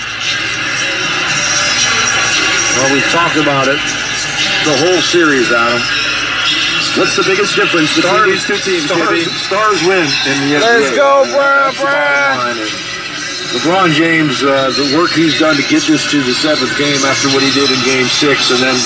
Well, 2.78 2.88
we've 2.94 3.10
talked 3.10 3.36
about 3.36 3.66
it 3.66 3.78
the 4.64 4.76
whole 4.86 5.00
series, 5.02 5.50
Adam. 5.50 5.82
What's 6.94 7.16
the 7.18 7.26
biggest 7.26 7.58
difference 7.58 7.90
between 7.96 8.30
these 8.30 8.46
two 8.46 8.56
teams, 8.62 8.86
Stars, 8.86 9.26
JB? 9.26 9.34
stars 9.50 9.78
win 9.82 10.06
in 10.30 10.36
the 10.46 10.50
NBA. 10.56 10.62
Let's 10.62 10.94
go, 10.94 11.26
Brian, 11.34 11.74
That's 11.74 11.78
the 11.78 11.84
bottom 11.90 12.38
line. 12.38 12.58
And 12.62 12.70
LeBron 13.60 13.90
James, 13.94 14.42
uh, 14.42 14.70
the 14.78 14.94
work 14.96 15.10
he's 15.10 15.38
done 15.38 15.56
to 15.58 15.66
get 15.66 15.82
this 15.90 16.06
to 16.10 16.22
the 16.22 16.34
seventh 16.34 16.70
game 16.78 17.02
after 17.02 17.28
what 17.34 17.42
he 17.42 17.50
did 17.50 17.66
in 17.70 17.78
Game 17.82 18.06
Six, 18.06 18.50
and 18.54 18.62
then 18.62 18.76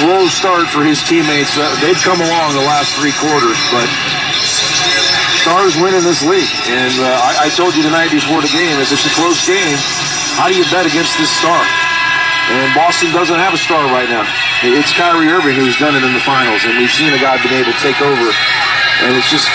slow 0.00 0.24
start 0.32 0.64
for 0.72 0.80
his 0.80 1.04
teammates. 1.04 1.60
Uh, 1.60 1.68
they've 1.84 2.00
come 2.00 2.16
along 2.24 2.56
the 2.56 2.64
last 2.64 2.96
three 2.96 3.12
quarters, 3.20 3.60
but 3.68 3.84
stars 5.44 5.76
win 5.76 5.92
in 5.92 6.00
this 6.00 6.24
league. 6.24 6.48
And 6.72 6.94
uh, 7.04 7.20
I, 7.20 7.46
I 7.46 7.48
told 7.52 7.76
you 7.76 7.84
the 7.84 7.92
before 8.08 8.40
the 8.40 8.48
game, 8.48 8.80
if 8.80 8.88
it's 8.88 9.04
a 9.04 9.12
close 9.12 9.44
game, 9.44 9.76
how 10.40 10.48
do 10.48 10.56
you 10.56 10.64
bet 10.72 10.88
against 10.88 11.20
this 11.20 11.28
star? 11.28 11.60
And 12.48 12.72
Boston 12.72 13.12
doesn't 13.12 13.36
have 13.36 13.52
a 13.52 13.60
star 13.60 13.84
right 13.92 14.08
now. 14.08 14.24
It's 14.64 14.90
Kyrie 14.96 15.28
Irving 15.28 15.54
who's 15.60 15.76
done 15.76 15.92
it 15.92 16.02
in 16.02 16.16
the 16.16 16.24
finals, 16.24 16.64
and 16.64 16.80
we've 16.80 16.90
seen 16.90 17.12
a 17.12 17.20
guy 17.20 17.36
been 17.44 17.52
able 17.52 17.70
to 17.70 17.80
take 17.84 18.00
over. 18.00 18.28
And 19.04 19.12
it's 19.20 19.28
just, 19.28 19.52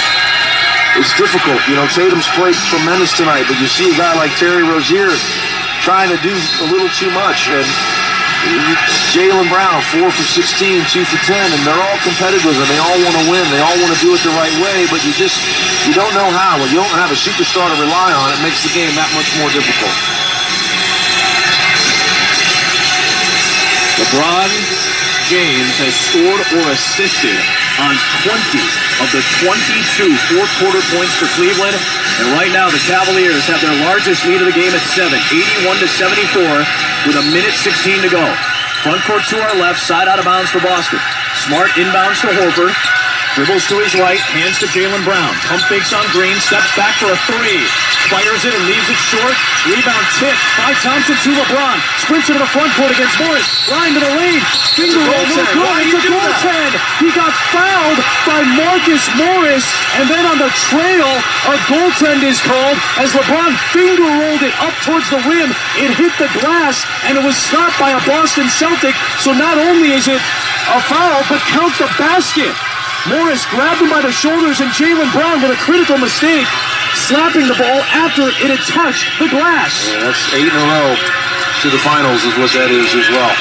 it's 0.93 1.11
difficult. 1.17 1.57
You 1.65 1.73
know, 1.73 1.89
Tatum's 1.89 2.29
played 2.37 2.55
tremendous 2.69 3.17
tonight, 3.17 3.49
but 3.49 3.57
you 3.57 3.65
see 3.65 3.89
a 3.89 3.97
guy 3.97 4.13
like 4.13 4.31
Terry 4.37 4.61
Rozier 4.61 5.09
trying 5.81 6.13
to 6.13 6.21
do 6.21 6.33
a 6.61 6.65
little 6.69 6.89
too 6.93 7.09
much. 7.17 7.49
And 7.49 7.65
Jaylen 9.15 9.47
Brown, 9.49 9.81
4 9.95 10.11
for 10.11 10.25
16, 10.27 10.85
2 10.91 11.05
for 11.05 11.19
10, 11.23 11.33
and 11.33 11.61
they're 11.65 11.79
all 11.79 11.99
competitive 12.03 12.53
and 12.53 12.69
they 12.69 12.77
all 12.77 12.99
want 13.01 13.15
to 13.17 13.25
win. 13.31 13.45
They 13.49 13.63
all 13.63 13.77
want 13.81 13.95
to 13.95 13.99
do 14.03 14.13
it 14.13 14.21
the 14.21 14.35
right 14.35 14.53
way, 14.61 14.85
but 14.91 15.01
you 15.01 15.11
just, 15.15 15.39
you 15.87 15.93
don't 15.93 16.13
know 16.13 16.29
how. 16.29 16.59
When 16.59 16.69
you 16.69 16.77
don't 16.77 16.97
have 16.99 17.11
a 17.11 17.17
superstar 17.17 17.65
to 17.65 17.77
rely 17.81 18.11
on, 18.13 18.25
it 18.35 18.41
makes 18.43 18.61
the 18.61 18.73
game 18.75 18.93
that 18.93 19.09
much 19.15 19.29
more 19.39 19.49
difficult. 19.49 19.95
LeBron 23.95 24.84
James 25.25 25.73
has 25.81 25.93
scored 25.97 26.37
or 26.53 26.65
assisted 26.69 27.33
on 27.81 27.97
20 28.29 28.61
of 29.01 29.09
the 29.09 29.25
22 29.41 30.13
fourth 30.29 30.53
quarter 30.61 30.83
points 30.93 31.17
for 31.17 31.25
Cleveland. 31.33 31.73
And 32.21 32.29
right 32.37 32.53
now, 32.53 32.69
the 32.69 32.77
Cavaliers 32.85 33.41
have 33.49 33.57
their 33.57 33.73
largest 33.89 34.21
lead 34.29 34.45
of 34.45 34.47
the 34.47 34.53
game 34.53 34.69
at 34.69 34.85
7, 34.93 35.09
81 35.09 35.81
to 35.81 35.89
74, 35.89 37.09
with 37.09 37.17
a 37.17 37.25
minute 37.33 37.57
16 37.57 38.05
to 38.05 38.09
go. 38.13 38.21
Front 38.85 39.01
court 39.09 39.25
to 39.33 39.41
our 39.41 39.57
left, 39.57 39.81
side 39.81 40.05
out 40.05 40.21
of 40.21 40.29
bounds 40.29 40.53
for 40.53 40.61
Boston. 40.61 41.01
Smart 41.41 41.73
inbounds 41.73 42.21
to 42.21 42.29
Horford. 42.29 42.69
Dribbles 43.35 43.67
to 43.67 43.75
his 43.83 43.91
right, 43.99 44.15
hands 44.31 44.63
to 44.63 44.67
Jaylen 44.71 45.03
Brown. 45.03 45.35
Pump 45.51 45.59
fakes 45.67 45.91
on 45.91 46.07
Green, 46.15 46.39
steps 46.39 46.71
back 46.79 46.95
for 47.03 47.11
a 47.11 47.19
three. 47.27 47.59
Fires 48.07 48.47
it 48.47 48.55
and 48.55 48.63
leaves 48.63 48.87
it 48.87 48.95
short. 49.11 49.35
Rebound 49.67 50.07
tip 50.15 50.31
by 50.55 50.71
Thompson 50.79 51.19
to 51.19 51.35
LeBron. 51.43 51.75
Sprints 51.99 52.31
into 52.31 52.39
the 52.39 52.47
front 52.55 52.71
court 52.79 52.95
against 52.95 53.19
Morris. 53.19 53.43
Line 53.67 53.91
to 53.91 53.99
the 53.99 54.13
lane. 54.15 54.39
Finger 54.79 55.03
roll, 55.03 55.19
no 55.27 55.43
good. 55.51 55.83
It's 55.83 55.99
a 55.99 56.15
goaltend. 56.15 56.73
He 57.03 57.11
got 57.11 57.35
fouled 57.51 57.99
by 58.23 58.39
Marcus 58.55 59.03
Morris. 59.19 59.67
And 59.99 60.07
then 60.07 60.23
on 60.31 60.39
the 60.39 60.47
trail, 60.71 61.11
a 61.51 61.59
goaltend 61.67 62.23
is 62.23 62.39
called 62.39 62.79
as 63.03 63.11
LeBron 63.11 63.51
finger 63.75 64.07
rolled 64.15 64.47
it 64.47 64.55
up 64.63 64.79
towards 64.87 65.11
the 65.11 65.19
rim. 65.27 65.51
It 65.75 65.91
hit 65.99 66.15
the 66.23 66.31
glass 66.39 66.87
and 67.03 67.19
it 67.19 67.23
was 67.27 67.35
stopped 67.35 67.75
by 67.83 67.91
a 67.91 67.99
Boston 68.07 68.47
Celtic. 68.47 68.95
So 69.19 69.35
not 69.35 69.59
only 69.59 69.91
is 69.91 70.07
it 70.07 70.23
a 70.71 70.79
foul, 70.87 71.19
but 71.27 71.43
count 71.51 71.75
the 71.83 71.91
basket. 71.99 72.55
Morris 73.05 73.45
grabbed 73.53 73.81
him 73.85 73.89
by 73.93 74.01
the 74.01 74.11
shoulders 74.11 74.61
and 74.61 74.73
Jaylen 74.73 75.05
Brown 75.13 75.37
with 75.41 75.53
a 75.53 75.59
critical 75.61 75.97
mistake, 76.01 76.49
slapping 76.97 77.45
the 77.45 77.53
ball 77.53 77.79
after 77.93 78.25
it 78.25 78.49
had 78.49 78.63
touched 78.65 79.05
the 79.21 79.29
glass. 79.29 79.93
Yeah, 79.93 80.09
that's 80.09 80.25
eight 80.33 80.49
in 80.49 80.57
a 80.57 80.65
row. 80.73 80.97
to 81.61 81.69
the 81.69 81.81
finals 81.85 82.25
is 82.25 82.33
what 82.41 82.49
that 82.57 82.73
is 82.73 82.89
as 82.97 83.07
well. 83.13 83.33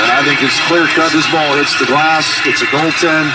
And 0.00 0.08
I 0.16 0.24
think 0.24 0.40
it's 0.40 0.56
clear 0.64 0.88
cut. 0.96 1.12
This 1.12 1.28
ball 1.28 1.60
hits 1.60 1.76
the 1.76 1.84
glass. 1.84 2.24
It's 2.48 2.64
a 2.64 2.68
goaltend. 2.72 3.28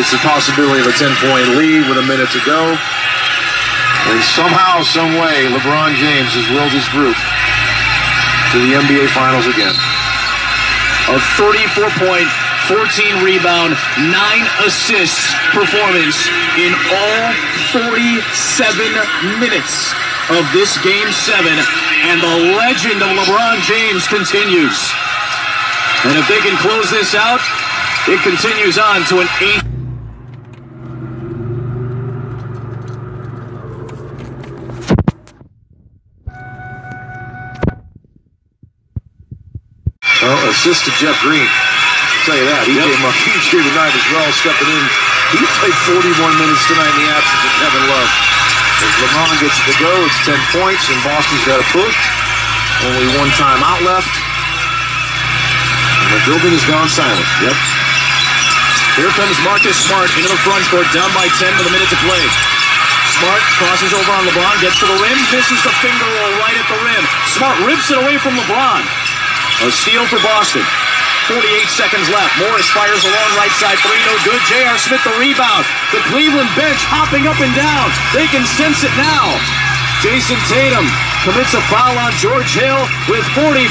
It's 0.00 0.12
the 0.12 0.20
possibility 0.24 0.80
of 0.80 0.88
a 0.88 0.96
10 0.96 1.12
point 1.20 1.60
lead 1.60 1.84
with 1.84 2.00
a 2.00 2.06
minute 2.08 2.32
to 2.32 2.40
go. 2.48 2.72
And 2.72 4.18
somehow, 4.32 4.80
some 4.80 5.12
way, 5.20 5.44
LeBron 5.52 5.92
James 6.00 6.32
has 6.32 6.46
willed 6.56 6.72
his 6.72 6.88
group 6.88 7.16
to 8.52 8.56
the 8.64 8.80
NBA 8.80 9.12
Finals 9.12 9.44
again. 9.44 9.76
A 11.12 11.20
34 11.36 11.90
point, 12.00 12.28
14 12.66 13.22
rebound, 13.22 13.78
9 13.96 14.10
assists 14.66 15.34
performance 15.54 16.26
in 16.58 16.74
all 16.74 17.30
47 17.70 19.38
minutes 19.38 19.94
of 20.30 20.42
this 20.52 20.76
game 20.82 21.12
7 21.12 21.46
and 21.46 22.20
the 22.20 22.36
legend 22.58 23.00
of 23.02 23.10
LeBron 23.22 23.62
James 23.62 24.08
continues. 24.08 24.90
And 26.06 26.18
if 26.18 26.26
they 26.26 26.38
can 26.38 26.56
close 26.58 26.90
this 26.90 27.14
out, 27.14 27.40
it 28.08 28.20
continues 28.22 28.78
on 28.78 29.04
to 29.06 29.20
an 29.20 29.28
8 29.40 29.62
Well, 40.22 40.50
assist 40.50 40.84
to 40.86 40.90
Jeff 40.98 41.20
Green. 41.22 41.46
Tell 42.26 42.34
you 42.34 42.50
that. 42.50 42.66
He 42.66 42.74
came 42.74 43.06
up 43.06 43.14
huge 43.22 43.54
here 43.54 43.62
tonight 43.62 43.94
as 43.94 44.06
well, 44.10 44.26
stepping 44.34 44.66
in. 44.66 44.84
He 45.30 45.38
played 45.62 45.78
41 45.94 46.10
minutes 46.42 46.58
tonight 46.66 46.90
in 46.90 47.06
the 47.06 47.10
absence 47.14 47.42
of 47.46 47.52
Kevin 47.54 47.86
Love. 47.86 48.10
As 48.82 48.92
LeBron 48.98 49.30
gets 49.46 49.54
it 49.62 49.66
to 49.70 49.76
go, 49.78 49.92
it's 50.02 50.18
10 50.26 50.34
points, 50.58 50.90
and 50.90 50.98
Boston's 51.06 51.46
got 51.46 51.62
a 51.62 51.66
push. 51.70 51.94
Only 52.82 53.06
one 53.14 53.30
timeout 53.38 53.78
left. 53.86 54.10
And 56.02 56.10
the 56.18 56.20
building 56.26 56.50
has 56.50 56.66
gone 56.66 56.90
silent. 56.90 57.30
Yep. 57.46 57.54
Here 58.98 59.12
comes 59.14 59.38
Marcus 59.46 59.78
Smart 59.86 60.10
into 60.18 60.26
the 60.26 60.42
front 60.42 60.66
court, 60.66 60.90
down 60.90 61.14
by 61.14 61.30
10 61.30 61.46
with 61.62 61.70
a 61.70 61.72
minute 61.78 61.94
to 61.94 62.00
play. 62.02 62.24
Smart 63.22 63.42
crosses 63.62 63.94
over 63.94 64.10
on 64.18 64.26
LeBron, 64.26 64.54
gets 64.58 64.82
to 64.82 64.86
the 64.90 64.98
rim, 64.98 65.18
misses 65.30 65.62
the 65.62 65.70
finger 65.78 66.10
roll 66.10 66.32
right 66.42 66.58
at 66.58 66.66
the 66.66 66.78
rim. 66.90 67.04
Smart 67.38 67.54
rips 67.70 67.86
it 67.94 68.02
away 68.02 68.18
from 68.18 68.34
LeBron. 68.34 68.82
A 69.62 69.70
steal 69.70 70.02
for 70.10 70.18
Boston. 70.26 70.66
48 71.26 71.42
seconds 71.74 72.06
left. 72.14 72.38
Morris 72.38 72.70
fires 72.70 73.02
the 73.02 73.10
long 73.10 73.32
right 73.34 73.50
side 73.58 73.78
three, 73.82 73.98
no 74.06 74.14
good. 74.22 74.38
J.R. 74.46 74.78
Smith 74.78 75.02
the 75.02 75.14
rebound. 75.18 75.66
The 75.90 75.98
Cleveland 76.06 76.50
bench 76.54 76.78
hopping 76.86 77.26
up 77.26 77.38
and 77.42 77.50
down. 77.58 77.90
They 78.14 78.30
can 78.30 78.46
sense 78.46 78.86
it 78.86 78.94
now. 78.94 79.34
Jayson 80.04 80.38
Tatum 80.46 80.86
commits 81.26 81.56
a 81.58 81.62
foul 81.66 81.98
on 81.98 82.14
George 82.22 82.52
Hill 82.54 82.78
with 83.10 83.26
40.5 83.34 83.66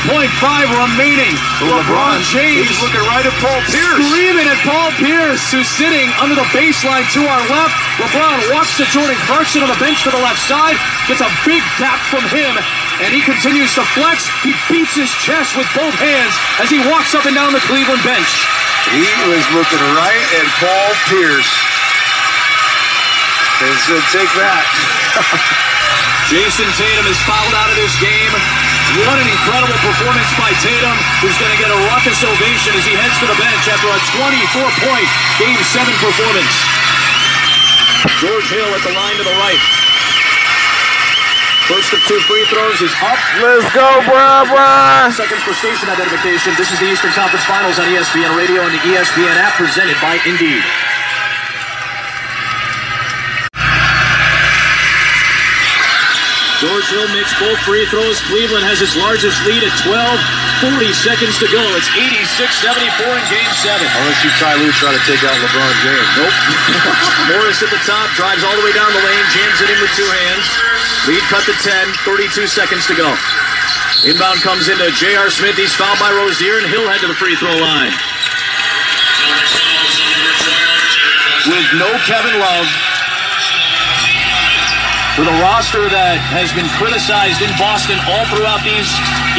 remaining. 0.76 1.32
LeBron 1.64 2.20
James 2.28 2.68
He's 2.68 2.82
looking 2.84 3.06
right 3.08 3.24
at 3.24 3.36
Paul 3.39 3.62
Pierce. 3.72 4.03
Screaming 4.03 4.49
at 4.51 4.60
Paul 4.68 4.91
Pierce, 4.99 5.39
who's 5.53 5.70
sitting 5.80 6.12
under 6.20 6.36
the 6.36 6.47
baseline 6.51 7.08
to 7.16 7.22
our 7.24 7.43
left. 7.47 7.72
LeBron 8.03 8.51
walks 8.51 8.76
to 8.82 8.86
Jordan 8.91 9.16
Clarkson 9.32 9.64
on 9.64 9.72
the 9.72 9.80
bench 9.80 10.03
to 10.03 10.12
the 10.12 10.20
left 10.20 10.43
side, 10.43 10.76
gets 11.08 11.24
a 11.24 11.32
big 11.47 11.64
tap 11.80 12.03
from 12.12 12.26
him, 12.34 12.51
and 13.04 13.12
he 13.12 13.20
continues 13.20 13.76
to 13.76 13.84
flex. 13.91 14.32
He 14.39 14.56
beats 14.72 14.96
his 14.96 15.12
chest 15.20 15.58
with 15.60 15.68
both 15.76 15.96
hands 16.00 16.36
as 16.64 16.72
he 16.72 16.80
walks 16.88 17.12
up 17.12 17.28
and 17.28 17.36
down 17.36 17.52
the 17.52 17.64
Cleveland 17.68 18.04
bench. 18.08 18.32
He 18.93 19.08
was 19.28 19.43
looking 19.52 19.84
right 19.98 20.26
at 20.39 20.48
Paul 20.62 20.91
Pierce. 21.12 21.52
And 23.56 23.76
said, 23.88 24.04
uh, 24.04 24.12
take 24.12 24.32
that. 24.36 24.68
Jayson 26.32 26.68
Tatum 26.76 27.08
is 27.08 27.20
fouled 27.24 27.56
out 27.56 27.70
of 27.72 27.78
this 27.80 27.96
game. 28.04 28.34
What 29.06 29.16
an 29.20 29.28
incredible 29.28 29.80
performance 29.80 30.32
by 30.39 30.52
Tatum, 30.60 30.98
who's 31.24 31.38
going 31.38 31.52
to 31.52 31.60
get 31.60 31.72
a 31.72 31.80
raucous 31.88 32.20
ovation 32.24 32.74
as 32.76 32.84
he 32.84 32.93
heads 32.96 33.16
to 33.24 33.28
the 33.28 33.38
bench 33.39 33.64
after 33.68 33.88
a 33.91 34.00
24-point 34.16 35.08
Game 35.39 35.60
7 35.60 35.88
performance. 36.04 36.56
George 38.20 38.48
Hill 38.50 38.72
at 38.72 38.84
the 38.84 38.93
line 38.96 39.18
to 39.18 39.26
the 39.26 39.38
right. 39.39 39.85
First 41.66 41.97
of 41.97 41.99
two 42.05 42.20
free 42.30 42.45
throws 42.45 42.78
is 42.78 42.93
up. 43.01 43.18
Let's 43.41 43.66
go, 43.74 43.89
Brian, 44.05 44.45
Brian. 44.53 45.11
Seconds 45.11 45.41
for 45.41 45.57
station 45.57 45.89
identification. 45.89 46.53
This 46.61 46.70
is 46.70 46.78
the 46.78 46.86
Eastern 46.86 47.09
Conference 47.18 47.43
Finals 47.45 47.82
on 47.82 47.89
ESPN 47.89 48.38
Radio 48.38 48.61
and 48.61 48.70
the 48.70 48.84
ESPN 48.93 49.34
app 49.41 49.57
presented 49.57 49.97
by 49.97 50.22
Indeed. 50.30 50.61
George 56.61 56.86
Hill 56.93 57.09
makes 57.18 57.34
both 57.41 57.57
free 57.66 57.89
throws. 57.89 58.22
Cleveland 58.30 58.63
has 58.70 58.86
its 58.86 58.95
largest 58.95 59.41
lead 59.49 59.66
at 59.66 59.74
12. 59.82 60.45
40 60.64 60.88
seconds 60.95 61.36
to 61.43 61.47
go. 61.51 61.60
It's 61.76 61.91
86-74 61.91 62.88
in 63.12 63.26
Game 63.28 63.51
7. 63.60 63.76
Unless 63.76 64.24
you 64.24 64.32
Ty 64.39 64.56
Lue 64.62 64.72
try 64.80 64.95
to 64.95 65.03
take 65.03 65.20
out 65.28 65.36
LeBron 65.36 65.74
James. 65.84 66.10
Nope. 66.16 66.36
Morris 67.36 67.60
at 67.60 67.72
the 67.72 67.82
top, 67.84 68.08
drives 68.16 68.43
all 68.43 68.56
the 68.56 68.64
way 68.64 68.72
down 68.72 68.88
the 68.95 69.03
lane, 69.03 69.26
jams 69.36 69.60
it 69.60 69.68
in 69.68 69.80
with 69.84 69.91
two 69.99 70.08
hands. 70.08 70.45
Lead 71.12 71.24
cut 71.28 71.43
to 71.49 71.56
10, 71.60 72.08
32 72.08 72.47
seconds 72.47 72.88
to 72.88 72.95
go. 72.95 73.12
Inbound 74.08 74.39
comes 74.45 74.70
into 74.70 74.91
J.R. 74.95 75.30
Smith. 75.30 75.56
He's 75.58 75.74
fouled 75.74 75.99
by 75.99 76.12
Rozier, 76.14 76.60
and 76.62 76.68
he'll 76.68 76.88
head 76.88 77.01
to 77.01 77.08
the 77.08 77.18
free 77.18 77.36
throw 77.36 77.56
line. 77.58 77.91
With 81.51 81.68
no 81.78 81.89
Kevin 82.08 82.39
Love, 82.39 82.70
with 85.16 85.32
a 85.32 85.38
roster 85.39 85.88
that 85.88 86.20
has 86.36 86.51
been 86.51 86.68
criticized 86.76 87.39
in 87.39 87.47
Boston 87.55 87.95
all 88.11 88.28
throughout 88.28 88.59
these 88.68 88.88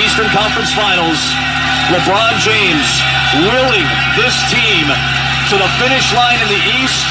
Eastern 0.01 0.25
Conference 0.33 0.73
Finals, 0.73 1.21
LeBron 1.93 2.33
James 2.41 2.89
willing 3.45 3.85
this 4.17 4.33
team 4.49 4.89
to 5.53 5.55
the 5.61 5.69
finish 5.77 6.17
line 6.17 6.41
in 6.41 6.49
the 6.49 6.63
East. 6.81 7.05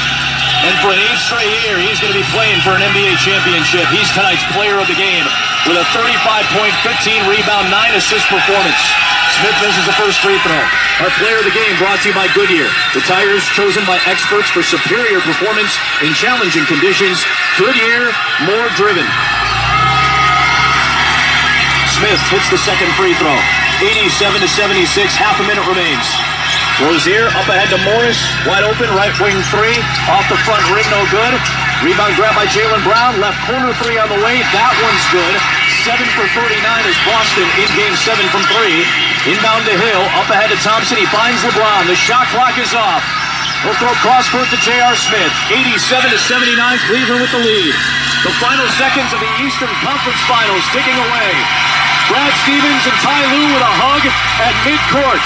And 0.66 0.74
for 0.82 0.90
an 0.90 0.98
eighth 0.98 1.22
straight 1.22 1.52
year, 1.62 1.78
he's 1.78 2.02
going 2.02 2.10
to 2.10 2.18
be 2.18 2.26
playing 2.34 2.58
for 2.66 2.74
an 2.74 2.82
NBA 2.82 3.22
championship. 3.22 3.86
He's 3.94 4.10
tonight's 4.18 4.42
player 4.50 4.82
of 4.82 4.90
the 4.90 4.98
game 4.98 5.26
with 5.70 5.78
a 5.78 5.86
35 5.94 6.10
point, 6.58 6.74
15 6.82 7.30
rebound, 7.30 7.70
9 7.70 7.94
assist 7.94 8.26
performance. 8.26 8.82
Smith 9.38 9.58
misses 9.62 9.86
the 9.86 9.94
first 9.94 10.18
free 10.18 10.38
throw. 10.42 10.58
Our 10.96 11.12
player 11.20 11.36
of 11.36 11.44
the 11.44 11.52
game 11.52 11.76
brought 11.76 12.00
to 12.00 12.08
you 12.08 12.16
by 12.16 12.24
Goodyear. 12.32 12.72
The 12.96 13.04
tires 13.04 13.44
chosen 13.52 13.84
by 13.84 14.00
experts 14.08 14.48
for 14.48 14.64
superior 14.64 15.20
performance 15.20 15.76
in 16.00 16.16
challenging 16.16 16.64
conditions. 16.64 17.20
Goodyear, 17.60 18.08
more 18.48 18.68
driven. 18.80 19.04
Smith 21.92 22.16
hits 22.32 22.48
the 22.48 22.56
second 22.56 22.88
free 22.96 23.12
throw. 23.20 23.36
87 23.84 24.40
to 24.40 24.48
76, 24.48 24.88
half 25.20 25.36
a 25.36 25.44
minute 25.44 25.68
remains. 25.68 26.08
Rozier 26.80 27.28
up 27.36 27.44
ahead 27.44 27.68
to 27.72 27.80
Morris, 27.84 28.16
wide 28.48 28.64
open, 28.64 28.88
right 28.96 29.12
wing 29.20 29.36
three, 29.52 29.76
off 30.08 30.24
the 30.32 30.40
front 30.48 30.64
rim, 30.72 30.84
no 30.88 31.04
good. 31.12 31.32
Rebound 31.84 32.16
grab 32.16 32.32
by 32.36 32.48
Jaylen 32.48 32.80
Brown, 32.88 33.20
left 33.20 33.36
corner 33.44 33.72
three 33.84 34.00
on 34.00 34.08
the 34.08 34.20
way, 34.24 34.40
that 34.40 34.72
one's 34.80 35.06
good. 35.12 35.34
Seven 35.84 36.08
for 36.16 36.24
39 36.32 36.56
is 36.88 36.96
Boston 37.04 37.48
in 37.60 37.68
game 37.76 37.96
seven 38.00 38.24
from 38.32 38.44
three. 38.48 38.80
Inbound 39.26 39.66
to 39.66 39.74
Hill, 39.74 40.04
up 40.22 40.30
ahead 40.30 40.54
to 40.54 40.58
Thompson, 40.62 41.02
he 41.02 41.06
finds 41.10 41.42
LeBron, 41.42 41.90
the 41.90 41.98
shot 41.98 42.30
clock 42.30 42.54
is 42.62 42.70
off. 42.78 43.02
He'll 43.66 43.74
throw 43.74 43.90
cross 43.98 44.30
court 44.30 44.46
to 44.54 44.58
J.R. 44.62 44.94
Smith, 44.94 45.34
87 45.50 46.14
to 46.14 46.18
79, 46.30 46.54
Cleveland 46.86 47.18
with 47.18 47.34
the 47.34 47.42
lead. 47.42 47.74
The 48.22 48.30
final 48.38 48.70
seconds 48.78 49.10
of 49.10 49.18
the 49.18 49.32
Eastern 49.42 49.72
Conference 49.82 50.22
Finals 50.30 50.62
ticking 50.70 50.94
away. 50.94 51.30
Brad 52.06 52.30
Stevens 52.46 52.84
and 52.86 52.98
Ty 53.02 53.18
Lue 53.34 53.50
with 53.50 53.66
a 53.66 53.74
hug 53.82 54.02
at 54.46 54.54
midcourt. 54.62 55.22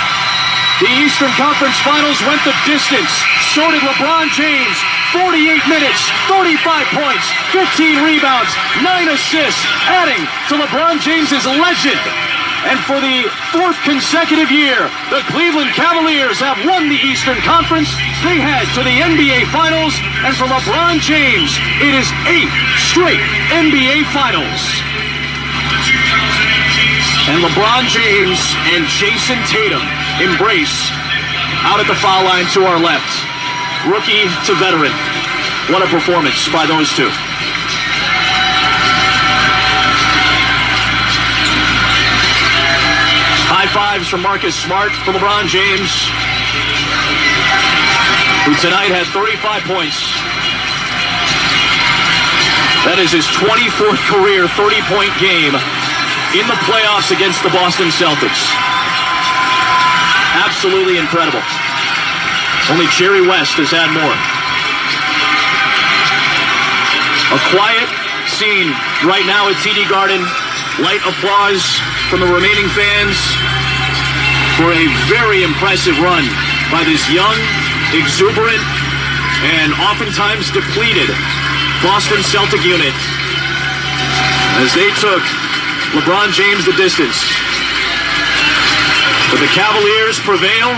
The 0.80 0.88
Eastern 1.04 1.32
Conference 1.36 1.76
Finals 1.84 2.24
went 2.24 2.40
the 2.48 2.56
distance. 2.64 3.12
So 3.52 3.68
did 3.68 3.84
LeBron 3.84 4.32
James. 4.32 4.80
48 5.12 5.60
minutes, 5.68 6.08
35 6.30 6.86
points, 6.94 7.26
15 7.50 8.00
rebounds, 8.06 8.54
9 8.80 9.08
assists, 9.12 9.66
adding 9.90 10.22
to 10.48 10.54
LeBron 10.54 11.00
James's 11.02 11.44
legend. 11.44 12.29
And 12.68 12.76
for 12.84 13.00
the 13.00 13.24
fourth 13.56 13.80
consecutive 13.88 14.52
year, 14.52 14.76
the 15.08 15.24
Cleveland 15.32 15.72
Cavaliers 15.72 16.44
have 16.44 16.60
won 16.68 16.92
the 16.92 17.00
Eastern 17.00 17.40
Conference. 17.40 17.88
They 18.20 18.36
head 18.36 18.68
to 18.76 18.84
the 18.84 19.00
NBA 19.00 19.48
Finals. 19.48 19.96
And 20.28 20.36
for 20.36 20.44
LeBron 20.44 21.00
James, 21.00 21.56
it 21.80 21.96
is 21.96 22.04
eight 22.28 22.52
straight 22.76 23.24
NBA 23.48 24.04
Finals. 24.12 24.60
And 27.32 27.40
LeBron 27.40 27.88
James 27.88 28.40
and 28.76 28.84
Jayson 28.92 29.40
Tatum 29.48 29.80
embrace 30.20 30.92
out 31.64 31.80
at 31.80 31.88
the 31.88 31.96
foul 31.96 32.28
line 32.28 32.44
to 32.52 32.68
our 32.68 32.76
left. 32.76 33.08
Rookie 33.88 34.28
to 34.44 34.52
veteran. 34.60 34.92
What 35.72 35.80
a 35.80 35.88
performance 35.88 36.44
by 36.52 36.66
those 36.66 36.92
two. 36.92 37.08
Fives 43.90 44.06
from 44.06 44.22
Marcus 44.22 44.54
Smart 44.54 44.94
for 45.02 45.10
LeBron 45.10 45.50
James, 45.50 45.90
who 48.46 48.54
tonight 48.62 48.94
had 48.94 49.02
35 49.10 49.66
points. 49.66 49.98
That 52.86 53.02
is 53.02 53.10
his 53.10 53.26
24th 53.34 53.98
career 54.06 54.46
30 54.46 54.78
point 54.86 55.10
game. 55.18 55.58
in 56.38 56.46
the 56.46 56.54
playoffs 56.70 57.10
against 57.10 57.42
the 57.42 57.50
Boston 57.50 57.90
Celtics. 57.90 58.38
Absolutely 60.38 60.94
incredible. 60.94 61.42
Only 62.70 62.86
Jerry 62.94 63.26
West 63.26 63.58
has 63.58 63.74
had 63.74 63.90
more. 63.90 64.14
A 67.34 67.40
quiet 67.50 67.90
scene 68.38 68.70
right 69.02 69.26
now 69.26 69.50
at 69.50 69.58
TD 69.66 69.82
Garden. 69.90 70.22
Light 70.78 71.02
applause 71.02 71.66
from 72.06 72.22
the 72.22 72.30
remaining 72.30 72.70
fans 72.70 73.18
for 74.60 74.76
a 74.76 74.84
very 75.08 75.40
impressive 75.40 75.96
run 76.04 76.28
by 76.68 76.84
this 76.84 77.00
young, 77.08 77.32
exuberant, 77.96 78.60
and 79.40 79.72
oftentimes 79.80 80.52
depleted 80.52 81.08
Boston 81.80 82.20
Celtic 82.20 82.60
unit 82.60 82.92
as 84.60 84.68
they 84.76 84.92
took 85.00 85.24
LeBron 85.96 86.36
James 86.36 86.68
the 86.68 86.76
distance. 86.76 87.16
But 89.32 89.40
the 89.40 89.48
Cavaliers 89.56 90.20
prevail, 90.20 90.76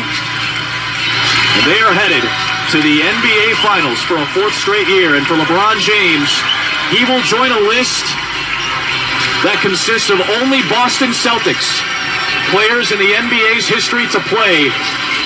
and 1.59 1.62
they 1.66 1.83
are 1.83 1.91
headed 1.91 2.22
to 2.70 2.78
the 2.87 3.03
NBA 3.03 3.59
Finals 3.66 3.99
for 4.07 4.14
a 4.14 4.26
fourth 4.30 4.55
straight 4.55 4.87
year. 4.87 5.18
And 5.18 5.26
for 5.26 5.35
LeBron 5.35 5.83
James, 5.83 6.30
he 6.95 7.03
will 7.11 7.22
join 7.26 7.51
a 7.51 7.61
list 7.66 8.07
that 9.43 9.59
consists 9.59 10.07
of 10.09 10.22
only 10.39 10.62
Boston 10.70 11.11
Celtics, 11.11 11.83
players 12.53 12.92
in 12.92 12.98
the 12.98 13.16
NBA's 13.16 13.66
history 13.66 14.07
to 14.12 14.20
play 14.28 14.68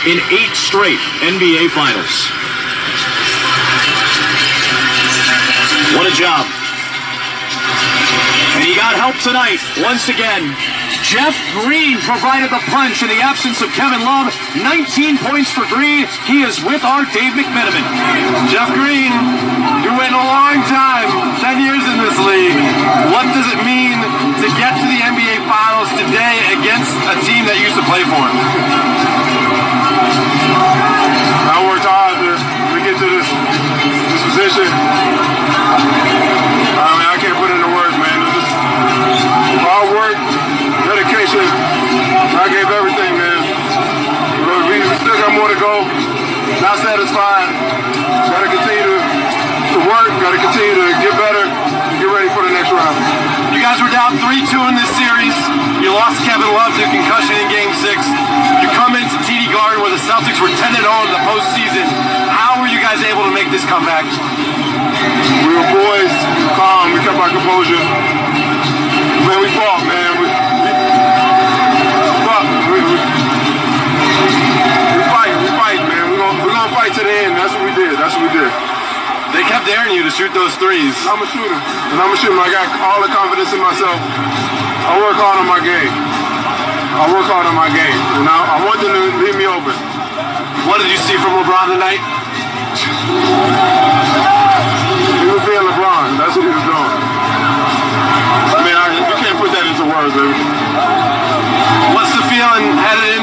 in 0.07 0.22
eight 0.31 0.55
straight 0.55 1.03
NBA 1.27 1.74
Finals. 1.74 2.31
What 5.99 6.07
a 6.07 6.14
job. 6.14 6.47
And 8.55 8.62
he 8.62 8.77
got 8.79 8.95
help 8.95 9.18
tonight, 9.27 9.59
once 9.83 10.09
again. 10.09 10.55
Jeff 11.07 11.39
Green 11.63 12.03
provided 12.03 12.51
the 12.51 12.59
punch 12.67 12.99
in 12.99 13.07
the 13.07 13.23
absence 13.23 13.63
of 13.63 13.71
Kevin 13.79 14.03
Love. 14.03 14.35
19 14.59 15.23
points 15.23 15.55
for 15.55 15.63
Green. 15.71 16.03
He 16.27 16.43
is 16.43 16.59
with 16.67 16.83
our 16.83 17.07
Dave 17.15 17.39
McMenamin. 17.39 17.87
Jeff 18.51 18.67
Green, 18.75 19.15
you 19.87 19.95
went 19.95 20.11
a 20.19 20.25
long 20.27 20.59
time, 20.67 21.07
10 21.39 21.63
years 21.63 21.79
in 21.87 22.03
this 22.03 22.19
league. 22.27 22.59
What 23.15 23.31
does 23.39 23.47
it 23.55 23.63
mean 23.63 24.03
to 24.03 24.49
get 24.59 24.75
to 24.75 24.87
the 24.91 24.99
NBA 25.07 25.47
Finals 25.47 25.95
today 25.95 26.43
against 26.59 26.91
a 27.07 27.15
team 27.23 27.47
that 27.47 27.55
you 27.55 27.71
used 27.71 27.79
to 27.79 27.87
play 27.87 28.03
for? 28.03 28.27
I 31.47 31.63
worked 31.71 31.87
hard 31.87 32.19
to, 32.19 32.35
to 32.35 32.79
get 32.83 32.99
to 32.99 33.07
this, 33.07 33.31
this 34.11 34.23
position. 34.27 34.67
I 36.75 36.99
mean, 36.99 37.09
I 37.15 37.16
I 41.43 42.47
gave 42.49 42.68
everything, 42.70 43.12
man. 43.16 43.41
But 44.47 44.61
we, 44.68 44.80
still 45.03 45.18
got 45.20 45.32
more 45.37 45.51
to 45.51 45.59
go. 45.59 45.84
Not 46.62 46.80
satisfied. 46.80 47.49
Got 48.30 48.41
to 48.45 48.51
continue 48.51 48.87
to, 48.89 48.99
to 49.76 49.78
work. 49.84 50.11
Got 50.22 50.32
to 50.32 50.41
continue 50.41 50.74
to 50.80 50.89
get 51.03 51.12
better 51.18 51.76
get 51.97 52.12
ready 52.12 52.28
for 52.37 52.45
the 52.45 52.53
next 52.53 52.68
round. 52.70 52.97
You 53.57 53.61
guys 53.64 53.80
were 53.80 53.89
down 53.89 54.20
3-2 54.20 54.53
in 54.68 54.76
this 54.76 54.91
series. 54.95 55.32
You 55.80 55.97
lost 55.97 56.20
Kevin 56.28 56.49
Love 56.53 56.76
to 56.76 56.84
concussion 56.93 57.34
in 57.41 57.49
Game 57.49 57.72
6. 57.72 57.82
You 58.61 58.68
come 58.76 58.93
into 58.95 59.16
TD 59.24 59.49
Garden 59.49 59.80
where 59.80 59.93
the 59.93 60.03
Celtics 60.05 60.39
were 60.39 60.53
10-0 60.53 60.76
in 60.76 61.11
the 61.11 61.22
postseason. 61.24 61.84
How 62.28 62.61
were 62.61 62.68
you 62.68 62.80
guys 62.84 63.01
able 63.03 63.24
to 63.24 63.32
make 63.32 63.49
this 63.49 63.64
comeback? 63.64 64.05
We 65.49 65.53
were 65.57 65.68
boys, 65.72 66.12
calm. 66.55 66.93
We 66.93 67.01
kept 67.01 67.16
our 67.16 67.32
composure. 67.32 67.80
Man, 69.24 69.39
we 69.41 69.49
fought, 69.57 69.82
man. 69.89 70.16
To 76.97 77.05
the 77.05 77.13
end. 77.29 77.37
That's 77.37 77.53
what 77.53 77.61
we 77.69 77.77
did. 77.77 77.93
That's 78.01 78.17
what 78.17 78.25
we 78.25 78.33
did. 78.33 78.49
They 79.37 79.45
kept 79.45 79.69
daring 79.69 79.93
you 79.93 80.01
to 80.01 80.09
shoot 80.09 80.33
those 80.33 80.57
threes. 80.57 80.97
I'm 81.05 81.21
a 81.21 81.29
shooter, 81.29 81.53
and 81.93 81.97
I'm 82.01 82.09
a 82.09 82.17
shooter. 82.17 82.41
I 82.41 82.49
got 82.49 82.65
all 82.81 83.05
the 83.05 83.13
confidence 83.13 83.53
in 83.53 83.61
myself. 83.61 84.01
I 84.01 84.97
work 84.97 85.21
hard 85.21 85.37
on 85.37 85.45
my 85.45 85.61
game. 85.61 85.93
I 86.97 87.05
work 87.13 87.29
hard 87.29 87.45
on 87.45 87.53
my 87.53 87.69
game, 87.69 88.01
and 88.17 88.25
I, 88.25 88.57
I 88.57 88.65
want 88.65 88.81
them 88.81 88.97
to 88.97 89.03
leave 89.21 89.37
me 89.37 89.45
open. 89.45 89.77
What 90.65 90.81
did 90.81 90.89
you 90.89 90.97
see 91.05 91.21
from 91.21 91.37
LeBron 91.37 91.77
tonight? 91.77 92.01
He 95.21 95.29
was 95.29 95.45
being 95.45 95.65
LeBron. 95.69 96.17
That's 96.17 96.33
what 96.33 96.49
he 96.49 96.53
was 96.57 96.65
doing. 96.65 96.93
I 98.57 98.61
mean, 98.65 98.73
I, 98.73 98.89
you 98.97 99.17
can't 99.21 99.37
put 99.37 99.53
that 99.53 99.69
into 99.69 99.85
words, 99.85 100.17
baby. 100.17 100.33
What's 101.93 102.17
the 102.17 102.25
feeling 102.33 102.73
headed 102.81 103.16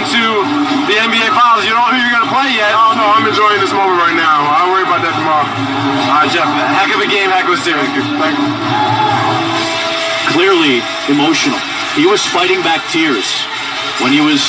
enjoying 3.34 3.66
this 3.66 3.74
moment 3.74 3.98
right 3.98 4.14
now. 4.14 4.46
I'll 4.46 4.70
worry 4.70 4.86
about 4.86 5.02
that 5.02 5.18
tomorrow. 5.18 5.50
Right, 6.06 6.30
Jeff, 6.30 6.46
heck 6.46 6.94
of 6.94 7.02
a 7.02 7.10
game, 7.10 7.34
heck 7.34 7.50
of 7.50 7.58
a 7.58 7.62
series. 7.66 7.90
Thank 8.22 8.38
you. 8.38 8.46
clearly 10.38 10.86
emotional. 11.10 11.58
He 11.98 12.06
was 12.06 12.22
fighting 12.22 12.62
back 12.62 12.86
tears 12.94 13.26
when 14.06 14.14
he 14.14 14.22
was 14.22 14.46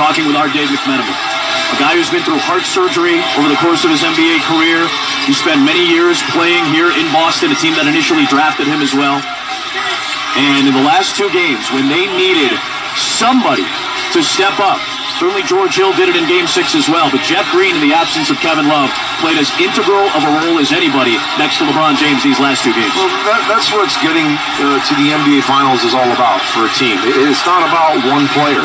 talking 0.00 0.24
with 0.24 0.32
our 0.32 0.48
Dave 0.48 0.72
McMenamin. 0.72 1.12
A 1.12 1.76
guy 1.76 1.92
who's 1.92 2.08
been 2.08 2.24
through 2.24 2.40
heart 2.40 2.64
surgery 2.64 3.20
over 3.36 3.52
the 3.52 3.60
course 3.60 3.84
of 3.84 3.92
his 3.92 4.00
NBA 4.00 4.40
career. 4.48 4.88
He 5.28 5.36
spent 5.36 5.60
many 5.60 5.84
years 5.84 6.16
playing 6.32 6.64
here 6.72 6.88
in 6.96 7.04
Boston, 7.12 7.52
a 7.52 7.58
team 7.60 7.76
that 7.76 7.84
initially 7.84 8.24
drafted 8.32 8.64
him 8.64 8.80
as 8.80 8.96
well. 8.96 9.20
And 10.40 10.64
in 10.64 10.72
the 10.72 10.86
last 10.88 11.20
two 11.20 11.28
games, 11.36 11.68
when 11.68 11.92
they 11.92 12.08
needed 12.16 12.56
somebody 12.96 13.68
to 14.16 14.24
step 14.24 14.56
up, 14.56 14.80
certainly 15.18 15.42
George 15.48 15.74
Hill 15.76 15.92
did 15.96 16.08
it 16.12 16.16
in 16.16 16.24
game 16.28 16.46
six 16.46 16.74
as 16.74 16.88
well, 16.88 17.08
but 17.10 17.20
Jeff 17.24 17.44
Green, 17.52 17.74
in 17.76 17.82
the 17.82 17.92
absence 17.96 18.28
of 18.28 18.36
Kevin 18.44 18.68
Love, 18.68 18.88
played 19.20 19.36
as 19.40 19.48
integral 19.60 20.06
of 20.16 20.22
a 20.24 20.32
role 20.44 20.60
as 20.60 20.70
anybody 20.72 21.16
next 21.40 21.58
to 21.58 21.64
LeBron 21.68 21.96
James 21.96 22.20
these 22.22 22.38
last 22.40 22.62
two 22.64 22.72
games. 22.76 22.92
Well, 22.96 23.08
that, 23.28 23.42
that's 23.48 23.68
what's 23.72 23.96
getting 24.04 24.28
uh, 24.60 24.78
to 24.84 24.92
the 25.00 25.12
NBA 25.16 25.42
Finals 25.48 25.82
is 25.84 25.92
all 25.96 26.08
about 26.12 26.40
for 26.52 26.64
a 26.68 26.72
team. 26.76 26.96
It- 27.04 27.16
it's 27.26 27.44
not 27.44 27.64
about 27.66 28.00
one 28.12 28.28
player. 28.36 28.62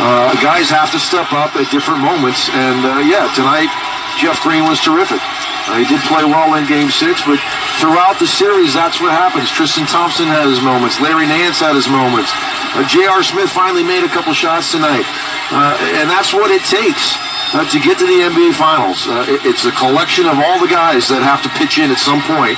Uh, 0.00 0.32
guys 0.40 0.70
have 0.72 0.90
to 0.92 0.98
step 0.98 1.28
up 1.36 1.52
at 1.56 1.68
different 1.70 2.00
moments, 2.00 2.48
and 2.56 2.80
uh, 2.86 2.98
yeah, 3.04 3.28
tonight 3.36 3.68
Jeff 4.16 4.40
Green 4.40 4.64
was 4.64 4.80
terrific. 4.80 5.20
Uh, 5.68 5.78
he 5.78 5.86
did 5.86 6.00
play 6.08 6.24
well 6.24 6.54
in 6.58 6.66
Game 6.66 6.90
Six, 6.90 7.22
but 7.22 7.38
throughout 7.78 8.18
the 8.18 8.26
series, 8.26 8.72
that's 8.74 8.98
what 9.00 9.12
happens. 9.12 9.46
Tristan 9.52 9.86
Thompson 9.86 10.26
had 10.26 10.48
his 10.48 10.60
moments. 10.64 10.98
Larry 10.98 11.26
Nance 11.28 11.60
had 11.60 11.76
his 11.76 11.86
moments. 11.86 12.32
Uh, 12.74 12.82
J.R. 12.88 13.22
Smith 13.22 13.50
finally 13.52 13.84
made 13.84 14.02
a 14.02 14.08
couple 14.10 14.32
shots 14.32 14.72
tonight, 14.72 15.04
uh, 15.52 15.76
and 16.00 16.08
that's 16.08 16.32
what 16.32 16.50
it 16.50 16.64
takes 16.64 17.14
uh, 17.54 17.64
to 17.68 17.78
get 17.80 17.98
to 18.00 18.06
the 18.08 18.24
NBA 18.24 18.56
Finals. 18.56 19.04
Uh, 19.06 19.24
it- 19.28 19.44
it's 19.44 19.64
a 19.68 19.72
collection 19.76 20.24
of 20.26 20.38
all 20.40 20.58
the 20.58 20.68
guys 20.70 21.08
that 21.12 21.20
have 21.22 21.42
to 21.44 21.50
pitch 21.60 21.76
in 21.78 21.90
at 21.92 21.98
some 22.00 22.20
point 22.24 22.56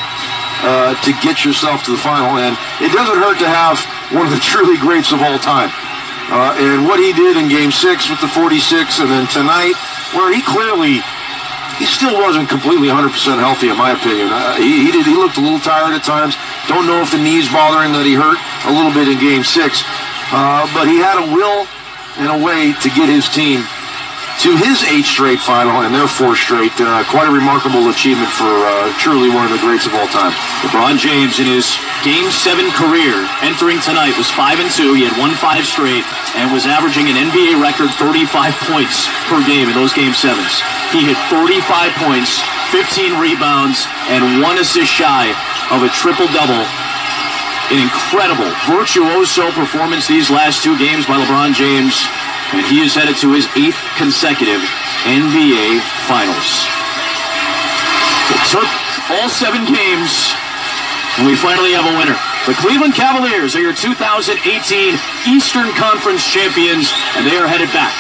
uh, 0.63 0.95
to 1.03 1.11
get 1.21 1.45
yourself 1.45 1.83
to 1.85 1.91
the 1.91 1.99
final. 1.99 2.39
And 2.39 2.55
it 2.81 2.95
doesn't 2.95 3.19
hurt 3.19 3.39
to 3.43 3.49
have 3.51 3.77
one 4.15 4.27
of 4.27 4.33
the 4.33 4.39
truly 4.51 4.79
greats 4.79 5.11
of 5.13 5.21
all 5.23 5.39
time. 5.43 5.71
Uh, 6.31 6.57
and 6.57 6.87
what 6.89 6.97
he 7.03 7.13
did 7.13 7.37
in 7.37 7.49
Game 7.53 7.69
Six 7.75 8.09
with 8.09 8.21
the 8.23 8.29
46, 8.33 8.57
and 9.03 9.11
then 9.11 9.27
tonight, 9.29 9.75
where 10.17 10.33
he 10.33 10.41
clearly 10.41 11.05
he 11.77 11.85
still 11.85 12.15
wasn't 12.23 12.49
completely 12.49 12.87
100% 12.87 13.11
healthy, 13.43 13.69
in 13.69 13.77
my 13.77 13.91
opinion. 13.99 14.31
Uh, 14.31 14.55
he, 14.57 14.87
he 14.87 14.91
did. 14.95 15.05
He 15.05 15.17
looked 15.19 15.37
a 15.37 15.41
little 15.43 15.59
tired 15.59 15.93
at 15.93 16.05
times. 16.07 16.39
Don't 16.71 16.87
know 16.87 17.03
if 17.03 17.11
the 17.11 17.19
knees 17.19 17.51
bothering 17.51 17.91
that 17.93 18.07
he 18.07 18.15
hurt 18.15 18.39
a 18.65 18.73
little 18.73 18.95
bit 18.95 19.11
in 19.11 19.19
Game 19.19 19.43
Six, 19.43 19.83
uh, 20.31 20.65
but 20.73 20.87
he 20.87 20.97
had 21.03 21.19
a 21.21 21.27
will 21.35 21.67
and 22.17 22.31
a 22.31 22.45
way 22.45 22.73
to 22.83 22.89
get 22.91 23.09
his 23.09 23.29
team 23.29 23.65
to 24.43 24.57
his 24.59 24.83
eighth 24.91 25.07
straight 25.07 25.39
final 25.39 25.87
and 25.87 25.95
their 25.95 26.09
fourth 26.09 26.39
straight. 26.39 26.75
Uh, 26.79 27.07
quite 27.07 27.29
a 27.29 27.31
remarkable 27.31 27.87
achievement 27.91 28.31
for 28.35 28.51
uh, 28.51 28.91
truly 28.99 29.31
one 29.31 29.47
of 29.47 29.53
the 29.55 29.63
greats 29.63 29.87
of 29.87 29.95
all 29.95 30.09
time. 30.11 30.33
LeBron 30.67 30.99
James 30.99 31.39
in 31.39 31.47
his 31.47 31.71
Game 32.03 32.31
7 32.31 32.67
career 32.75 33.15
entering 33.47 33.79
tonight 33.81 34.17
was 34.19 34.31
5 34.35 34.59
and 34.59 34.71
2. 34.71 34.95
He 34.95 35.07
had 35.07 35.15
won 35.19 35.33
5 35.39 35.65
straight 35.65 36.05
and 36.35 36.51
was 36.51 36.67
averaging 36.67 37.07
an 37.07 37.17
NBA 37.31 37.63
record 37.63 37.91
35 37.95 38.55
points 38.67 39.07
per 39.31 39.39
game 39.47 39.71
in 39.71 39.75
those 39.75 39.95
Game 39.95 40.13
7s. 40.13 40.61
He 40.91 41.07
hit 41.07 41.19
35 41.31 41.95
points, 42.03 42.43
15 42.75 43.19
rebounds, 43.23 43.87
and 44.11 44.43
one 44.43 44.59
assist 44.59 44.91
shy 44.91 45.31
of 45.71 45.83
a 45.83 45.91
triple-double. 45.95 46.84
An 47.73 47.81
incredible, 47.81 48.51
virtuoso 48.69 49.51
performance 49.53 50.07
these 50.07 50.31
last 50.31 50.63
two 50.63 50.77
games 50.77 51.07
by 51.07 51.17
LeBron 51.17 51.55
James, 51.55 51.97
and 52.53 52.65
he 52.67 52.81
is 52.85 52.95
headed 52.95 53.17
to 53.25 53.33
his 53.33 53.49
eighth 53.57 53.81
consecutive 53.97 54.61
NBA 55.09 55.81
Finals. 56.05 56.51
It 58.33 58.43
took 58.53 58.69
all 59.17 59.29
seven 59.29 59.65
games 59.65 60.35
and 61.19 61.27
we 61.27 61.37
finally 61.37 61.73
have 61.73 61.87
a 61.87 61.95
winner. 61.95 62.19
The 62.47 62.59
Cleveland 62.59 62.95
Cavaliers 62.95 63.55
are 63.55 63.63
your 63.63 63.75
2018 63.75 64.35
Eastern 65.31 65.71
Conference 65.79 66.27
champions, 66.27 66.91
and 67.15 67.27
they 67.27 67.39
are 67.39 67.47
headed 67.47 67.71
back 67.71 67.95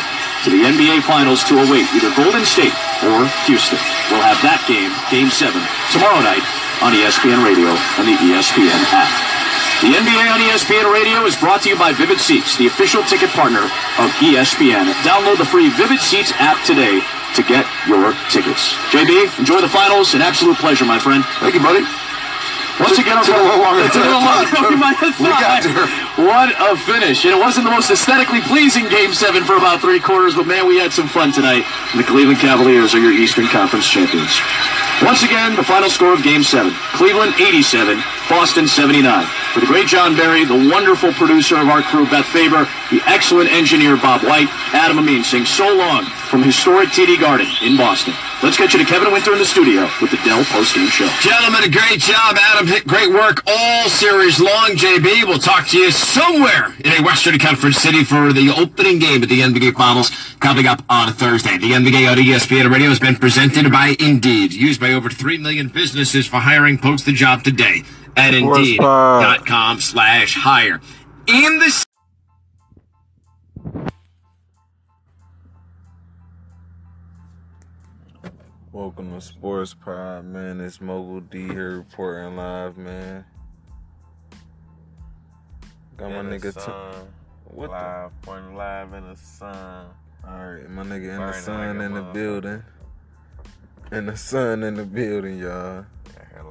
to 0.45 0.51
the 0.51 0.67
NBA 0.67 1.03
Finals 1.07 1.45
to 1.45 1.62
await 1.62 1.87
either 1.95 2.11
Golden 2.19 2.45
State 2.45 2.75
or 3.07 3.25
Houston. 3.47 3.79
We'll 4.11 4.25
have 4.27 4.43
that 4.43 4.61
game, 4.67 4.91
Game 5.15 5.31
7, 5.31 5.55
tomorrow 5.95 6.21
night 6.21 6.43
on 6.83 6.93
ESPN 6.93 7.41
Radio 7.47 7.71
and 8.03 8.05
the 8.11 8.19
ESPN 8.19 8.83
app. 8.93 9.34
The 9.83 9.93
NBA 9.93 10.25
on 10.33 10.41
ESPN 10.41 10.89
Radio 10.93 11.27
is 11.29 11.37
brought 11.37 11.61
to 11.62 11.68
you 11.68 11.77
by 11.77 11.93
Vivid 11.93 12.18
Seats, 12.18 12.57
the 12.57 12.66
official 12.66 13.03
ticket 13.05 13.29
partner 13.37 13.61
of 14.01 14.09
ESPN. 14.25 14.89
Download 15.05 15.37
the 15.37 15.45
free 15.45 15.68
Vivid 15.77 16.01
Seats 16.01 16.33
app 16.41 16.57
today 16.64 17.05
to 17.37 17.43
get 17.45 17.66
your 17.87 18.14
tickets. 18.33 18.72
JB, 18.95 19.39
enjoy 19.39 19.61
the 19.61 19.68
finals. 19.68 20.14
An 20.14 20.22
absolute 20.22 20.57
pleasure, 20.57 20.87
my 20.87 20.99
friend. 20.99 21.22
Thank 21.45 21.53
you, 21.55 21.61
buddy. 21.61 21.85
Once 22.81 22.99
again, 22.99 23.20
Took 23.22 23.37
a 23.37 23.43
little 23.45 23.61
longer 23.61 23.85
It 23.87 23.93
than 23.93 24.03
I 24.09 24.49
thought, 24.51 24.70
we 24.72 24.77
might 24.81 24.97
have 24.99 25.14
but 25.14 25.20
we 25.20 25.31
thought. 25.31 25.62
got 25.62 25.62
there. 25.62 25.87
What 26.27 26.49
a 26.59 26.75
finish. 26.81 27.22
And 27.29 27.35
it 27.37 27.39
wasn't 27.39 27.66
the 27.68 27.70
most 27.70 27.91
aesthetically 27.91 28.41
pleasing 28.51 28.89
Game 28.89 29.12
7 29.12 29.45
for 29.45 29.55
about 29.61 29.81
three 29.85 30.01
quarters, 30.01 30.35
but 30.35 30.47
man, 30.49 30.66
we 30.66 30.79
had 30.81 30.93
some 30.93 31.07
fun 31.07 31.31
tonight. 31.31 31.62
And 31.93 32.01
the 32.01 32.09
Cleveland 32.09 32.41
Cavaliers 32.41 32.95
are 32.95 32.99
your 33.03 33.12
Eastern 33.14 33.47
Conference 33.53 33.87
champions. 33.87 34.33
Once 35.03 35.22
again, 35.22 35.55
the 35.55 35.62
final 35.62 35.91
score 35.91 36.14
of 36.14 36.22
Game 36.25 36.43
7. 36.43 36.72
Cleveland 36.99 37.35
87, 37.39 37.99
Boston 38.29 38.66
79. 38.66 39.27
For 39.53 39.61
the 39.61 39.66
great 39.66 39.87
Jon 39.87 40.16
Barry, 40.16 40.45
the 40.45 40.68
wonderful 40.70 41.12
producer 41.12 41.57
of 41.57 41.68
our 41.68 41.83
crew, 41.83 42.07
Beth 42.07 42.25
Faber, 42.27 42.66
the 42.91 43.03
excellent 43.07 43.51
engineer, 43.53 43.97
Bob 43.97 44.22
White, 44.22 44.49
Adam 44.72 44.99
Amin 44.99 45.22
saying 45.22 45.45
so 45.45 45.77
long 45.77 46.05
from 46.05 46.43
historic 46.43 46.89
TD 46.89 47.20
Garden 47.20 47.47
in 47.62 47.77
Boston. 47.77 48.14
Let's 48.43 48.57
get 48.57 48.72
you 48.72 48.79
to 48.81 48.85
Kevin 48.85 49.12
Winter 49.12 49.33
in 49.33 49.39
the 49.39 49.45
studio 49.45 49.89
with 50.01 50.11
the 50.11 50.16
Dell 50.25 50.43
Postgame 50.45 50.89
Show. 50.89 51.09
Gentlemen, 51.20 51.64
a 51.64 51.70
great 51.70 52.01
job. 52.01 52.37
Adam, 52.41 52.66
great 52.87 53.11
work 53.11 53.43
all 53.47 53.89
series 53.89 54.41
long. 54.41 54.72
JB, 54.72 55.25
we'll 55.25 55.39
talk 55.39 55.68
to 55.68 55.79
you 55.79 55.91
somewhere 55.91 56.75
in 56.85 56.93
a 56.93 57.03
Western 57.03 57.39
Conference 57.39 57.77
city 57.77 58.05
for 58.05 58.33
the 58.33 58.53
opening 58.57 58.99
game 58.99 59.22
of 59.22 59.29
the 59.29 59.41
NBA 59.41 59.75
Finals 59.77 60.11
coming 60.41 60.66
up 60.66 60.83
on 60.89 61.12
Thursday. 61.12 61.59
The 61.59 61.72
NBA 61.72 62.11
on 62.11 62.18
ESPN 62.18 62.70
Radio 62.70 62.89
has 62.89 62.99
been 62.99 63.16
presented 63.16 63.70
by 63.70 63.97
Indeed, 64.01 64.53
used 64.53 64.81
by 64.81 64.93
over 64.93 65.09
3 65.11 65.39
million 65.39 65.68
businesses 65.68 66.27
for 66.27 66.37
hiring. 66.37 66.79
Post 66.79 67.07
the 67.07 67.12
job 67.12 67.45
today 67.45 67.83
at 68.17 68.35
Sports 68.35 68.59
Indeed.com 68.59 69.81
slash 69.81 70.35
hire. 70.35 70.81
In 71.27 71.59
the 71.59 71.85
Welcome 78.73 79.12
to 79.15 79.21
Sports 79.21 79.75
Pod, 79.75 80.25
man. 80.25 80.61
It's 80.61 80.81
Mogul 80.81 81.21
D 81.21 81.43
here 81.47 81.77
reporting 81.79 82.37
live, 82.37 82.77
man. 82.77 83.25
Got 85.97 86.11
my 86.11 86.21
In 86.21 86.31
the 86.31 86.37
nigga. 86.39 86.55
T- 86.55 86.61
sun, 86.61 86.95
what 87.45 87.67
the? 87.67 87.73
live, 87.73 88.11
pointing 88.23 88.57
live 88.57 88.93
in 88.95 89.09
the 89.09 89.17
sun. 89.17 89.87
All 90.27 90.45
right, 90.47 90.69
my 90.69 90.83
nigga 90.83 91.15
in 91.15 91.21
the 91.21 91.33
sun 91.33 91.79
like 91.79 91.87
in 91.87 91.95
the 91.95 92.03
building. 92.03 92.62
In 93.93 94.07
the 94.07 94.17
sun 94.17 94.62
in 94.65 94.75
the 94.75 94.85
building, 94.85 95.39
y'all. 95.39 95.85
Yeah, 96.35 96.43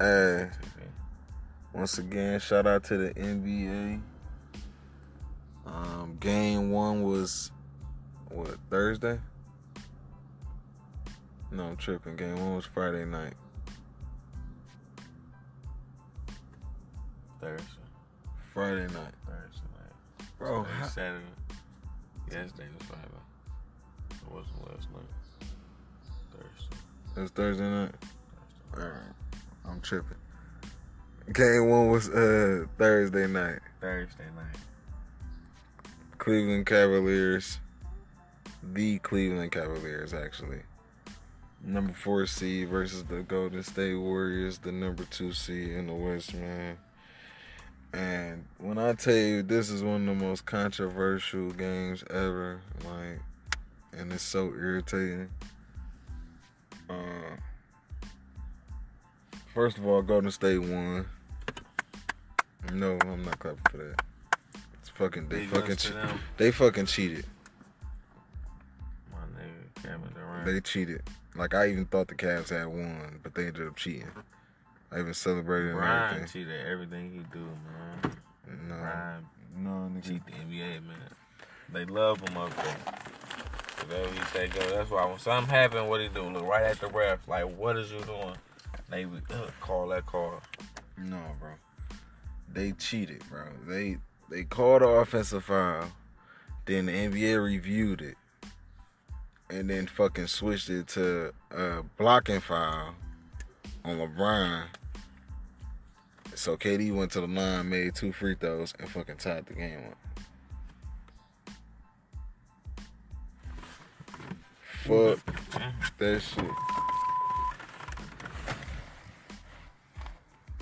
Hey. 0.00 0.48
Once 1.74 1.98
again, 1.98 2.40
shout 2.40 2.66
out 2.66 2.84
to 2.84 2.96
the 2.96 3.10
NBA. 3.12 4.00
Um, 5.66 6.16
game 6.18 6.70
one 6.70 7.02
was 7.02 7.52
what 8.30 8.56
Thursday? 8.70 9.18
No, 11.52 11.64
I'm 11.64 11.76
tripping. 11.76 12.16
Game 12.16 12.34
one 12.36 12.56
was 12.56 12.64
Friday 12.64 13.04
night. 13.04 13.34
Thursday, 17.38 17.64
Friday 18.54 18.86
night, 18.94 19.12
Thursday 19.26 19.68
night. 19.76 20.28
bro. 20.38 20.62
Today, 20.64 20.74
how- 20.78 20.86
Saturday. 20.86 21.24
Yesterday 22.32 22.68
was 22.78 22.86
Friday. 22.86 23.04
It 24.10 24.32
wasn't 24.32 24.70
last 24.70 24.88
night. 24.92 25.50
Thursday. 26.32 26.76
It 27.16 27.20
was 27.20 27.30
Thursday 27.32 27.68
night. 27.70 27.94
Alright, 28.74 29.14
I'm 29.70 29.80
tripping. 29.80 30.16
Game 31.32 31.68
one 31.68 31.90
was 31.90 32.08
uh 32.08 32.66
Thursday 32.76 33.26
night. 33.26 33.60
Thursday 33.80 34.24
night. 34.36 34.60
Cleveland 36.18 36.66
Cavaliers, 36.66 37.60
the 38.62 38.98
Cleveland 38.98 39.52
Cavaliers, 39.52 40.12
actually. 40.12 40.60
Number 41.62 41.92
four 41.92 42.26
seed 42.26 42.68
versus 42.68 43.04
the 43.04 43.22
Golden 43.22 43.62
State 43.62 43.94
Warriors, 43.94 44.58
the 44.58 44.72
number 44.72 45.04
two 45.04 45.32
seed 45.32 45.70
in 45.70 45.86
the 45.86 45.94
West, 45.94 46.34
man. 46.34 46.76
And 47.92 48.44
when 48.58 48.78
I 48.78 48.92
tell 48.92 49.14
you 49.14 49.42
this 49.42 49.70
is 49.70 49.82
one 49.82 50.08
of 50.08 50.18
the 50.18 50.26
most 50.26 50.46
controversial 50.46 51.50
games 51.50 52.04
ever, 52.10 52.60
like, 52.84 53.20
and 53.92 54.12
it's 54.12 54.22
so 54.22 54.46
irritating. 54.48 55.30
Uh, 56.88 57.36
first 59.60 59.76
of 59.76 59.86
all, 59.86 60.00
Golden 60.00 60.30
State 60.30 60.56
won. 60.56 61.04
No, 62.72 62.96
I'm 63.02 63.22
not 63.22 63.38
clapping 63.38 63.60
for 63.70 63.76
that. 63.76 64.02
It's 64.78 64.88
fucking 64.88 65.28
they 65.28 65.40
Big 65.40 65.48
fucking 65.50 65.72
ups 65.72 65.84
che- 65.84 66.18
they 66.38 66.50
fucking 66.50 66.86
cheated. 66.86 67.26
My 69.12 69.18
nigga 69.38 69.82
Kevin 69.82 70.08
Durant. 70.14 70.46
They 70.46 70.60
cheated. 70.62 71.02
Like 71.36 71.52
I 71.52 71.68
even 71.68 71.84
thought 71.84 72.08
the 72.08 72.14
Cavs 72.14 72.48
had 72.48 72.68
won, 72.68 73.20
but 73.22 73.34
they 73.34 73.48
ended 73.48 73.66
up 73.68 73.76
cheating. 73.76 74.08
I 74.90 75.00
even 75.00 75.12
celebrated 75.12 75.72
and 75.72 75.78
Brian 75.78 76.14
everything. 76.14 76.28
cheated 76.32 76.66
everything 76.66 77.12
he 77.12 77.38
do, 77.38 77.44
man. 77.44 78.16
No, 78.66 78.76
Brian 78.76 79.26
no, 79.58 79.70
nigga. 79.94 80.08
cheat 80.08 80.24
the 80.24 80.32
NBA, 80.32 80.86
man. 80.86 80.96
They 81.70 81.84
love 81.84 82.26
him 82.26 82.38
up 82.38 82.56
there. 82.56 82.76
Whatever 83.86 84.10
he 84.14 84.24
say 84.32 84.48
go. 84.48 84.74
That's 84.74 84.90
why 84.90 85.04
when 85.04 85.18
something 85.18 85.54
happen, 85.54 85.86
what 85.86 86.00
he 86.00 86.08
do? 86.08 86.22
Look 86.22 86.46
right 86.46 86.64
at 86.64 86.80
the 86.80 86.88
ref, 86.88 87.28
like, 87.28 87.44
what 87.58 87.76
is 87.76 87.92
you 87.92 88.00
doing? 88.00 88.36
They 88.90 89.06
would 89.06 89.22
uh, 89.30 89.46
call 89.60 89.88
that 89.88 90.06
call. 90.06 90.40
No, 90.98 91.22
bro. 91.38 91.50
They 92.52 92.72
cheated, 92.72 93.22
bro. 93.30 93.44
They 93.66 93.98
they 94.28 94.44
called 94.44 94.82
the 94.82 94.88
offensive 94.88 95.44
foul. 95.44 95.86
Then 96.66 96.86
the 96.86 96.92
NBA 96.92 97.42
reviewed 97.42 98.02
it. 98.02 98.16
And 99.48 99.68
then 99.70 99.86
fucking 99.86 100.28
switched 100.28 100.70
it 100.70 100.88
to 100.88 101.32
a 101.50 101.82
blocking 101.98 102.40
foul 102.40 102.94
on 103.84 103.98
LeBron. 103.98 104.64
So 106.34 106.56
KD 106.56 106.94
went 106.94 107.12
to 107.12 107.20
the 107.20 107.26
line, 107.26 107.68
made 107.68 107.94
two 107.94 108.12
free 108.12 108.34
throws, 108.34 108.72
and 108.78 108.88
fucking 108.88 109.16
tied 109.16 109.46
the 109.46 109.54
game 109.54 109.80
up. 109.90 109.98
Fuck 114.84 115.98
that 115.98 116.22
shit. 116.22 116.44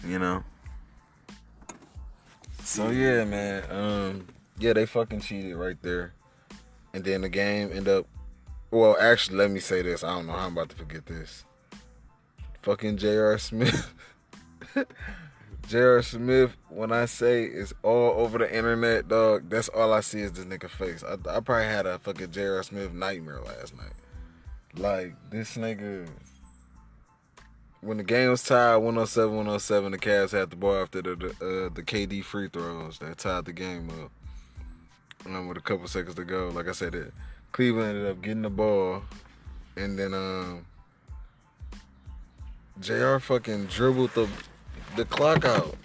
You 0.06 0.18
know? 0.18 0.44
So 2.62 2.90
yeah, 2.90 3.24
man. 3.24 3.64
Um, 3.70 4.26
yeah, 4.58 4.72
they 4.72 4.86
fucking 4.86 5.20
cheated 5.20 5.56
right 5.56 5.80
there. 5.82 6.14
And 6.94 7.04
then 7.04 7.20
the 7.22 7.28
game 7.28 7.70
ended 7.72 7.88
up 7.88 8.06
well, 8.70 8.96
actually 9.00 9.38
let 9.38 9.50
me 9.50 9.60
say 9.60 9.82
this. 9.82 10.04
I 10.04 10.14
don't 10.14 10.26
know 10.26 10.34
how 10.34 10.46
I'm 10.46 10.52
about 10.52 10.68
to 10.70 10.76
forget 10.76 11.06
this. 11.06 11.44
Fucking 12.62 12.98
J.R. 12.98 13.38
Smith. 13.38 13.94
J.R. 15.68 16.02
Smith, 16.02 16.56
when 16.68 16.92
I 16.92 17.06
say 17.06 17.44
it's 17.44 17.72
all 17.82 18.20
over 18.20 18.38
the 18.38 18.54
internet, 18.54 19.08
dog, 19.08 19.48
that's 19.48 19.68
all 19.68 19.92
I 19.92 20.00
see 20.00 20.20
is 20.20 20.32
this 20.32 20.44
nigga 20.44 20.68
face. 20.68 21.02
I, 21.02 21.14
I 21.14 21.40
probably 21.40 21.64
had 21.64 21.86
a 21.86 21.98
fucking 21.98 22.30
J.R. 22.30 22.62
Smith 22.62 22.92
nightmare 22.92 23.40
last 23.40 23.74
night. 23.76 23.92
Like, 24.76 25.14
this 25.30 25.56
nigga 25.56 26.06
when 27.80 27.96
the 27.96 28.02
game 28.02 28.30
was 28.30 28.42
tied 28.42 28.76
107 28.76 29.30
107 29.36 29.92
the 29.92 29.98
Cavs 29.98 30.32
had 30.32 30.50
the 30.50 30.56
ball 30.56 30.82
after 30.82 31.00
the 31.02 31.14
the, 31.14 31.28
uh, 31.28 31.68
the 31.72 31.82
KD 31.82 32.24
free 32.24 32.48
throws 32.48 32.98
that 32.98 33.18
tied 33.18 33.44
the 33.44 33.52
game 33.52 33.90
up. 33.90 34.10
Um, 35.26 35.48
with 35.48 35.58
a 35.58 35.60
couple 35.60 35.86
seconds 35.88 36.14
to 36.14 36.24
go 36.24 36.48
like 36.48 36.68
I 36.68 36.72
said 36.72 36.94
it, 36.94 37.12
Cleveland 37.52 37.88
ended 37.88 38.06
up 38.10 38.22
getting 38.22 38.42
the 38.42 38.50
ball 38.50 39.02
and 39.76 39.98
then 39.98 40.14
um 40.14 40.66
JR 42.80 43.18
fucking 43.18 43.66
dribbled 43.66 44.14
the 44.14 44.28
the 44.96 45.04
clock 45.04 45.44
out. 45.44 45.76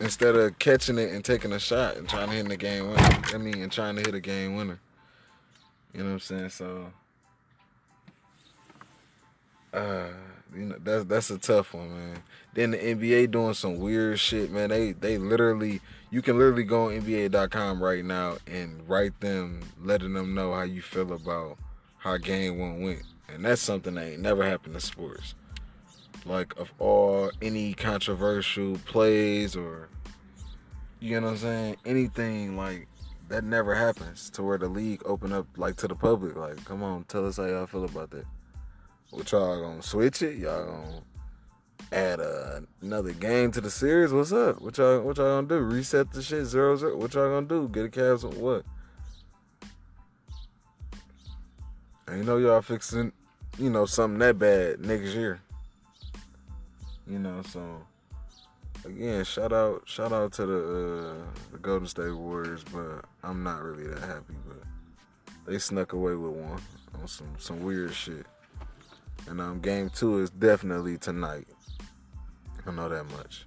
Instead 0.00 0.34
of 0.34 0.58
catching 0.58 0.98
it 0.98 1.12
and 1.12 1.24
taking 1.24 1.52
a 1.52 1.58
shot 1.60 1.96
and 1.96 2.08
trying 2.08 2.28
to 2.28 2.34
hit 2.34 2.48
the 2.48 2.56
game 2.56 2.88
winner 2.88 3.22
I 3.32 3.38
mean 3.38 3.62
and 3.62 3.70
trying 3.70 3.96
to 3.96 4.02
hit 4.02 4.14
a 4.14 4.20
game 4.20 4.56
winner. 4.56 4.80
You 5.92 6.00
know 6.00 6.06
what 6.06 6.12
I'm 6.12 6.20
saying? 6.20 6.48
So 6.48 6.92
uh, 9.72 10.08
you 10.54 10.66
know 10.66 10.76
that's 10.82 11.04
that's 11.04 11.30
a 11.30 11.38
tough 11.38 11.74
one, 11.74 11.90
man. 11.90 12.22
Then 12.54 12.72
the 12.72 12.78
NBA 12.78 13.30
doing 13.30 13.54
some 13.54 13.78
weird 13.78 14.18
shit, 14.18 14.50
man. 14.50 14.70
They 14.70 14.92
they 14.92 15.18
literally 15.18 15.80
you 16.10 16.22
can 16.22 16.38
literally 16.38 16.64
go 16.64 16.86
on 16.86 17.00
NBA.com 17.00 17.82
right 17.82 18.04
now 18.04 18.36
and 18.46 18.86
write 18.88 19.18
them, 19.20 19.62
letting 19.82 20.12
them 20.12 20.34
know 20.34 20.52
how 20.52 20.62
you 20.62 20.82
feel 20.82 21.12
about 21.12 21.58
how 21.98 22.16
game 22.18 22.58
one 22.58 22.82
went, 22.82 23.02
and 23.28 23.44
that's 23.44 23.62
something 23.62 23.94
that 23.94 24.04
ain't 24.04 24.20
never 24.20 24.44
happened 24.44 24.74
in 24.74 24.80
sports. 24.80 25.34
Like 26.24 26.56
of 26.58 26.72
all 26.78 27.30
any 27.40 27.74
controversial 27.74 28.76
plays 28.86 29.56
or 29.56 29.88
you 31.00 31.20
know 31.20 31.28
what 31.28 31.32
I'm 31.32 31.38
saying, 31.38 31.76
anything 31.84 32.56
like 32.56 32.86
that 33.28 33.42
never 33.42 33.74
happens 33.74 34.28
to 34.30 34.42
where 34.42 34.58
the 34.58 34.68
league 34.68 35.02
open 35.06 35.32
up 35.32 35.46
like 35.56 35.76
to 35.76 35.88
the 35.88 35.94
public. 35.94 36.36
Like, 36.36 36.62
come 36.64 36.82
on, 36.82 37.04
tell 37.04 37.26
us 37.26 37.38
how 37.38 37.46
y'all 37.46 37.66
feel 37.66 37.84
about 37.84 38.10
that. 38.10 38.26
What 39.12 39.30
y'all 39.30 39.60
gonna 39.60 39.82
switch 39.82 40.22
it? 40.22 40.38
Y'all 40.38 40.64
gonna 40.64 41.02
add 41.92 42.18
another 42.80 43.12
game 43.12 43.52
to 43.52 43.60
the 43.60 43.70
series. 43.70 44.10
What's 44.10 44.32
up? 44.32 44.62
What 44.62 44.78
y'all 44.78 45.02
what 45.02 45.18
y'all 45.18 45.42
gonna 45.42 45.48
do? 45.48 45.58
Reset 45.58 46.10
the 46.12 46.22
shit 46.22 46.46
zero 46.46 46.76
zero. 46.76 46.96
What 46.96 47.12
y'all 47.12 47.28
gonna 47.28 47.46
do? 47.46 47.68
Get 47.68 47.84
a 47.84 47.88
Cavs 47.88 48.24
on 48.24 48.40
what? 48.40 48.64
I 52.08 52.16
know 52.16 52.38
y'all 52.38 52.62
fixing, 52.62 53.12
you 53.58 53.68
know, 53.68 53.84
something 53.84 54.18
that 54.20 54.38
bad 54.38 54.80
next 54.80 55.14
year. 55.14 55.40
You 57.06 57.18
know, 57.18 57.42
so 57.42 57.82
again, 58.86 59.24
shout 59.26 59.52
out, 59.52 59.82
shout 59.84 60.12
out 60.12 60.32
to 60.32 60.46
the 60.46 61.10
uh, 61.10 61.24
the 61.52 61.58
Golden 61.58 61.86
State 61.86 62.16
Warriors, 62.16 62.64
but 62.64 63.04
I'm 63.22 63.42
not 63.42 63.62
really 63.62 63.88
that 63.88 64.00
happy. 64.00 64.36
But 64.48 64.62
they 65.44 65.58
snuck 65.58 65.92
away 65.92 66.14
with 66.14 66.32
one 66.32 66.62
on 66.98 67.06
some 67.06 67.34
some 67.36 67.62
weird 67.62 67.92
shit. 67.92 68.24
And 69.28 69.40
um, 69.40 69.60
game 69.60 69.90
two 69.90 70.20
is 70.20 70.30
definitely 70.30 70.98
tonight. 70.98 71.46
I 72.66 72.70
know 72.70 72.88
that 72.88 73.04
much, 73.04 73.46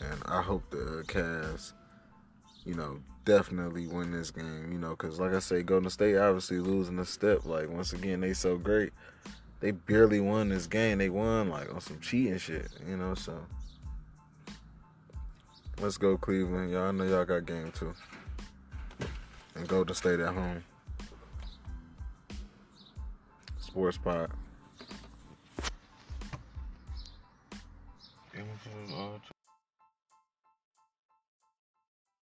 and 0.00 0.22
I 0.26 0.42
hope 0.42 0.68
the 0.70 1.04
Cavs, 1.06 1.72
you 2.64 2.74
know, 2.74 2.98
definitely 3.24 3.86
win 3.86 4.10
this 4.10 4.30
game. 4.30 4.72
You 4.72 4.78
know, 4.78 4.90
because 4.90 5.20
like 5.20 5.34
I 5.34 5.38
say, 5.38 5.62
Golden 5.62 5.90
State 5.90 6.16
obviously 6.16 6.58
losing 6.58 6.98
a 6.98 7.04
step. 7.04 7.44
Like 7.44 7.68
once 7.68 7.92
again, 7.92 8.20
they 8.20 8.32
so 8.32 8.56
great. 8.56 8.92
They 9.60 9.70
barely 9.70 10.20
won 10.20 10.48
this 10.48 10.66
game. 10.66 10.98
They 10.98 11.10
won 11.10 11.48
like 11.48 11.72
on 11.72 11.80
some 11.80 12.00
cheating 12.00 12.38
shit. 12.38 12.68
You 12.88 12.96
know, 12.96 13.14
so. 13.14 13.38
Let's 15.80 15.96
go 15.96 16.16
Cleveland. 16.16 16.70
Y'all 16.70 16.88
I 16.88 16.90
know 16.92 17.04
y'all 17.04 17.24
got 17.24 17.46
game 17.46 17.72
two. 17.72 17.92
And 19.56 19.66
go 19.66 19.84
to 19.84 19.94
State 19.94 20.20
at 20.20 20.32
home. 20.32 20.64
Sports 23.58 23.98
Pod. 23.98 24.30